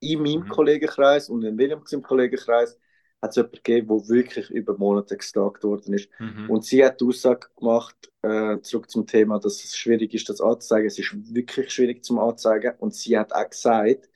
In 0.00 0.22
meinem 0.22 0.46
Mhm. 0.46 0.48
Kollegenkreis 0.48 1.28
und 1.28 1.42
in 1.44 1.58
Williams 1.58 1.92
im 1.92 2.02
Kollegenkreis 2.02 2.78
hat 3.20 3.30
es 3.30 3.36
jemanden 3.36 3.56
gegeben, 3.62 3.88
der 3.88 4.08
wirklich 4.08 4.50
über 4.50 4.78
Monate 4.78 5.16
gestalkt 5.16 5.64
worden 5.64 5.94
ist. 5.94 6.08
Mhm. 6.18 6.48
Und 6.48 6.64
sie 6.64 6.84
hat 6.84 7.00
die 7.00 7.06
Aussage 7.06 7.48
gemacht, 7.56 7.96
äh, 8.22 8.60
zurück 8.62 8.90
zum 8.90 9.06
Thema, 9.06 9.40
dass 9.40 9.64
es 9.64 9.76
schwierig 9.76 10.14
ist, 10.14 10.28
das 10.28 10.40
anzuzeigen. 10.40 10.86
Es 10.86 10.98
ist 10.98 11.14
wirklich 11.34 11.70
schwierig 11.72 12.04
zum 12.04 12.18
Anzeigen. 12.20 12.74
Und 12.78 12.94
sie 12.94 13.18
hat 13.18 13.32
auch 13.34 13.50
gesagt, 13.50 14.08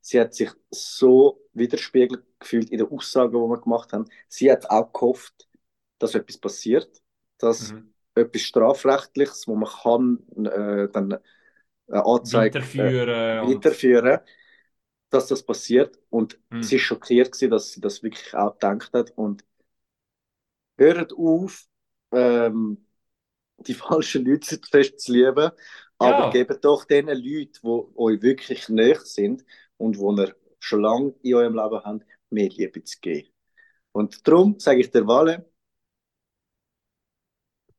sie 0.00 0.20
hat 0.20 0.34
sich 0.34 0.50
so 0.70 1.40
widerspiegelt 1.52 2.24
gefühlt 2.38 2.70
in 2.70 2.78
den 2.78 2.88
Aussagen, 2.90 3.32
die 3.32 3.38
wir 3.38 3.60
gemacht 3.60 3.92
haben. 3.92 4.06
Sie 4.28 4.50
hat 4.52 4.68
auch 4.70 4.92
gehofft, 4.92 5.48
dass 5.98 6.14
etwas 6.14 6.38
passiert, 6.38 7.02
dass 7.38 7.74
Mhm. 7.74 7.94
etwas 8.14 8.42
Strafrechtliches, 8.42 9.46
wo 9.48 9.56
man 9.56 9.70
kann 9.70 10.46
äh, 10.46 10.88
dann 10.92 11.16
äh, 11.88 11.96
Anzeige 11.98 12.56
äh, 12.76 12.92
Weiterführen. 12.92 13.46
und- 13.46 13.64
weiterführen, 13.64 14.20
dass 15.10 15.28
das 15.28 15.44
passiert. 15.44 15.98
Und 16.10 16.40
Mhm. 16.50 16.60
sie 16.60 16.76
ist 16.76 16.82
schockiert 16.82 17.32
gewesen, 17.32 17.50
dass 17.50 17.72
sie 17.72 17.80
das 17.80 18.02
wirklich 18.02 18.34
auch 18.34 18.54
gedacht 18.54 18.92
hat. 18.94 19.12
Und 19.16 19.44
hört 20.78 21.12
auf, 21.12 21.66
ähm, 22.12 22.86
die 23.58 23.74
falschen 23.74 24.24
Leute 24.26 24.60
fest 24.70 25.00
zu 25.00 25.12
lieben, 25.14 25.50
aber 25.98 26.24
Ja. 26.24 26.30
gebt 26.30 26.64
doch 26.64 26.84
den 26.86 27.08
Leuten, 27.08 27.52
die 27.62 27.98
euch 27.98 28.22
wirklich 28.22 28.68
näher 28.68 29.00
sind 29.00 29.44
und 29.76 29.96
die 29.98 30.22
ihr 30.22 30.36
schon 30.60 30.82
lange 30.82 31.14
in 31.22 31.34
eurem 31.36 31.54
Leben 31.54 31.84
habt, 31.84 32.06
mehr 32.30 32.50
Liebe 32.50 32.82
zu 32.84 32.98
geben. 33.00 33.28
Und 33.92 34.26
darum 34.28 34.58
sage 34.60 34.80
ich 34.80 34.90
der 34.90 35.06
Walle, 35.06 35.50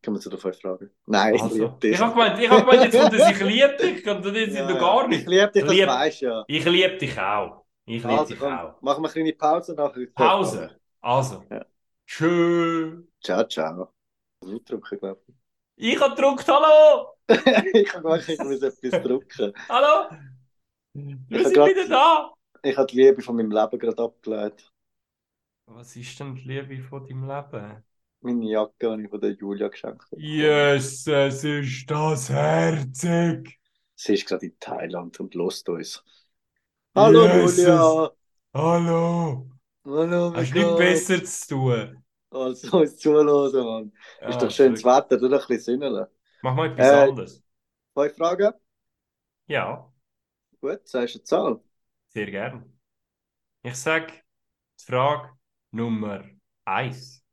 kommen 0.06 0.18
wir 0.18 0.22
zu 0.22 0.30
den 0.30 0.40
fünf 0.40 0.60
Fragen. 0.60 0.90
Nein, 1.08 1.36
ich 1.36 1.42
Also, 1.42 1.56
liebe 1.56 1.78
dich. 1.82 1.92
ich 1.94 2.00
habe 2.00 2.12
gemeint, 2.14 2.40
ich 2.40 2.50
hab 2.50 2.60
gemeint, 2.66 2.84
jetzt 2.94 3.02
kommt 3.02 3.14
es, 3.14 3.30
ich 3.32 3.40
liebe 3.42 3.78
dich. 3.80 4.08
Und 4.08 4.26
das 4.26 4.34
ist 4.38 4.56
Ja, 4.56 4.70
noch 4.72 4.80
gar 4.80 5.08
nicht. 5.08 5.22
Ich 5.22 5.28
liebe 5.28 5.52
dich, 5.52 5.64
das 5.64 5.74
Lieb- 5.74 5.88
weißt 5.88 6.22
ja. 6.22 6.44
Ich 6.48 6.66
liebe 6.66 6.98
dich 6.98 7.20
auch. 7.20 7.66
Ich 7.86 8.04
liebe 8.04 8.10
Also 8.10 8.26
dich 8.34 8.40
komm, 8.40 8.54
auch. 8.54 8.82
machen 8.82 9.04
wir 9.04 9.08
eine 9.10 9.14
kleine 9.14 9.34
Pause 9.34 9.74
nachher. 9.76 10.08
Pause. 10.14 10.80
Also. 11.02 11.44
Ja. 11.50 11.66
Tschö. 12.08 13.04
Ciao, 13.24 13.44
ciao. 13.48 13.90
Drücken, 14.42 15.00
glaube 15.00 15.22
Ich 15.76 16.00
habe 16.00 16.16
gedruckt, 16.16 16.48
hallo. 16.48 17.14
ich. 17.28 17.76
ich 17.82 17.88
kann 17.88 18.04
gar 18.04 18.18
nicht 18.18 18.30
ich 18.30 18.40
muss 18.40 18.62
etwas 18.62 19.02
drücken. 19.02 19.54
Hallo. 19.70 20.10
Ich 20.94 21.16
Wir 21.30 21.44
sind 21.44 21.56
wieder 21.58 21.88
da. 21.90 22.34
Ich 22.64 22.78
habe 22.78 22.88
die 22.88 22.98
Liebe 23.02 23.22
von 23.22 23.36
meinem 23.36 23.52
Leben 23.52 23.78
gerade 23.80 24.02
abgelegt. 24.02 24.72
Was 25.68 25.96
ist 25.96 26.20
denn 26.20 26.36
die 26.36 26.42
Liebe 26.48 26.84
von 26.84 27.06
deinem 27.06 27.28
Leben? 27.28 27.84
Meine 28.26 28.44
Jacke 28.50 28.92
habe 28.92 29.04
ich 29.04 29.10
von 29.10 29.22
der 29.22 29.32
Julia 29.32 29.70
geschenkt. 29.70 30.06
Jesus, 30.18 31.08
ist 31.46 31.90
das 31.90 32.30
herzig. 32.30 33.60
Sie 33.96 34.14
ist 34.14 34.26
gerade 34.28 34.46
in 34.46 34.58
Thailand 34.60 35.20
und 35.20 35.36
lost 35.36 35.68
uns. 35.70 36.02
Hallo 36.96 37.28
Jesus. 37.28 38.02
Julia! 38.06 38.12
Hallo. 38.54 39.50
Hallo, 39.86 40.32
Hast 40.34 40.52
du 40.54 40.58
nicht 40.60 40.76
geht's? 40.76 40.76
besser 40.78 41.24
zu 41.26 41.48
tun? 41.50 42.06
Als 42.32 42.64
uns 42.74 42.98
zuhören, 42.98 43.66
Mann. 43.66 43.94
Ist 44.26 44.42
Ah, 44.42 44.44
doch 44.44 44.52
schönes 44.52 44.84
schön. 44.84 44.84
Wetter, 44.84 45.18
du 45.18 45.28
doch 45.30 45.42
ein 45.44 45.48
bisschen 45.48 45.80
sünneln. 45.82 46.08
Mach 46.42 46.56
mal 46.56 46.72
etwas 46.72 46.94
Äh, 46.94 47.08
anderes. 47.08 47.44
Fünf 47.96 48.16
Fragen? 48.18 48.54
Ja, 49.48 49.92
Gut, 50.62 50.86
sagst 50.88 51.16
du 51.16 51.20
eine 51.20 51.24
Zahl? 51.24 51.62
sehr 52.10 52.32
gern. 52.32 52.80
Ich 53.64 53.76
sag 53.78 54.10
die 54.80 54.86
Frage 54.86 55.32
Nummer 55.72 56.26
eins. 56.66 57.25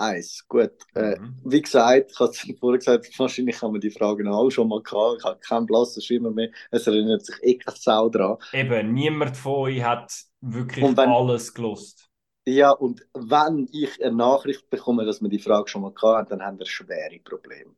Eins, 0.00 0.44
gut. 0.48 0.70
Äh, 0.94 1.18
Mhm. 1.18 1.36
Wie 1.44 1.60
gesagt, 1.62 2.12
ich 2.12 2.18
habe 2.18 2.30
es 2.30 2.40
vorher 2.60 2.78
gesagt, 2.78 3.18
wahrscheinlich 3.18 3.60
haben 3.60 3.74
wir 3.74 3.80
die 3.80 3.90
Fragen 3.90 4.28
auch 4.28 4.50
schon 4.50 4.68
mal 4.68 4.82
gehabt. 4.82 5.18
Ich 5.18 5.24
habe 5.24 5.38
keinen 5.40 5.66
blassen 5.66 6.02
Schimmer 6.02 6.30
mehr. 6.30 6.50
Es 6.70 6.86
erinnert 6.86 7.24
sich 7.26 7.36
eh 7.42 7.56
keine 7.58 7.76
Sau 7.76 8.08
dran. 8.08 8.36
Eben, 8.52 8.92
niemand 8.92 9.36
von 9.36 9.52
euch 9.54 9.82
hat 9.82 10.12
wirklich 10.40 10.84
wenn- 10.84 10.98
alles 11.10 11.52
gelost. 11.54 12.06
Ja, 12.48 12.70
und 12.70 13.06
wenn 13.14 13.68
ich 13.70 14.02
eine 14.02 14.16
Nachricht 14.16 14.68
bekomme, 14.70 15.04
dass 15.04 15.20
wir 15.20 15.28
die 15.28 15.38
Frage 15.38 15.68
schon 15.68 15.82
mal 15.82 15.92
gehabt 15.92 16.02
haben, 16.16 16.28
dann 16.30 16.42
haben 16.46 16.58
wir 16.58 16.66
schwere 16.66 17.18
Probleme. 17.22 17.74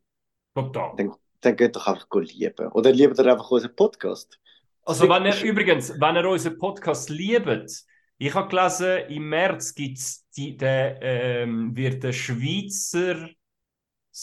Total. 0.55 0.93
Dann, 0.97 1.15
dann 1.41 1.57
geht 1.57 1.75
doch 1.75 1.87
einfach 1.89 2.07
lieben. 2.15 2.69
Oder 2.73 2.93
liebt 2.93 3.19
ihr 3.19 3.27
einfach 3.27 3.51
unseren 3.51 3.75
Podcast. 3.75 4.39
Also, 4.85 5.09
wenn 5.09 5.27
ihr 5.27 5.43
übrigens, 5.43 5.91
wenn 6.01 6.17
ihr 6.17 6.29
unseren 6.29 6.59
Podcast 6.59 7.11
liebt, 7.11 7.85
ich 8.27 8.35
habe 8.35 8.49
gelesen, 8.49 9.11
im 9.11 9.29
März 9.29 9.75
gibt's 9.75 10.25
die, 10.37 10.57
der, 10.57 11.03
ähm, 11.03 11.75
wird 11.75 12.05
der 12.05 12.13
Schweizer 12.13 13.29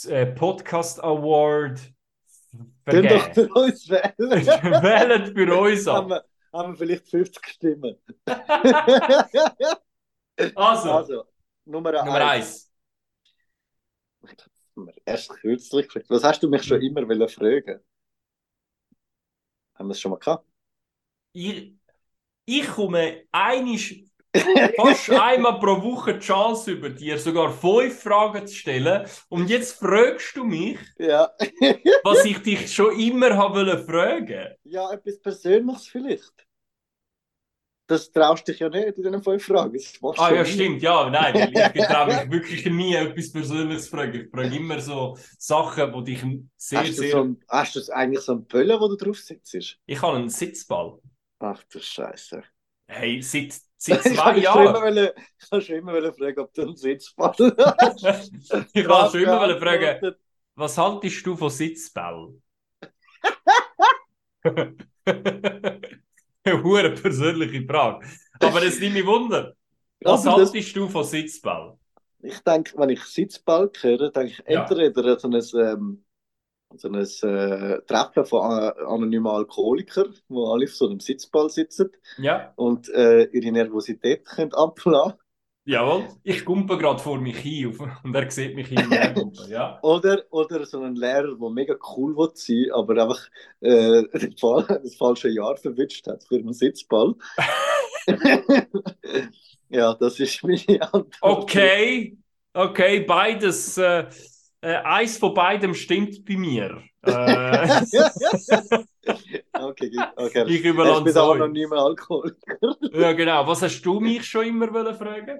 äh, 0.07 0.25
Podcast 0.25 1.03
Award 1.03 1.81
Könnt 2.85 3.11
doch 3.11 3.23
vergeben. 3.23 3.33
für 3.33 3.59
uns 3.59 3.89
wählen. 3.89 4.13
Wählt 4.17 5.37
für 5.37 5.59
uns 5.59 5.85
haben, 5.85 6.13
ab. 6.13 6.23
wir, 6.51 6.57
haben 6.57 6.71
wir 6.71 6.77
vielleicht 6.77 7.09
50 7.09 7.47
Stimmen. 7.47 7.97
Also, 10.55 10.91
also, 10.93 11.25
Nummer, 11.65 11.91
Nummer 11.91 12.31
eins. 12.31 12.71
eins. 14.23 14.37
Haben 14.73 14.85
wir 14.87 14.93
Erst 15.03 15.29
kürzlich 15.31 15.87
gefragt. 15.87 16.09
Was 16.09 16.23
hast 16.23 16.41
du 16.41 16.47
mich 16.47 16.63
schon 16.63 16.81
immer 16.81 17.05
wollen 17.05 17.27
fragen? 17.27 17.81
Haben 19.75 19.87
wir 19.89 19.91
es 19.91 19.99
schon 19.99 20.11
mal 20.11 20.17
gehabt? 20.17 20.47
Ich, 21.33 21.73
ich 22.49 22.67
komme 22.67 23.23
einisch, 23.31 23.95
fast 24.75 25.09
einmal 25.09 25.59
pro 25.59 25.81
Woche 25.81 26.15
die 26.15 26.19
Chance 26.19 26.71
über 26.71 26.89
dir, 26.89 27.17
sogar 27.17 27.51
fünf 27.51 28.01
Fragen 28.01 28.45
zu 28.47 28.55
stellen. 28.55 29.07
Und 29.29 29.49
jetzt 29.49 29.79
fragst 29.79 30.35
du 30.35 30.43
mich, 30.43 30.77
ja. 30.97 31.29
was 32.03 32.25
ich 32.25 32.39
dich 32.39 32.73
schon 32.73 32.99
immer 32.99 33.35
habe 33.37 33.59
wollen 33.59 33.85
fragen. 33.85 34.55
ja, 34.63 34.91
etwas 34.91 35.19
Persönliches 35.19 35.87
vielleicht. 35.87 36.33
Das 37.87 38.11
traust 38.11 38.47
dich 38.47 38.59
ja 38.59 38.69
nicht 38.69 38.85
in 38.85 39.03
diesen 39.03 39.23
fünf 39.23 39.43
Fragen. 39.43 39.79
Ah 40.17 40.31
ja, 40.31 40.43
nie. 40.43 40.49
stimmt, 40.49 40.81
ja, 40.83 41.09
nein, 41.09 41.51
ich 41.73 41.85
traue 41.87 42.05
mich 42.05 42.31
wirklich 42.31 42.65
nie 42.67 42.93
etwas 42.93 43.31
Persönliches 43.31 43.85
zu 43.85 43.89
fragen. 43.89 44.25
Ich 44.25 44.29
frage 44.29 44.55
immer 44.55 44.79
so 44.79 45.17
Sachen, 45.39 45.91
die 45.93 46.11
dich 46.11 46.23
sehr, 46.55 46.81
Hast 46.81 46.89
du, 46.89 46.93
sehr... 46.93 47.11
so 47.11 47.23
ein, 47.23 47.41
hast 47.47 47.75
du 47.75 47.93
eigentlich 47.93 48.23
so 48.23 48.33
einen 48.33 48.45
Böller, 48.45 48.79
wo 48.79 48.89
du 48.89 48.95
drauf 48.95 49.17
sitzt? 49.17 49.55
Ich 49.55 50.01
habe 50.03 50.17
einen 50.17 50.29
Sitzball. 50.29 50.99
Ach 51.39 51.63
du 51.71 51.79
Scheiße. 51.79 52.43
Hey, 52.87 53.21
seit, 53.21 53.53
seit 53.77 54.05
Ich 54.05 54.13
zwei 54.15 54.15
schon 54.15 54.35
immer, 54.35 54.43
Jahren. 54.43 54.73
wollen, 54.83 55.09
ich 55.39 55.51
habe 55.51 55.61
schon 55.61 55.75
immer 55.75 55.93
wollen 55.93 56.13
fragen, 56.13 56.39
ob 56.39 56.53
du 56.53 56.61
einen 56.63 56.75
Sitzball 56.75 57.33
hast. 57.37 58.31
ich 58.73 58.87
habe 58.87 59.11
schon 59.11 59.21
immer 59.21 59.39
wollen 59.41 59.59
fragen, 59.59 60.15
was 60.55 60.77
haltest 60.77 61.25
du 61.25 61.35
von 61.37 61.49
Sitzball? 61.49 62.33
Eine 65.05 66.63
hure 66.63 66.91
persönliche 66.91 67.65
Frage. 67.65 68.05
Aber 68.41 68.61
das 68.61 68.79
nimmt 68.79 68.93
mich 68.93 69.05
Wunder. 69.05 69.53
Was 70.01 70.25
Aber 70.25 70.39
das- 70.41 70.53
haltest 70.53 70.75
du 70.75 70.87
von 70.87 71.03
Sitzball? 71.03 71.77
Ich 72.21 72.39
denke, 72.39 72.77
wenn 72.77 72.89
ich 72.89 73.01
Sitzball 73.03 73.71
höre, 73.79 74.11
denke 74.11 74.31
ich 74.33 74.39
Ja. 74.47 74.63
entweder 74.63 75.17
so 75.19 75.29
ein, 75.29 75.41
ähm, 75.67 76.05
so 76.77 76.87
ein 76.87 76.95
äh, 76.95 77.81
Treffen 77.87 78.25
von 78.25 78.41
anonymen 78.41 79.27
Alkoholikern, 79.27 80.13
wo 80.27 80.51
alle 80.53 80.65
auf 80.65 80.75
so 80.75 80.87
einem 80.87 80.99
Sitzball 80.99 81.49
sitzen 81.49 81.91
Ja, 82.17 82.53
und 82.55 82.89
äh, 82.89 83.23
ihre 83.25 83.51
Nervosität 83.51 84.25
können 84.25 84.53
ablassen 84.53 85.13
jawohl. 85.65 86.07
Ich 86.23 86.45
kumpe 86.45 86.77
gerade 86.77 86.99
vor 87.01 87.19
mich 87.19 87.37
hin 87.37 87.69
auf- 87.69 88.03
und 88.03 88.15
er 88.15 88.29
sieht 88.31 88.55
mich 88.55 88.67
hin. 88.67 88.89
Ja. 89.49 89.79
Oder, 89.83 90.23
oder 90.31 90.65
so 90.65 90.81
einen 90.81 90.95
Lehrer, 90.95 91.35
der 91.35 91.49
mega 91.49 91.75
cool 91.95 92.15
will 92.15 92.31
sein 92.33 92.71
aber 92.73 93.01
einfach 93.03 93.27
äh, 93.61 94.03
das 94.83 94.95
falsche 94.95 95.29
Jahr 95.29 95.57
verwünscht 95.57 96.07
hat 96.07 96.23
für 96.23 96.35
einen 96.35 96.53
Sitzball. 96.53 97.15
ja, 99.69 99.93
das 99.93 100.19
ist 100.19 100.43
meine 100.43 100.81
Antwort. 100.81 101.15
Okay, 101.21 102.17
okay, 102.53 103.01
beides. 103.01 103.77
Äh, 103.77 104.07
äh, 104.61 104.75
eins 104.75 105.17
von 105.17 105.33
beidem 105.33 105.73
stimmt 105.73 106.25
bei 106.25 106.37
mir. 106.37 106.83
Äh, 107.01 107.81
okay, 109.53 109.91
okay. 110.17 110.45
ich 110.47 110.65
überlasse 110.65 111.01
bin 111.01 111.07
es 111.09 111.13
der 111.13 111.23
euch. 111.23 111.41
anonyme 111.41 111.77
Alkoholiker. 111.77 112.57
Ja, 112.91 113.13
genau. 113.13 113.47
Was 113.47 113.61
hast 113.61 113.81
du 113.81 113.99
mich 113.99 114.25
schon 114.25 114.45
immer 114.45 114.71
wollen 114.73 114.95
fragen? 114.95 115.39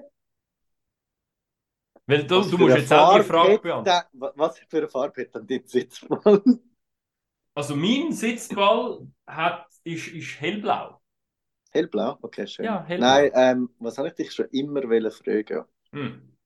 Weil 2.06 2.26
du, 2.26 2.40
du 2.42 2.58
musst 2.58 2.76
jetzt 2.76 2.92
auch 2.92 3.18
die 3.18 3.24
Frage 3.24 3.58
beantworten. 3.58 4.20
Was 4.36 4.58
für 4.58 4.78
eine 4.78 4.88
Farbe 4.88 5.22
hat 5.22 5.34
dann 5.34 5.46
dein 5.46 5.66
Sitzball? 5.66 6.42
Also 7.54 7.76
mein 7.76 8.12
Sitzball 8.12 9.06
hat, 9.26 9.66
ist, 9.84 10.08
ist 10.08 10.40
hellblau. 10.40 11.00
Hellblau? 11.70 12.18
Okay, 12.22 12.46
schön. 12.46 12.64
Ja, 12.64 12.84
hellblau. 12.84 13.06
Nein, 13.06 13.30
ähm, 13.34 13.70
was 13.78 13.98
habe 13.98 14.08
ich 14.08 14.14
dich 14.14 14.32
schon 14.32 14.46
immer 14.46 14.82
wollen 14.84 15.10
fragen? 15.10 15.64
Hm. 15.92 16.36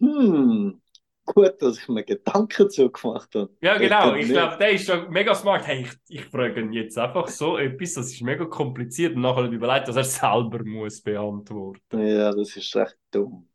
Hm, 0.00 0.80
gut, 1.26 1.60
dass 1.62 1.78
ich 1.78 1.88
mir 1.88 2.02
Gedanken 2.04 2.64
dazu 2.64 2.90
gemacht 2.90 3.34
habe. 3.34 3.50
Ja, 3.60 3.76
genau. 3.78 4.14
Ich 4.14 4.28
glaube, 4.28 4.56
der 4.58 4.70
ist 4.72 4.86
schon 4.86 5.10
mega 5.10 5.34
smart. 5.34 5.66
Hey, 5.66 5.82
ich, 5.82 5.92
ich 6.08 6.24
frage 6.26 6.60
ihn 6.60 6.72
jetzt 6.72 6.98
einfach 6.98 7.28
so 7.28 7.58
etwas, 7.58 7.94
das 7.94 8.12
ist 8.12 8.22
mega 8.22 8.44
kompliziert 8.46 9.14
und 9.16 9.22
nachher 9.22 9.44
überlegt, 9.50 9.88
dass 9.88 9.96
er 9.96 10.04
selber 10.04 10.62
muss 10.64 11.00
beantworten. 11.00 12.06
Ja, 12.06 12.32
das 12.32 12.56
ist 12.56 12.74
recht 12.76 12.96
dumm. 13.10 13.48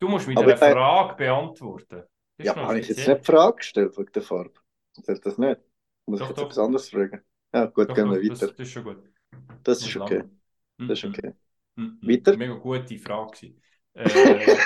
Du 0.00 0.08
musst 0.08 0.28
mit 0.28 0.38
Aber 0.38 0.46
einer 0.46 0.54
ich- 0.54 0.72
Frage 0.72 1.14
beantworten. 1.16 2.02
Das 2.36 2.46
Ja, 2.46 2.54
habe 2.56 2.78
ich 2.78 2.88
jetzt 2.88 3.06
nicht 3.06 3.20
die 3.20 3.24
Frage 3.24 3.56
gestellt 3.56 3.98
wegen 3.98 4.12
der 4.12 4.22
Farbe? 4.22 4.52
Zählt 5.02 5.26
das 5.26 5.38
nicht? 5.38 5.60
Muss 6.06 6.20
Doch, 6.20 6.26
ich 6.26 6.30
jetzt 6.30 6.38
doch. 6.38 6.44
etwas 6.44 6.58
anderes 6.58 6.88
fragen? 6.88 7.20
Ja, 7.52 7.66
gut, 7.66 7.90
Doch, 7.90 7.94
gehen 7.96 8.10
wir 8.10 8.28
das, 8.28 8.40
weiter. 8.42 8.52
das 8.52 8.66
ist 8.66 8.72
schon 8.72 8.84
gut. 8.84 9.02
Das 9.64 9.82
ist 9.82 9.96
okay. 9.96 10.22
Mhm. 10.76 10.88
Das 10.88 10.98
ist 10.98 11.04
okay. 11.04 11.32
Mhm. 11.74 11.98
Weiter? 12.02 12.36
Mega 12.36 12.54
gute 12.54 12.98
Frage. 12.98 13.54
Äh, 13.94 14.56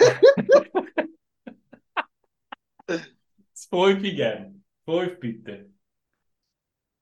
das 2.97 3.66
Fünfe 3.70 4.12
gern. 4.14 4.64
Fünf 4.84 5.18
bitte. 5.20 5.70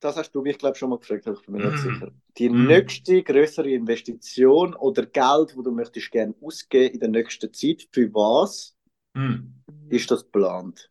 Das 0.00 0.16
hast 0.16 0.32
du 0.32 0.42
mich, 0.42 0.58
glaube 0.58 0.74
ich, 0.74 0.78
schon 0.78 0.90
mal 0.90 0.98
gefragt, 0.98 1.26
ich 1.26 1.42
bin 1.46 1.54
mir 1.54 1.60
nicht 1.60 1.78
Mhm. 1.78 1.78
sicher. 1.78 2.12
Die 2.38 2.48
Mhm. 2.50 2.50
nächste 2.50 3.22
größere 3.22 3.70
Investition 3.70 4.74
oder 4.74 5.06
Geld, 5.06 5.56
wo 5.56 5.62
du 5.62 5.70
möchtest 5.72 6.10
gerne 6.10 6.34
ausgeben 6.42 6.94
in 6.94 7.00
der 7.00 7.08
nächsten 7.08 7.52
Zeit, 7.52 7.88
für 7.92 8.12
was 8.14 8.76
Mhm. 9.14 9.60
ist 9.90 10.10
das 10.10 10.24
geplant? 10.24 10.90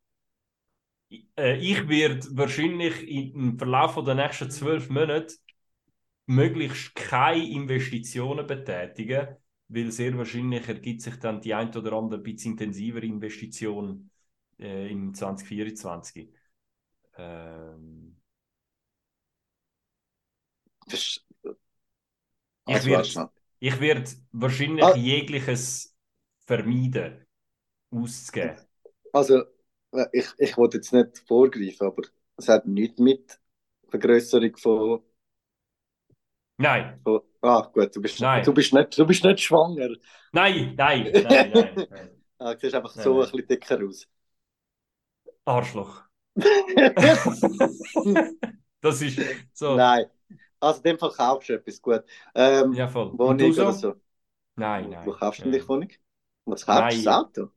Äh, 1.38 1.58
ich 1.60 1.88
werde 1.90 2.26
wahrscheinlich 2.38 3.08
in- 3.08 3.34
im 3.34 3.58
Verlauf 3.58 4.04
der 4.04 4.16
nächsten 4.16 4.52
zwölf 4.52 4.90
Monate 4.90 5.36
möglichst 6.28 6.96
keine 6.96 7.48
Investitionen 7.50 8.48
betätigen, 8.48 9.38
weil 9.70 9.92
sehr 9.92 10.18
wahrscheinlich 10.18 10.68
ergibt 10.68 11.02
sich 11.02 11.18
dann 11.18 11.42
die 11.42 11.54
ein 11.54 11.76
oder 11.76 11.94
andere 11.94 12.22
bisschen 12.22 12.54
intensivere 12.54 13.06
Investition 13.06 14.10
äh, 14.60 14.90
im 14.92 15.14
2024. 15.14 16.30
Ähm, 17.18 18.18
Ich 22.66 22.86
Also, 22.86 22.90
werd- 22.90 23.16
werde 23.82 24.12
wahrscheinlich 24.32 24.86
Ah. 24.86 24.96
jegliches 24.96 25.96
vermeiden, 26.46 27.26
auszugeben. 27.92 28.58
Also, 29.14 29.44
äh, 29.94 30.06
ich, 30.14 30.28
ich 30.38 30.58
wollte 30.58 30.78
jetzt 30.78 30.94
nicht 30.94 31.20
vorgreifen, 31.28 31.88
aber 31.88 32.04
es 32.38 32.48
hat 32.48 32.68
nichts 32.68 33.00
mit 33.00 33.40
Vergrößerung 33.90 34.56
von, 34.58 35.04
Nein, 36.58 37.00
von 37.04 37.22
Ah, 37.42 37.62
gut, 37.74 37.96
du 37.96 38.02
bist, 38.02 38.20
Nein. 38.20 38.44
du 38.44 38.54
bist, 38.54 38.74
nicht, 38.74 38.98
du 38.98 39.06
bist 39.06 39.24
nicht 39.24 39.40
schwanger. 39.42 39.90
nein, 40.32 40.76
nein, 40.78 41.18
nein, 41.22 41.50
nein. 41.52 41.86
nein. 41.90 42.10
Ah, 42.42 42.54
du 42.54 42.60
siehst 42.62 42.76
einfach 42.76 42.96
Nein, 42.96 43.04
so 43.04 43.16
nein. 43.16 43.22
ein 43.22 43.32
bisschen 43.32 43.48
dicker 43.48 43.80
aus. 43.86 44.08
Arschloch. 45.46 46.04
Das 48.82 49.02
ist 49.02 49.20
so. 49.54 49.76
Nein. 49.76 50.06
Also, 50.60 50.78
in 50.80 50.84
dem 50.84 51.00
Fall 51.00 51.12
kaufst 51.12 51.50
du 51.50 51.54
etwas 51.54 51.82
gut. 51.82 52.04
Ähm, 52.36 52.74
Ja, 52.74 52.88
voll. 52.88 53.18
Wohnung 53.18 53.54
so? 53.54 53.62
oder 53.64 53.74
so. 53.74 53.96
Nein, 54.56 54.90
nein. 54.90 55.06
Wo 55.06 55.12
kaufst 55.14 55.42
du 55.42 55.50
denn 55.50 55.52
nein. 55.52 55.62
die 55.62 55.68
Wohnung? 55.68 55.90
Was 56.46 56.66
kaufst 56.66 56.98
du? 56.98 57.04
Das 57.04 57.06
Nein. 57.06 57.08
Auto? 57.08 57.52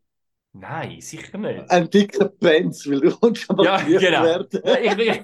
Nein, 0.52 1.00
sicher 1.00 1.38
nicht. 1.38 1.70
Ein 1.70 1.90
dicker 1.90 2.28
Benz, 2.28 2.86
weil 2.86 3.00
du 3.00 3.10
schon 3.34 3.56
mal 3.56 3.64
Ja, 3.66 3.76
genau. 3.78 4.22
werden. 4.22 4.60
Ja, 4.64 4.78
ich, 4.78 4.98
ich, 4.98 5.22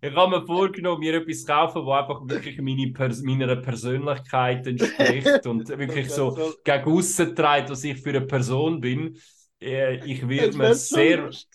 ich 0.00 0.14
habe 0.16 0.40
mir 0.40 0.46
vorgenommen, 0.46 1.00
mir 1.00 1.14
etwas 1.14 1.40
zu 1.42 1.46
kaufen, 1.46 1.86
das 1.86 2.00
einfach 2.00 2.20
wirklich 2.28 2.60
meine 2.60 2.88
Pers 2.92 3.22
meiner 3.22 3.54
Persönlichkeit 3.56 4.66
entspricht 4.66 5.46
und 5.46 5.68
wirklich 5.78 6.10
so 6.10 6.36
gegen 6.64 6.84
aussen 6.92 7.36
trägt, 7.36 7.70
was 7.70 7.84
ich 7.84 8.00
für 8.02 8.10
eine 8.10 8.22
Person 8.22 8.80
bin. 8.80 9.16
Äh, 9.60 10.04
Ich 10.04 10.28
werde 10.28 10.48
Das 10.48 10.56
mir 10.56 10.74
sehr, 10.74 11.16
lustig. 11.16 11.48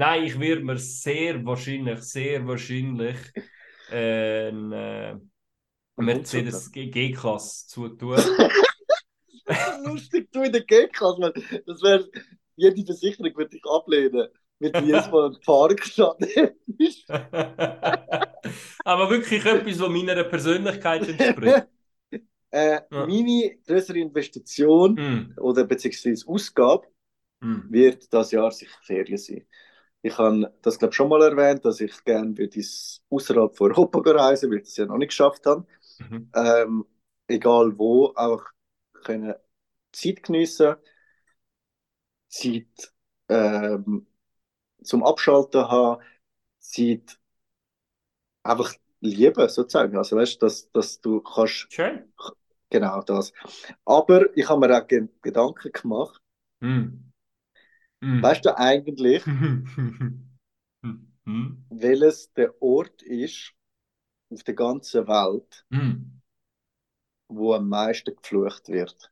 Nein, 0.00 0.24
ich 0.24 0.40
werde 0.40 0.62
mir 0.62 0.78
sehr 0.78 1.44
wahrscheinlich, 1.44 2.00
sehr 2.00 2.46
wahrscheinlich 2.46 3.16
äh, 3.90 4.48
ein 4.48 4.72
äh, 4.72 5.16
Mercedes 5.96 6.72
G-Klasse 6.72 7.66
zutun. 7.68 8.16
Lustig, 9.84 10.32
du 10.32 10.42
in 10.42 10.52
der 10.52 10.64
G-Klasse. 10.64 11.32
Das 11.66 11.82
wäre, 11.82 12.08
jede 12.56 12.84
Versicherung 12.84 13.36
würde 13.36 13.50
dich 13.50 13.62
ablehnen. 13.64 14.28
Mit 14.58 14.76
jedes 14.80 15.10
Mal 15.10 15.30
ein 15.30 15.36
Parkschaden. 15.44 16.28
Aber 18.84 19.10
wirklich 19.10 19.44
etwas, 19.44 19.80
was 19.80 19.88
meiner 19.88 20.24
Persönlichkeit 20.24 21.08
entspricht. 21.08 21.66
äh, 22.50 22.80
Ja. 22.90 23.06
Meine 23.06 23.56
größere 23.66 23.98
Investition 23.98 24.94
Mm, 24.94 25.34
oder 25.38 25.64
beziehungsweise 25.64 26.26
Ausgabe 26.28 26.86
mm, 27.40 27.70
wird 27.70 28.12
das 28.12 28.32
Jahr 28.32 28.50
sicher 28.50 28.78
Ferien 28.82 29.18
sein. 29.18 29.46
Ich 30.02 30.16
habe 30.18 30.52
das, 30.62 30.78
glaube 30.78 30.92
ich, 30.92 30.96
schon 30.96 31.08
mal 31.08 31.22
erwähnt, 31.22 31.64
dass 31.64 31.80
ich 31.80 32.04
gerne 32.04 32.36
würde 32.36 32.60
außerhalb 33.10 33.56
von 33.56 33.70
Europa 33.72 34.00
reisen, 34.10 34.50
weil 34.50 34.58
ich 34.58 34.64
das 34.64 34.76
ja 34.76 34.86
noch 34.86 34.96
nicht 34.98 35.08
geschafft 35.08 35.46
habe. 35.46 35.66
mhm. 36.00 36.30
ähm, 36.34 36.86
egal 37.28 37.78
wo, 37.78 38.12
auch 38.16 38.42
können 39.04 39.34
Zeit 39.92 40.22
geniessen, 40.22 40.76
Zeit 42.28 42.92
ähm, 43.28 44.06
zum 44.82 45.04
Abschalten 45.04 45.68
haben, 45.68 46.02
Zeit 46.60 47.18
einfach 48.42 48.74
lieben, 49.00 49.48
sozusagen. 49.48 49.96
Also 49.96 50.16
weißt 50.16 50.34
du, 50.34 50.46
dass, 50.46 50.70
dass 50.72 51.00
du 51.00 51.20
kannst, 51.20 51.68
Schön. 51.72 52.12
genau 52.70 53.02
das. 53.02 53.32
Aber 53.84 54.36
ich 54.36 54.48
habe 54.48 54.66
mir 54.66 54.76
auch 54.82 54.86
ge 54.86 55.08
Gedanken 55.22 55.72
gemacht, 55.72 56.20
Mm. 56.62 57.09
Mm. 58.00 58.22
weißt 58.22 58.44
du 58.44 58.56
eigentlich, 58.56 59.24
Mm. 59.26 60.28
welches 61.70 62.32
der 62.34 62.60
Ort 62.62 63.02
ist 63.02 63.52
auf 64.30 64.42
der 64.44 64.54
ganzen 64.54 65.06
Welt, 65.06 65.64
Mm. 65.70 66.20
wo 67.28 67.54
am 67.54 67.68
meisten 67.68 68.14
geflucht 68.14 68.68
wird? 68.68 69.10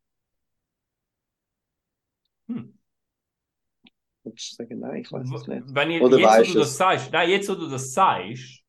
Hm. 2.48 2.78
Würdest 4.24 4.52
du 4.52 4.56
sagen, 4.56 4.80
nein, 4.80 5.02
ich 5.02 5.12
weiß 5.12 5.30
es 5.32 5.46
nicht. 5.46 5.62
Wenn 5.68 5.90
ich, 5.90 6.02
Oder 6.02 6.18
jetzt, 6.18 6.50
wo 6.50 6.52
du 6.54 6.58
das 6.60 6.76
sagst, 6.76 7.12
nein, 7.12 7.30
jetzt, 7.30 7.48
wo 7.48 7.54
du 7.54 7.68
das 7.68 7.92
sagst, 7.92 8.62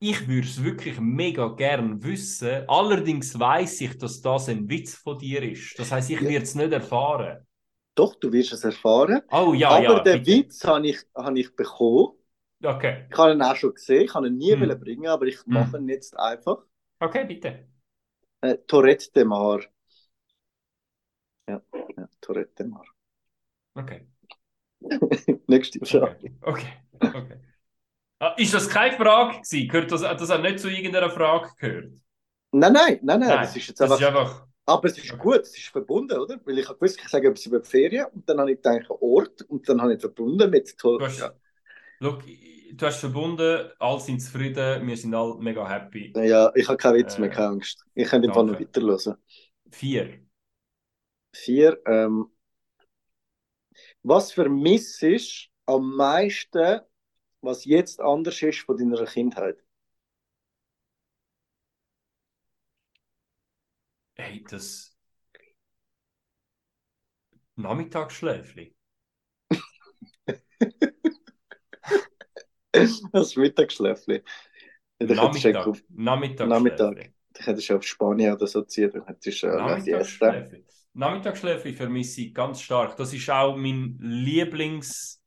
ich 0.00 0.28
würde 0.28 0.46
es 0.46 0.62
wirklich 0.62 0.98
mega 1.00 1.48
gern 1.54 2.02
wissen. 2.02 2.64
Allerdings 2.68 3.38
weiß 3.38 3.80
ich, 3.82 3.98
dass 3.98 4.20
das 4.20 4.48
ein 4.48 4.68
Witz 4.68 4.96
von 4.96 5.18
dir 5.18 5.42
ist. 5.42 5.78
Das 5.78 5.92
heißt, 5.92 6.10
ich 6.10 6.20
Ja. 6.20 6.28
werde 6.28 6.44
es 6.44 6.54
nicht 6.54 6.72
erfahren. 6.72 7.46
Doch, 7.94 8.14
du 8.16 8.32
wirst 8.32 8.52
es 8.52 8.64
erfahren. 8.64 9.22
Oh 9.32 9.52
ja, 9.54 9.76
Aber 9.76 9.82
ja. 9.82 10.00
den 10.00 10.24
bitte. 10.24 10.26
Witz 10.26 10.64
habe 10.64 10.88
ich, 10.88 10.98
habe 11.14 11.38
ich 11.40 11.54
bekommen. 11.56 12.12
Okay, 12.64 13.06
Ich 13.10 13.18
habe 13.18 13.32
ihn 13.32 13.42
auch 13.42 13.56
schon 13.56 13.74
gesehen, 13.74 14.02
ich 14.04 14.14
habe 14.14 14.28
ihn 14.28 14.38
nie 14.38 14.54
Hm. 14.54 14.76
bringen, 14.76 15.08
aber 15.08 15.26
ich 15.26 15.46
Hm. 15.48 15.54
mache 15.54 15.78
ihn 15.78 15.88
jetzt 15.88 16.18
einfach. 16.18 16.58
okay, 17.00 17.24
bitte. 17.24 17.68
Äh, 18.40 18.58
Tourette 18.68 19.10
de 19.14 19.24
Mar. 19.24 19.60
Ja, 21.46 21.62
ja 21.96 22.08
Tourette 22.20 22.54
de 22.64 22.66
Mar. 22.66 22.86
Okay, 23.76 24.06
Nächste 25.48 25.80
Frage. 25.84 26.16
okay, 26.40 26.40
okay. 26.42 26.72
okay. 27.12 27.36
Ah, 28.20 28.34
ist 28.38 28.54
das 28.54 28.68
keine 28.70 28.96
Frage 28.96 29.38
gewesen? 29.40 29.68
Gehört 29.68 29.92
das, 29.92 30.04
hat 30.04 30.20
das 30.20 30.30
auch 30.30 30.42
nicht 30.42 30.60
zu 30.60 30.68
irgendeiner 30.70 31.10
Frage 31.10 31.50
gehört? 31.58 31.94
Nein, 32.52 32.72
nein, 32.72 32.98
nein, 33.02 33.20
nein, 33.20 33.28
Nein, 33.28 33.42
das 33.42 33.56
ist 33.56 33.66
jetzt 33.68 33.80
einfach. 33.82 33.98
ist 33.98 34.02
einfach... 34.02 34.46
Aber 34.66 34.88
es 34.88 34.96
ist 34.98 35.18
gut, 35.18 35.40
es 35.40 35.56
ist 35.58 35.66
verbunden, 35.68 36.18
oder? 36.18 36.40
Weil 36.44 36.58
ich 36.58 36.68
habe 36.68 36.78
gewusst, 36.78 36.98
ich 37.02 37.08
sage 37.08 37.28
etwas 37.28 37.46
über 37.46 37.62
Ferien 37.64 38.06
und 38.14 38.28
dann 38.28 38.38
habe 38.40 38.52
ich 38.52 38.62
gedacht, 38.62 38.88
Ort 38.90 39.42
und 39.42 39.68
dann 39.68 39.80
habe 39.82 39.94
ich 39.94 40.00
verbunden 40.00 40.50
mit 40.50 40.76
Du 40.78 40.78
Tour. 40.78 41.04
hast, 41.04 41.20
Ja. 41.20 41.32
Look, 42.00 42.24
du 42.26 42.86
hast 42.86 43.00
verbunden, 43.00 43.70
alle 43.78 44.00
sind 44.00 44.20
zufrieden, 44.20 44.86
wir 44.86 44.96
sind 44.96 45.14
alle 45.14 45.36
mega 45.38 45.68
happy. 45.68 46.12
ja, 46.16 46.50
ich 46.54 46.68
habe 46.68 46.76
keinen 46.78 46.96
Witz 46.96 47.18
Äh, 47.18 47.18
mehr, 47.18 47.30
keine 47.30 47.48
Angst. 47.48 47.84
Ich 47.94 48.08
könnte 48.08 48.28
im 48.28 48.34
Fall 48.34 48.44
noch 48.44 48.58
weiterhören. 48.60 49.16
Vier. 49.72 50.22
Vier. 51.34 51.78
Ähm, 51.86 52.30
was 54.02 54.32
vermisst 54.32 55.02
ist 55.02 55.48
am 55.66 55.94
meisten, 55.96 56.80
was 57.40 57.64
jetzt 57.64 58.00
anders 58.00 58.42
ist 58.42 58.60
von 58.60 58.76
deiner 58.76 59.04
Kindheit? 59.06 59.58
Hey, 64.22 64.44
das 64.48 64.96
Nachmittagsschläfli. 67.56 68.74
Das 73.12 73.36
Mittagsschläfli. 73.36 74.22
Nachmittag. 75.00 75.66
auf, 75.66 75.82
Nachmittagsschläfli. 75.90 76.48
Nachmittag. 76.48 77.12
dann 77.34 77.44
hättest 77.44 77.68
du 77.68 77.76
auf 77.76 77.82
Spanien 77.82 78.32
oder 78.32 78.46
so 78.46 78.62
ziehen, 78.62 78.90
dann 78.92 79.04
hättest 79.06 79.42
du 79.42 79.48
äh. 79.48 79.56
Nachmittagsschläfli. 79.56 80.64
Nachmittagsschläfe 80.94 81.72
vermisse 81.74 82.22
ich 82.22 82.32
ganz 82.34 82.62
stark. 82.62 82.96
Das 82.96 83.12
ist 83.12 83.28
auch 83.28 83.56
mein 83.56 83.98
Lieblingsteil 84.00 85.18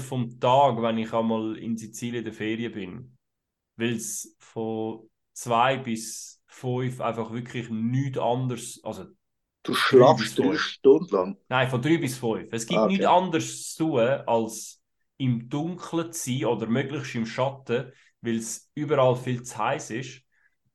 vom 0.00 0.40
Tag, 0.40 0.82
wenn 0.82 0.98
ich 0.98 1.12
einmal 1.12 1.56
in 1.58 1.76
Sizilien 1.76 2.20
in 2.20 2.24
der 2.24 2.32
Ferien 2.32 2.72
bin. 2.72 3.16
Weil 3.76 3.96
es 3.96 4.34
von 4.40 5.08
zwei 5.32 5.76
bis 5.76 6.35
fünf 6.56 7.00
einfach 7.00 7.32
wirklich 7.32 7.68
nichts 7.70 8.18
anderes, 8.18 8.80
also 8.84 9.06
Du 9.64 9.74
schlafst 9.74 10.38
drei. 10.38 10.56
Stunden 10.56 11.14
lang. 11.14 11.36
Nein, 11.48 11.68
von 11.70 11.82
drei 11.82 11.98
bis 11.98 12.18
fünf. 12.18 12.48
Es 12.52 12.66
gibt 12.66 12.78
Ah, 12.78 12.84
okay. 12.86 12.92
nichts 12.92 13.06
anderes 13.06 13.74
zu 13.74 13.84
tun, 13.90 14.00
als 14.00 14.82
im 15.18 15.48
Dunkeln 15.48 16.12
zu 16.12 16.30
sein 16.30 16.44
oder 16.46 16.66
möglichst 16.66 17.14
im 17.14 17.26
Schatten, 17.26 17.92
weil 18.20 18.36
es 18.36 18.70
überall 18.74 19.16
viel 19.16 19.42
zu 19.42 19.56
heiß 19.58 19.90
ist. 19.90 20.22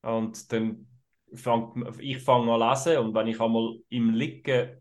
Und 0.02 0.52
dann 0.52 0.88
fang, 1.34 1.86
ich 2.00 2.20
fange 2.20 2.52
an 2.54 2.70
lesen 2.70 2.98
und 3.00 3.14
wenn 3.14 3.28
ich 3.28 3.40
einmal 3.40 3.80
im 3.90 4.12
Liegen 4.14 4.78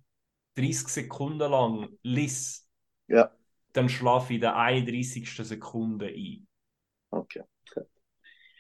30 0.57 0.89
Sekunden 0.89 1.51
lang 1.51 1.89
lese, 2.03 2.63
Ja, 3.09 3.33
dann 3.73 3.89
schlafe 3.89 4.33
ich 4.33 4.37
in 4.37 4.41
der 4.43 4.55
31. 4.57 5.45
Sekunde 5.45 6.07
ein. 6.07 6.47
okay. 7.13 7.43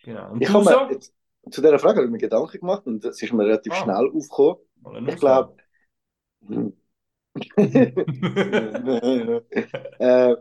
Genau. 0.02 0.32
Und 0.32 0.42
Ich 0.42 0.52
habe 0.52 0.64
so? 0.64 0.90
jetzt, 0.90 1.14
zu 1.50 1.60
dieser 1.62 1.78
Frage 1.78 1.96
habe 1.98 2.06
ich 2.06 2.12
mir 2.12 2.18
Gedanken 2.18 2.58
gemacht 2.60 2.86
und 2.86 3.04
es 3.04 3.22
ist 3.22 3.32
mir 3.32 3.44
relativ 3.46 3.74
Ah. 3.74 3.76
schnell 3.76 4.10
aufgekommen. 4.14 4.58
Ich 5.04 5.16
glaube. 5.16 5.54
äh, 9.98 10.34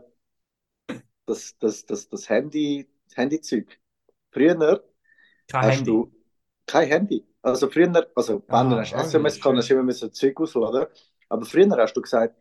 das, 1.26 1.56
das, 1.58 1.86
das, 1.86 2.08
das 2.08 2.28
Handy, 2.28 2.88
das 3.08 3.16
Handyzeug. 3.16 3.78
Früher 4.32 4.82
Kein 5.48 5.64
hast 5.64 5.86
Handy. 5.86 5.86
du 5.86 6.12
kein 6.66 6.88
Handy. 6.88 7.26
Also 7.42 7.70
früher, 7.70 8.10
also 8.16 8.44
wenn 8.48 8.70
Ah, 8.70 8.70
du 8.70 8.78
ah, 8.92 9.10
SMS 9.16 9.40
ja, 9.40 9.40
kann, 9.40 9.56
du 9.56 9.74
immer 9.74 9.82
müssen 9.84 10.12
Zeug 10.12 10.40
ausladen. 10.40 10.86
Aber 11.28 11.46
früher 11.46 11.68
hast 11.78 11.94
du 11.96 12.02
gesagt, 12.02 12.36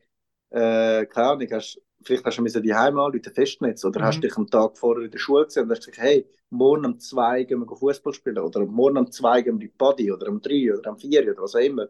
äh, 0.52 1.06
keine 1.06 1.28
Ahnung, 1.30 1.48
hast, 1.52 1.82
vielleicht 2.04 2.26
hast 2.26 2.38
du 2.38 2.42
müssen 2.42 2.64
die 2.64 2.74
Heim 2.74 2.98
anrufen, 3.00 3.34
Festnetz, 3.34 3.84
oder 3.86 4.02
Mhm. 4.02 4.06
hast 4.06 4.24
dich 4.24 4.36
am 4.38 4.48
Tag 4.50 4.78
vorher 4.78 5.06
in 5.06 5.12
der 5.12 5.20
Schule 5.20 5.46
gesehen 5.46 5.64
und 5.64 5.72
hast 5.72 5.80
gesagt, 5.82 5.98
hey, 6.00 6.28
morgen 6.50 6.86
um 6.86 7.00
zwei 7.00 7.44
gehen 7.44 7.60
wir 7.60 7.78
Fußball 7.78 8.14
spielen, 8.14 8.40
oder 8.40 8.66
morgen 8.66 8.98
um 8.98 9.12
zwei 9.12 9.42
gehen 9.42 9.60
wir 9.60 9.66
in 9.66 9.72
die 9.72 9.78
Party, 9.78 10.12
oder 10.12 10.30
um 10.30 10.42
drei, 10.42 10.74
oder 10.74 10.92
um 10.92 10.98
vier, 10.98 11.24
oder 11.24 11.42
was 11.42 11.56
auch 11.56 11.60
immer. 11.60 11.88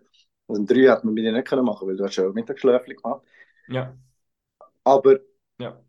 Und 0.48 0.60
um 0.60 0.66
drei 0.66 0.88
hat 0.90 1.04
man 1.04 1.14
mit 1.14 1.26
dir 1.26 1.32
nicht 1.32 1.48
können 1.48 1.66
machen, 1.66 1.88
weil 1.88 1.96
du 1.98 2.04
hast 2.04 2.16
ja 2.18 2.30
Mittagsschläfchen 2.30 2.96
gemacht. 2.96 3.22
Ja, 3.68 3.98
Aber 4.84 5.20
ja. 5.60 5.82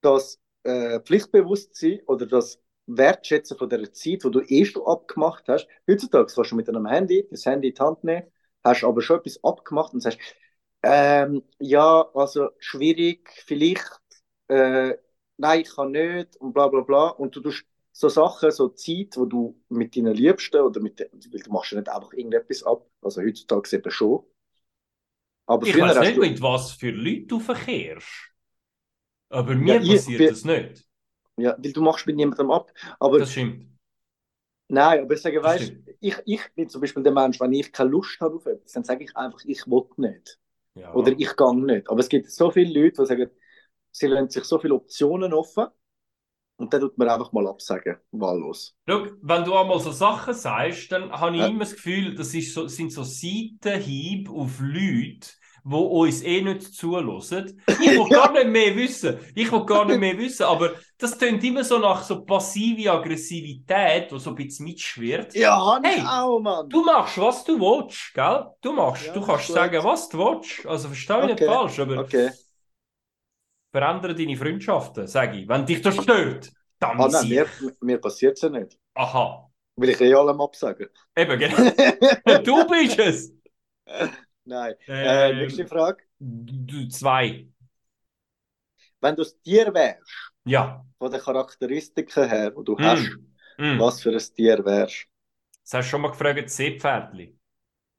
das 0.00 0.40
äh, 0.64 1.00
Pflichtbewusstsein 1.00 2.00
oder 2.06 2.26
das 2.26 2.60
Wertschätzen 2.86 3.56
von 3.56 3.68
der 3.68 3.92
Zeit, 3.92 4.24
die 4.24 4.30
du 4.30 4.40
eh 4.40 4.64
schon 4.64 4.86
abgemacht 4.86 5.44
hast. 5.48 5.68
Heutzutage 5.88 6.32
kannst 6.34 6.50
du 6.52 6.56
mit 6.56 6.68
einem 6.68 6.86
Handy 6.86 7.26
das 7.30 7.46
Handy 7.46 7.68
in 7.68 7.74
die 7.74 7.80
Hand 7.80 8.04
nehmen, 8.04 8.26
hast 8.64 8.84
aber 8.84 9.00
schon 9.02 9.18
etwas 9.18 9.42
abgemacht 9.44 9.94
und 9.94 10.00
sagst, 10.00 10.18
ähm, 10.82 11.42
ja, 11.58 12.08
also 12.14 12.50
schwierig, 12.58 13.30
vielleicht, 13.46 14.00
äh, 14.48 14.94
nein, 15.36 15.60
ich 15.60 15.74
kann 15.74 15.92
nicht 15.92 16.36
und 16.36 16.52
bla 16.52 16.68
bla 16.68 16.80
bla. 16.82 17.08
Und 17.08 17.36
du 17.36 17.40
tust 17.40 17.64
so 17.92 18.08
Sachen, 18.08 18.50
so 18.50 18.68
Zeit, 18.70 19.16
wo 19.16 19.26
du 19.26 19.60
mit 19.68 19.96
deinen 19.96 20.14
Liebsten 20.14 20.60
oder 20.60 20.80
mit, 20.80 21.00
weil 21.00 21.40
du 21.42 21.50
machst 21.52 21.72
ja 21.72 21.78
nicht 21.80 21.88
einfach 21.90 22.12
irgendetwas 22.12 22.62
ab, 22.62 22.86
also 23.02 23.20
heutzutage 23.22 23.76
eben 23.76 23.90
schon. 23.90 24.24
Aber 25.46 25.66
Ich 25.66 25.74
weiß 25.78 25.98
nicht, 26.00 26.16
du, 26.16 26.20
mit 26.20 26.40
was 26.40 26.72
für 26.72 26.90
Leuten 26.90 27.28
du 27.28 27.40
verkehrst. 27.40 28.30
Aber 29.28 29.54
mir 29.54 29.74
Ja, 29.74 29.80
ich- 29.82 29.88
passiert 29.88 30.20
wir- 30.20 30.30
das 30.30 30.44
nicht. 30.44 30.88
ja, 31.38 31.56
weil 31.58 31.72
du 31.72 31.82
machst 31.82 32.06
mit 32.06 32.16
niemandem 32.16 32.50
ab. 32.50 32.72
Aber 32.98 33.18
Das 33.18 33.32
stimmt. 33.32 33.66
Nein, 34.68 35.02
aber 35.02 35.14
ich 35.14 35.20
sage, 35.20 35.42
weißt 35.42 35.74
ich, 36.00 36.16
ich 36.24 36.40
bin 36.54 36.68
zum 36.68 36.80
Beispiel 36.80 37.02
der 37.02 37.12
Mensch, 37.12 37.38
wenn 37.40 37.52
ich 37.52 37.72
keine 37.72 37.90
Lust 37.90 38.20
habe 38.20 38.36
auf 38.36 38.46
etwas, 38.46 38.72
dann 38.72 38.84
sage 38.84 39.04
ich 39.04 39.16
einfach, 39.16 39.40
ich 39.44 39.66
will 39.66 39.84
nicht. 39.98 40.39
Ja. 40.74 40.92
Oder 40.92 41.12
ich 41.18 41.36
gehe 41.36 41.56
nicht. 41.56 41.88
Aber 41.90 42.00
es 42.00 42.08
gibt 42.08 42.30
so 42.30 42.50
viele 42.50 42.72
Leute, 42.82 43.02
die 43.02 43.06
sagen, 43.08 43.30
sie 43.92 44.06
lassen 44.08 44.30
sich 44.30 44.44
so 44.44 44.58
viele 44.58 44.74
Optionen 44.74 45.32
offen 45.34 45.66
und 46.56 46.72
dann 46.74 46.82
tut 46.82 46.98
man 46.98 47.08
einfach 47.10 47.32
mal 47.32 47.48
absagen, 47.48 47.98
wahllos. 48.12 48.76
Schau, 48.88 49.06
wenn 49.22 49.44
du 49.44 49.54
einmal 49.56 49.78
so 49.80 49.92
Sachen 49.92 50.34
sagst, 50.34 50.90
dann 50.92 51.10
habe 51.12 51.36
ich 51.36 51.44
Ja. 51.44 51.50
immer 51.50 51.60
das 51.60 51.74
Gefühl, 51.74 52.14
das 52.14 52.32
so, 52.32 52.66
sind 52.66 52.92
so 52.92 53.04
Seitenhiebe 53.04 54.30
auf 54.32 54.58
Leute, 54.60 55.28
die 55.64 55.74
uns 55.74 56.22
eh 56.22 56.42
nicht 56.42 56.74
zulassen. 56.74 57.62
Ich 57.68 57.96
will 57.96 58.08
gar 58.08 58.32
nicht 58.32 58.46
mehr 58.48 58.74
wissen. 58.76 59.18
Ich 59.34 59.50
will 59.50 59.64
gar 59.64 59.84
nicht 59.84 59.98
mehr 59.98 60.16
wissen. 60.18 60.44
Aber 60.44 60.72
das 60.98 61.16
klingt 61.18 61.42
immer 61.44 61.64
so 61.64 61.78
nach 61.78 62.02
so 62.02 62.24
passive 62.24 62.90
Aggressivität, 62.92 64.10
die 64.10 64.18
so 64.18 64.30
ein 64.30 64.36
bisschen 64.36 64.66
mitschwirrt. 64.66 65.34
Ja, 65.34 65.80
Hey, 65.82 65.98
ich 65.98 66.04
auch, 66.04 66.40
Mann. 66.40 66.68
Du 66.68 66.82
machst, 66.84 67.18
was 67.18 67.44
du 67.44 67.58
willst, 67.58 68.12
gell? 68.14 68.46
Du 68.60 68.72
machst, 68.72 69.06
Ja, 69.06 69.12
du 69.14 69.20
kannst 69.22 69.46
gut. 69.46 69.56
sagen, 69.56 69.84
was 69.84 70.08
du 70.08 70.18
willst. 70.18 70.66
Also 70.66 70.88
verstehe 70.88 71.16
mich 71.18 71.26
nicht 71.26 71.34
Okay. 71.34 71.46
falsch, 71.46 71.78
aber 71.78 71.98
Okay. 72.00 72.30
verändere 73.72 74.14
deine 74.14 74.36
Freundschaften, 74.36 75.06
sage 75.06 75.38
ich. 75.38 75.48
Wenn 75.48 75.66
dich 75.66 75.80
das 75.82 75.96
stört, 76.02 76.50
dann 76.78 77.00
Ah, 77.00 77.08
nein, 77.08 77.28
mir, 77.28 77.46
mir 77.80 77.98
passiert 77.98 78.36
es 78.36 78.42
ja 78.42 78.48
nicht. 78.48 78.78
Aha. 78.94 79.50
Will 79.76 79.90
ich 79.90 80.00
eh 80.00 80.14
allem 80.14 80.40
absagen. 80.40 80.88
Eben, 81.16 81.38
genau. 81.38 82.42
du 82.44 82.66
bist 82.66 82.98
es. 82.98 83.32
Nein. 84.44 84.74
Äh, 84.86 85.32
nächste 85.34 85.66
Frage. 85.66 86.02
zwei. 86.90 87.46
Wenn 89.00 89.16
du 89.16 89.22
das 89.22 89.38
Tier 89.40 89.72
wärst, 89.72 90.32
Ja. 90.44 90.84
von 90.98 91.10
den 91.10 91.20
Charakteristiken 91.20 92.28
her, 92.28 92.50
die 92.50 92.64
du 92.64 92.74
Mm. 92.74 92.82
hast, 92.84 93.10
Mm. 93.58 93.78
was 93.78 94.02
für 94.02 94.10
ein 94.10 94.18
Tier 94.18 94.64
wärst? 94.64 95.06
Das 95.64 95.74
hast 95.74 95.86
du 95.86 95.90
schon 95.90 96.00
mal 96.02 96.08
gefragt, 96.08 96.50
Seepferdli. 96.50 97.36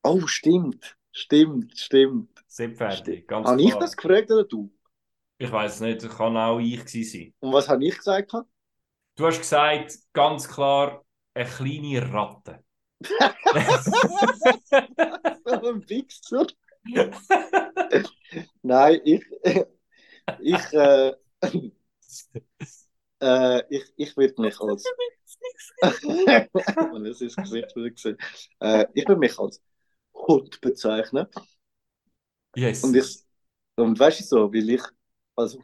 Oh, 0.03 0.25
stimmt. 0.27 0.97
Stimmt, 1.11 1.77
stimmt. 1.77 2.29
Seepferdli, 2.47 3.23
ganz 3.23 3.47
Habe 3.47 3.61
ich 3.61 3.73
das 3.75 3.95
gefragt 3.95 4.31
oder 4.31 4.43
du? 4.45 4.71
Ich 5.37 5.51
weiß 5.51 5.81
nicht, 5.81 6.07
kann 6.09 6.37
auch 6.37 6.59
ich 6.59 6.79
gewesen 6.85 7.03
sein. 7.19 7.33
Und 7.39 7.53
was 7.53 7.67
habe 7.67 7.83
ich 7.85 7.97
gesagt? 7.97 8.31
Du 9.15 9.25
hast 9.25 9.39
gesagt, 9.39 9.97
ganz 10.13 10.47
klar, 10.47 11.03
eine 11.33 11.45
kleine 11.49 12.13
Ratte. 12.13 12.63
So 15.45 15.69
ein 15.69 15.89
Wichser. 15.89 16.47
Nein, 18.61 19.01
ich, 19.03 19.23
ich, 20.41 20.73
äh, 20.73 21.13
äh, 23.19 23.63
ich, 23.69 23.93
ich 23.97 24.17
würde 24.17 24.41
mich 24.41 24.59
als, 24.59 24.83
Man, 26.91 27.03
das 27.03 27.21
ist 27.21 27.37
Gesicht 27.37 27.75
wieder 27.75 27.89
gesehen. 27.89 28.17
Äh, 28.59 28.85
ich 28.93 29.07
würde 29.07 29.19
mich 29.19 29.37
als 29.39 29.61
Hund 30.13 30.61
bezeichnen. 30.61 31.27
yes. 32.55 32.83
Und 32.83 32.95
ich, 32.95 33.19
und 33.75 33.99
weißt 33.99 34.19
du 34.19 34.23
so, 34.23 34.53
weil 34.53 34.69
ich, 34.69 34.83
also, 35.35 35.63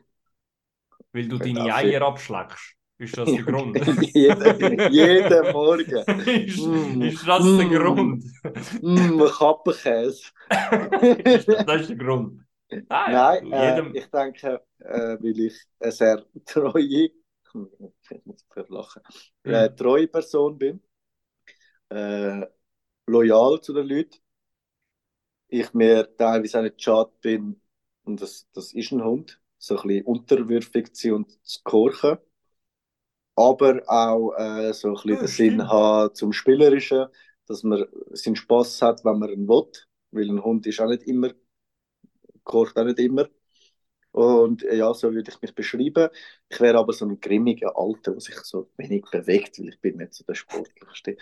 Weil 1.11 1.27
du 1.27 1.37
deine 1.37 1.73
Eier 1.73 2.01
abschlägst. 2.01 2.76
Ist 2.99 3.17
das 3.17 3.33
der 3.35 3.43
Grund? 3.45 3.83
jeden, 4.13 4.83
jeden 4.87 5.51
Morgen. 5.51 6.05
ist, 6.25 6.69
Mm. 6.69 6.99
ist 6.99 7.27
das 7.27 7.55
der 7.55 7.65
Mm. 7.65 7.67
Grund? 7.67 8.23
Mm, 8.81 9.21
Kappenkäse. 9.37 10.31
ist 11.23 11.47
das, 11.47 11.65
das 11.65 11.81
ist 11.81 11.89
der 11.89 11.97
Grund. 11.97 12.41
Ja, 13.05 13.31
Nein, 13.31 13.45
äh, 13.51 13.81
jedem, 13.81 13.93
ich 13.93 14.07
denke, 14.11 14.61
äh, 14.79 15.17
weil 15.21 15.39
ich 15.39 15.55
eine 15.79 15.91
sehr 15.91 16.25
treue, 16.45 16.81
ich 16.81 17.13
muss 18.25 18.45
lachen, 18.69 19.01
äh, 19.45 19.69
treue 19.75 20.07
Person 20.07 20.57
bin, 20.57 20.81
äh, 21.89 22.45
loyal 23.07 23.61
zu 23.61 23.73
den 23.73 23.87
Leuten, 23.87 24.19
ich 25.47 25.73
mir 25.73 26.15
teilweise 26.17 26.59
auch 26.59 26.63
nicht 26.63 26.81
schade 26.81 27.11
bin, 27.21 27.61
und 28.03 28.21
das, 28.21 28.47
das 28.53 28.73
ist 28.73 28.91
ein 28.91 29.03
Hund, 29.03 29.41
so 29.57 29.77
ein 29.77 29.87
bisschen 29.87 30.05
unterwürfig 30.05 30.93
zu 30.93 31.01
sein 31.03 31.13
und 31.13 31.45
zu 31.45 31.59
korchen, 31.63 32.17
aber 33.37 33.83
auch 33.87 34.33
äh, 34.37 34.73
so 34.73 34.89
ein 34.89 34.95
bisschen 34.95 35.17
Ja, 35.17 35.19
den 35.19 35.27
stimmt. 35.27 35.61
Sinn 35.61 35.69
haben 35.69 36.15
zum 36.15 36.33
Spielerischen, 36.33 37.07
dass 37.47 37.63
man 37.63 37.85
seinen 38.11 38.37
Spass 38.37 38.81
hat, 38.83 39.05
wenn 39.05 39.19
man 39.19 39.29
ihn 39.31 39.49
will, 39.49 39.65
weil 40.11 40.29
ein 40.31 40.43
Hund 40.43 40.67
ist 40.67 40.81
auch 40.81 40.89
nicht 40.89 41.03
immer, 41.03 41.31
kocht 42.43 42.77
auch 42.77 42.85
nicht 42.85 42.99
immer. 42.99 43.27
Und 44.11 44.63
äh, 44.63 44.77
ja, 44.77 44.93
so 44.93 45.13
würde 45.13 45.31
ich 45.31 45.41
mich 45.41 45.55
beschreiben. 45.55 46.09
Ich 46.49 46.59
wäre 46.61 46.79
aber 46.79 46.93
so 46.93 47.05
ein 47.05 47.19
grimmiger 47.21 47.77
Alter, 47.77 48.13
der 48.13 48.21
sich 48.21 48.35
so 48.37 48.71
wenig 48.77 49.05
bewegt, 49.11 49.59
weil 49.59 49.69
ich 49.69 49.81
bin 49.81 49.97
nicht 49.97 50.13
so 50.15 50.25
der 50.25 50.35
Sportlichste. 50.35 51.17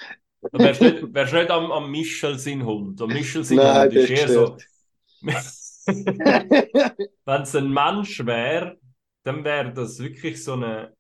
Du 0.51 0.61
wärst 0.61 0.81
nicht, 0.81 1.13
wärst 1.13 1.33
nicht 1.33 1.49
am, 1.51 1.71
am 1.71 1.91
Michel 1.91 2.37
sein 2.39 2.65
Hund. 2.65 3.01
Am 3.01 3.11
Michel 3.11 3.43
sein 3.43 3.69
Nein, 3.69 3.91
Hund 3.91 3.93
ist 3.93 4.09
eher 4.09 4.29
so. 4.29 4.57
Wenn 7.25 7.41
es 7.41 7.55
ein 7.55 7.71
Mensch 7.71 8.25
wäre, 8.25 8.79
dann 9.23 9.43
wäre 9.43 9.73
das 9.73 9.99
wirklich 9.99 10.43
so 10.43 10.53
eine, 10.53 10.94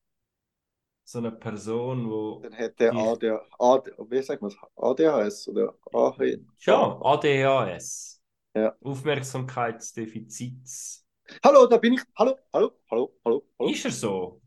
so 1.05 1.19
eine 1.19 1.31
Person, 1.31 2.09
wo. 2.09 2.39
Dann 2.41 2.51
hätte 2.53 2.85
er 2.85 2.93
Ich- 2.93 2.99
AD, 2.99 3.37
AD, 3.59 3.91
wie 4.09 4.21
sagt 4.23 4.41
man 4.41 4.51
ADHS 4.75 5.47
oder 5.47 5.75
AH, 5.93 6.17
Ja, 6.65 6.99
ADHS. 7.01 8.19
Ja. 8.55 8.75
Aufmerksamkeitsdefizits. 8.83 11.05
Hallo, 11.43 11.67
da 11.67 11.77
bin 11.77 11.93
ich. 11.93 12.01
Hallo, 12.17 12.35
hallo, 12.51 12.71
hallo, 12.89 13.13
hallo, 13.23 13.43
hallo. 13.59 13.71
Ist 13.71 13.85
er 13.85 13.91
so? 13.91 14.41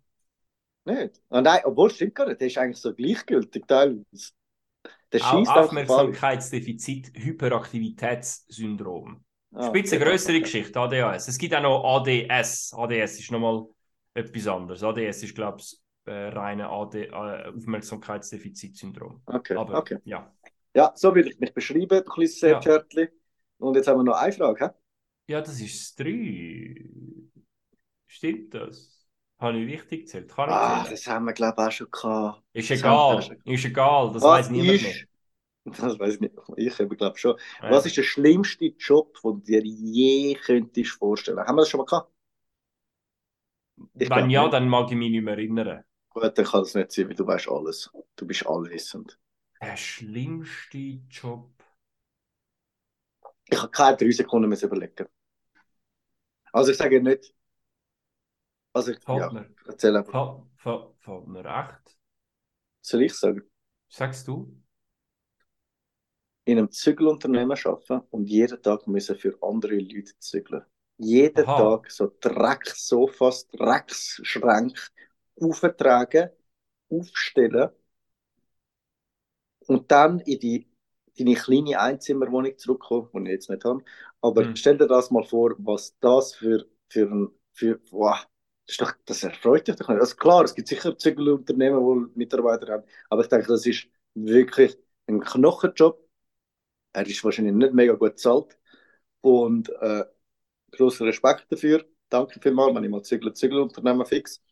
Nicht? 0.85 1.23
Ah, 1.29 1.41
nein, 1.41 1.61
obwohl, 1.65 1.91
stimmt 1.91 2.15
gar 2.15 2.27
nicht. 2.27 2.41
Der 2.41 2.47
ist 2.49 2.59
eigentlich 2.59 2.79
so 2.79 2.93
gleichgültig 2.95 3.65
teilweise. 3.67 4.33
Der 5.13 5.19
schießt. 5.21 5.51
Aufmerksamkeitsdefizit, 5.51 7.13
Hyperaktivitätssyndrom. 7.15 9.25
Ah, 9.55 9.69
Spitze 9.69 9.99
genau, 9.99 10.11
größere 10.11 10.33
okay. 10.37 10.43
Geschichte, 10.43 10.79
ADHS. 10.81 11.29
Es 11.29 11.39
gibt 11.39 11.55
auch 11.55 11.63
noch 11.63 11.83
ADS. 11.85 12.73
ADS 12.75 13.19
ist 13.21 13.31
nochmal 13.31 13.65
etwas 14.15 14.47
anderes. 14.47 14.83
ADS 14.83 15.23
ist, 15.23 15.35
glaube 15.35 15.59
ich, 15.61 15.79
äh, 16.09 16.29
reine 16.29 16.69
AD, 16.69 17.07
äh, 17.07 17.11
Aufmerksamkeitsdefizitsyndrom. 17.13 19.23
Okay, 19.27 19.57
Aber 19.57 19.79
okay. 19.79 19.99
ja. 20.05 20.33
Ja, 20.75 20.93
so 20.97 21.15
würde 21.15 21.31
ich 21.31 21.39
mich 21.41 21.55
beschreiben, 21.55 21.99
ein 21.99 22.05
kleines 22.05 22.41
Ja. 22.41 22.61
Und 23.59 23.75
jetzt 23.77 23.89
haben 23.89 23.99
wir 24.01 24.05
noch 24.05 24.17
eine 24.17 24.33
Frage. 24.33 24.67
hä? 24.67 24.71
Ja, 25.29 25.41
das 25.41 25.61
ist 25.61 25.99
das 26.01 26.07
3. 26.07 26.85
Stimmt 28.07 28.55
das? 28.55 29.07
Habe 29.39 29.59
ich 29.59 29.73
richtig 29.73 30.01
gezählt? 30.03 30.29
Kann 30.31 30.49
ich 30.51 30.55
Ah, 30.57 30.61
zählen? 30.61 30.91
das 30.91 31.07
haben 31.07 31.25
wir, 31.27 31.33
glaube 31.33 31.63
ich, 31.63 31.69
auch 31.69 31.73
schon 31.73 31.91
gehabt. 31.91 32.43
Ist 32.53 32.71
das 32.71 32.79
egal. 32.81 33.23
schon- 33.23 33.37
Ist 33.45 33.65
egal. 33.65 34.13
Das 34.13 34.23
weiß 34.29 34.51
niemand 34.51 34.75
ist, 34.77 34.83
mehr. 34.83 34.95
das 35.65 35.99
weiß 35.99 36.15
ich 36.17 36.21
nicht, 36.21 36.35
ich 36.57 36.79
habe, 36.81 36.97
glaube 36.97 37.19
schon. 37.19 37.37
Ja. 37.61 37.71
Was 37.71 37.87
ist 37.87 37.97
der 37.97 38.03
schlimmste 38.05 38.67
Job, 38.79 39.19
den 39.23 39.33
du 39.35 39.41
dir 39.43 39.63
je 39.65 40.35
könntest 40.37 40.91
vorstellen? 40.93 41.39
Haben 41.41 41.57
wir 41.57 41.63
das 41.63 41.71
schon 41.71 41.79
mal 41.79 41.85
gehabt? 41.87 42.13
Ich 43.99 44.09
Wenn 44.09 44.31
ja, 44.31 44.45
nicht. 44.45 44.49
dann 44.49 44.69
mag 44.69 44.91
ich 44.91 44.97
mich 44.97 45.11
nicht 45.11 45.23
mehr 45.23 45.35
erinnern. 45.35 45.85
Gut, 46.11 46.37
dann 46.37 46.45
kann 46.45 46.63
es 46.65 46.75
nicht 46.75 46.93
sein, 46.93 47.09
weil 47.09 47.15
du 47.15 47.27
weißt 47.27 47.49
alles. 47.49 47.91
Du 48.17 48.27
bist 48.27 48.47
allwissend. 48.47 49.19
Der 49.63 49.77
schlimmste 49.77 50.99
Job. 51.09 51.63
Ich 53.51 53.59
habe 53.59 53.71
keine 53.71 53.97
drei 53.99 54.11
Sekunden 54.11 54.49
mehr 54.49 54.63
überlegen. 54.63 55.07
Also 56.53 56.73
ich 56.73 56.77
sage 56.79 57.01
nicht. 57.03 57.35
Also 58.73 58.93
ich, 58.93 58.99
Fällt 59.05 59.19
ja, 59.19 59.33
mir, 59.33 59.51
erzähl 59.67 59.95
einfach. 59.97 60.13
fällt, 60.57 60.97
fällt, 61.01 61.27
mir 61.27 61.45
echt. 61.45 61.99
Soll 62.81 63.03
ich 63.03 63.15
sagen? 63.15 63.43
Sagst 63.89 64.27
du? 64.29 64.63
in 66.45 66.59
einem 66.59 66.71
Zügelunternehmen 66.71 67.57
arbeiten 67.65 68.01
und 68.11 68.25
jeden 68.29 68.61
Tag 68.63 68.87
müssen 68.89 69.17
für 69.17 69.37
andere 69.43 69.77
Leute 69.77 70.19
zügeln. 70.19 70.65
Jeden 70.97 71.45
Aha. 71.45 71.57
Tag 71.57 71.91
so 71.91 72.11
Dreckssofas, 72.21 73.47
Drecksschränke 73.49 74.81
auftragen, 75.41 76.31
aufstellen 76.91 77.71
und 79.67 79.91
dann 79.91 80.21
in 80.21 80.39
die 80.41 80.69
deine 81.19 81.35
kleine 81.35 81.81
Einzimmerwohnung 81.81 82.57
zurückkommen, 82.59 83.25
die 83.25 83.31
ich 83.31 83.35
jetzt 83.35 83.51
nicht 83.51 83.65
habe. 83.65 83.83
Aber 84.21 84.49
Hm. 84.49 84.55
stell 84.55 84.79
dir 84.79 84.87
das 84.87 85.11
mal 85.11 85.25
vor, 85.25 85.55
was 85.59 85.99
das 86.01 86.35
für, 86.35 86.65
für 86.89 87.11
ein, 87.11 87.29
für, 87.55 87.81
wow, 87.91 88.17
das, 88.67 88.75
ist 88.75 88.81
doch, 88.81 88.93
das 89.05 89.25
erfreut 89.25 89.67
dich 89.67 89.75
doch 89.77 89.89
nicht. 89.89 90.01
Also 90.01 90.15
klar, 90.17 90.45
es 90.45 90.55
gibt 90.55 90.69
sicher 90.69 90.97
Zügelunternehmen, 90.97 92.11
die 92.15 92.19
Mitarbeiter 92.19 92.73
haben, 92.73 92.85
aber 93.11 93.23
ich 93.23 93.29
denke, 93.29 93.49
das 93.49 93.67
ist 93.67 93.89
wirklich 94.15 94.77
ein 95.09 95.21
Knochenjob. 95.21 96.01
Er 96.93 97.07
ist 97.07 97.25
wahrscheinlich 97.25 97.55
nicht 97.55 97.75
mega 97.75 97.95
gut 97.95 98.13
bezahlt. 98.15 98.59
Und 99.23 99.71
äh, 99.81 100.05
großen 100.73 101.07
Respekt 101.07 101.47
dafür. 101.51 101.85
Danke 102.11 102.41
vielmals, 102.41 102.75
wenn 102.77 102.85
ich 102.85 102.91
mal 102.91 103.03
zügle, 103.03 103.33
Zügelunternehmen 103.35 104.07
fix. 104.07 104.43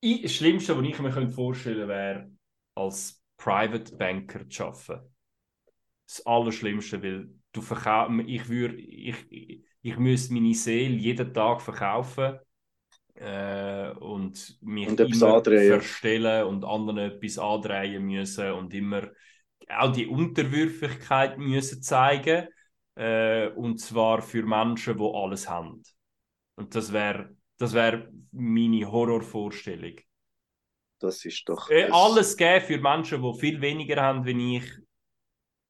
Ich, 0.00 0.22
das 0.22 0.32
Schlimmste, 0.34 0.76
was 0.76 0.84
ich 0.86 0.98
mir 0.98 1.10
könnte 1.10 1.34
vorstellen 1.34 1.88
wäre, 1.88 2.30
als 2.74 3.22
Private 3.36 3.96
Banker 3.96 4.48
zu 4.48 4.64
arbeiten. 4.66 5.14
Das 6.06 6.26
Allerschlimmste, 6.26 7.02
weil 7.02 7.30
du 7.52 7.62
verkaufst, 7.62 8.12
ich 8.28 8.48
würde, 8.48 8.76
ich, 8.76 9.16
ich, 9.30 9.64
ich 9.82 9.98
müsste 9.98 10.34
meine 10.34 10.54
Seele 10.54 10.96
jeden 10.96 11.32
Tag 11.32 11.62
verkaufen 11.62 12.38
äh, 13.14 13.90
und 13.92 14.58
mich 14.62 14.90
Und 14.90 15.00
immer 15.00 15.28
andrehen. 15.36 15.56
verstellen 15.56 16.46
und 16.46 16.64
anderen 16.64 16.98
etwas 16.98 17.38
andrehen 17.38 18.04
müssen 18.06 18.52
und 18.52 18.74
immer 18.74 19.10
auch 19.68 19.92
die 19.92 20.06
Unterwürfigkeit 20.06 21.38
müssen 21.38 21.82
zeigen 21.82 22.48
äh, 22.96 23.48
und 23.50 23.78
zwar 23.80 24.22
für 24.22 24.44
Menschen, 24.44 24.98
die 24.98 25.04
alles 25.04 25.48
haben. 25.48 25.82
Und 26.56 26.74
das 26.74 26.92
wäre 26.92 27.36
das 27.60 27.74
wär 27.74 28.10
meine 28.32 28.90
Horrorvorstellung. 28.90 29.96
Das 30.98 31.24
ist 31.26 31.46
doch. 31.46 31.68
Äh, 31.68 31.90
alles 31.92 32.34
geben 32.36 32.64
für 32.64 32.78
Menschen, 32.78 33.22
die 33.22 33.38
viel 33.38 33.60
weniger 33.60 34.00
haben 34.02 34.24
wie 34.24 34.56
ich, 34.56 34.64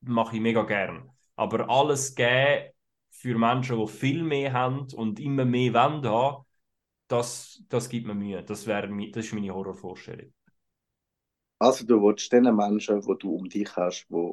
mache 0.03 0.36
ich 0.36 0.43
mega 0.43 0.62
gern. 0.62 1.11
Aber 1.34 1.68
alles 1.68 2.14
geben 2.14 2.72
für 3.11 3.36
Menschen, 3.36 3.80
die 3.80 3.88
viel 3.88 4.22
mehr 4.22 4.53
haben 4.53 4.86
und 4.95 5.18
immer 5.18 5.45
mehr 5.45 5.74
wollen 5.74 6.07
haben, 6.07 6.45
das, 7.09 7.61
das 7.68 7.88
gibt 7.88 8.07
mir 8.07 8.14
Mühe. 8.14 8.45
Das, 8.45 8.68
wär, 8.68 8.86
das 8.86 9.26
ist 9.26 9.32
meine 9.32 9.53
Horrorvorstellung. 9.53 10.32
Also, 11.59 11.84
du 11.84 12.01
willst 12.01 12.32
den 12.32 12.55
Menschen, 12.55 13.01
die 13.01 13.18
du 13.18 13.34
um 13.34 13.49
dich 13.49 13.74
hast, 13.74 14.07
die 14.09 14.32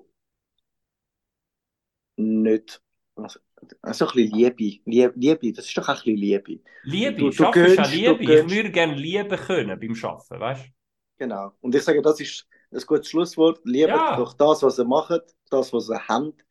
nicht. 2.17 2.83
Also, 3.17 3.39
also 3.81 4.05
ein 4.07 4.11
bisschen 4.13 4.31
Liebe. 4.37 4.79
Liebe. 4.85 5.13
Liebe, 5.15 5.53
das 5.53 5.65
ist 5.65 5.77
doch 5.77 5.87
ein 5.87 5.95
bisschen 5.95 6.17
Liebe. 6.17 6.59
Liebe, 6.83 7.13
Du- 7.17 7.25
du 7.25 7.31
Schaffen 7.31 7.65
ist 7.65 7.79
auch 7.79 7.83
gönnst- 7.83 7.91
du 7.91 7.95
Liebe. 7.97 8.23
Ich 8.23 8.27
gönnst- 8.29 8.55
würde 8.55 8.71
gerne 8.71 8.93
lieben 8.95 9.37
können 9.37 9.79
beim 9.79 9.95
Schaffen, 9.95 10.39
weißt 10.39 10.65
du? 10.65 10.69
Genau. 11.17 11.51
Und 11.61 11.73
ich 11.75 11.83
sage, 11.83 12.01
das 12.01 12.19
ist 12.19 12.47
ein 12.71 12.81
gutes 12.85 13.07
Schlusswort. 13.09 13.59
Liebe 13.65 13.89
Ja. 13.89 14.15
doch 14.17 14.33
das, 14.33 14.61
was 14.63 14.77
ihr 14.79 14.85
macht, 14.85 15.21
das, 15.49 15.73
was 15.73 15.89
ihr 15.89 16.07
habt, 16.07 16.45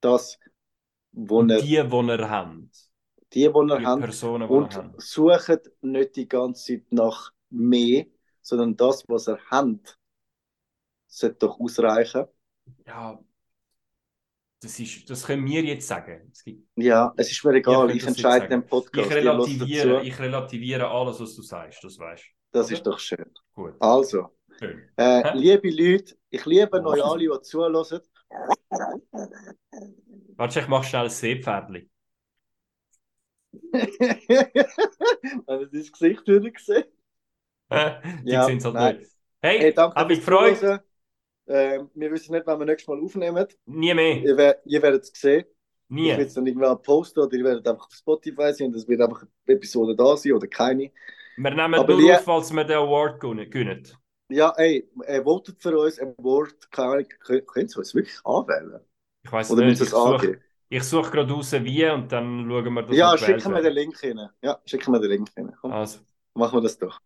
das, 0.00 0.38
wo 1.12 1.38
Und 1.40 1.50
ihr, 1.50 1.56
die, 1.60 1.66
die 1.66 1.72
ihr 1.74 1.82
habt. 2.30 2.90
die, 3.32 3.40
die 3.40 3.40
ihr 3.40 3.52
habt. 3.86 4.02
Personen, 4.02 4.46
die 4.48 4.54
Und 4.54 4.74
ihr 4.74 4.82
habt. 4.84 5.00
sucht 5.02 5.70
nicht 5.80 6.16
die 6.16 6.28
ganze 6.28 6.64
Zeit 6.78 6.84
nach 6.92 7.32
mehr, 7.50 8.06
sondern 8.42 8.76
das, 8.76 9.08
was 9.08 9.28
ihr 9.28 9.38
habt, 9.50 9.98
sollte 11.08 11.36
doch 11.40 11.58
ausreichen. 11.58 12.26
Ja, 12.86 13.18
das, 14.62 14.78
ist, 14.80 15.10
das 15.10 15.24
können 15.26 15.46
wir 15.46 15.62
jetzt 15.62 15.86
sagen. 15.88 16.30
Es 16.32 16.44
gibt 16.44 16.66
Ja, 16.76 17.12
es 17.16 17.30
ist 17.30 17.44
mir 17.44 17.52
Ihr 17.52 17.56
egal, 17.58 17.90
ich 17.90 18.06
entscheide 18.06 18.48
den 18.48 18.66
Podcast. 18.66 19.06
Ich 19.06 19.10
Ihr 19.10 19.16
relativiere, 19.16 20.02
ich 20.04 20.18
relativiere 20.18 20.88
alles, 20.88 21.20
was 21.20 21.34
du 21.36 21.42
sagst, 21.42 21.82
das 21.84 21.98
weißt 21.98 22.24
Das 22.52 22.66
oder? 22.66 22.74
ist 22.76 22.86
doch 22.86 22.98
schön. 22.98 23.24
du. 23.54 23.62
Gut, 23.62 23.74
Also, 23.80 24.36
schön. 24.58 24.88
äh, 24.96 25.36
liebe 25.36 25.70
Leute, 25.70 26.16
ich 26.30 26.44
liebe 26.46 26.80
Oh. 26.84 26.88
euch 26.90 27.04
alle, 27.04 27.18
die 27.20 27.42
zuhören. 27.42 27.74
Warte, 30.36 30.60
ich 30.60 30.68
mache 30.68 30.84
schnell 30.88 31.04
ein 31.04 31.10
Seepferdli. 31.10 31.88
Haben 35.48 35.68
Sie 35.70 35.78
das 35.78 35.92
Gesicht 35.92 36.26
wieder 36.26 36.50
gesehen? 36.50 36.84
Die 38.26 38.30
Ja, 38.30 38.44
sehen 38.44 38.58
es 38.58 38.64
halt. 38.76 39.06
Hey, 39.42 39.58
Hey, 39.58 39.74
danke 39.74 39.96
hab 39.96 40.08
mich 40.08 40.20
fürs 40.20 40.60
gefreut. 40.60 40.82
Ähm, 41.54 41.90
wir 41.94 42.10
wissen 42.12 42.32
nicht, 42.32 42.46
wann 42.46 42.58
wir 42.58 42.66
nächstes 42.66 42.88
Mal 42.88 43.00
aufnehmen. 43.02 43.46
Nie 43.66 43.94
mehr. 43.94 44.16
Ihr, 44.22 44.56
ihr 44.64 44.82
werdet 44.82 45.04
es 45.04 45.12
sehen. 45.20 45.44
Ich 45.94 45.96
Nie. 45.96 46.08
werde 46.10 46.22
es 46.24 46.34
dann 46.34 46.46
irgendwann 46.46 46.80
posten 46.82 47.20
oder 47.20 47.36
ihr 47.36 47.44
werdet 47.44 47.68
einfach 47.68 47.86
auf 47.86 47.92
Spotify 47.94 48.52
sein 48.54 48.68
und 48.68 48.76
es 48.76 48.88
wird 48.88 49.00
einfach 49.02 49.22
eine 49.46 49.56
Episode 49.56 49.94
da 49.94 50.16
sein 50.16 50.32
oder 50.32 50.46
keine. 50.46 50.90
Wir 51.36 51.50
nehmen 51.50 51.74
Aber 51.74 51.94
nur 51.94 52.14
auf, 52.14 52.24
falls 52.24 52.52
wir 52.52 52.64
den 52.64 52.76
Award 52.78 53.20
gewinnen. 53.20 53.86
Ja, 54.28 54.54
ey, 54.56 54.88
äh, 55.04 55.22
votet 55.22 55.60
für 55.60 55.78
uns 55.78 55.98
ein 55.98 56.14
Wort. 56.18 56.70
Keine 56.70 56.88
Ahnung, 56.92 57.06
könnt 57.20 57.74
ihr 57.74 57.78
uns 57.78 57.94
wirklich 57.94 58.18
anwählen? 58.24 58.80
Ich 59.24 59.30
weiß 59.32 59.50
nicht. 59.50 59.80
Ich 59.82 59.90
suche 59.90 60.40
ich 60.70 60.82
such 60.84 61.10
gerade 61.10 61.30
raus, 61.30 61.52
wie, 61.52 61.86
und 61.86 62.10
dann 62.10 62.48
schauen 62.48 62.72
wir, 62.74 62.82
dass 62.82 62.96
Ja, 62.96 63.18
schicken 63.18 63.52
wir 63.52 63.60
den. 63.60 63.74
Link 63.74 63.98
hin. 64.00 64.20
Ja, 64.40 64.58
schicken 64.64 64.92
wir 64.92 65.00
den 65.00 65.10
Link 65.10 65.28
hin. 65.36 65.52
Komm, 65.60 65.72
Also, 65.72 65.98
machen 66.34 66.56
wir 66.56 66.62
das 66.62 66.78
doch. 66.78 66.98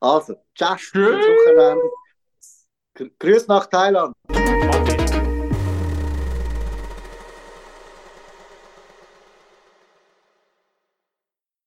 Also, 0.00 0.34
ciao, 0.56 0.74
Tschüss. 0.76 1.24
Grüß 2.94 3.48
nach 3.48 3.66
Thailand. 3.66 4.14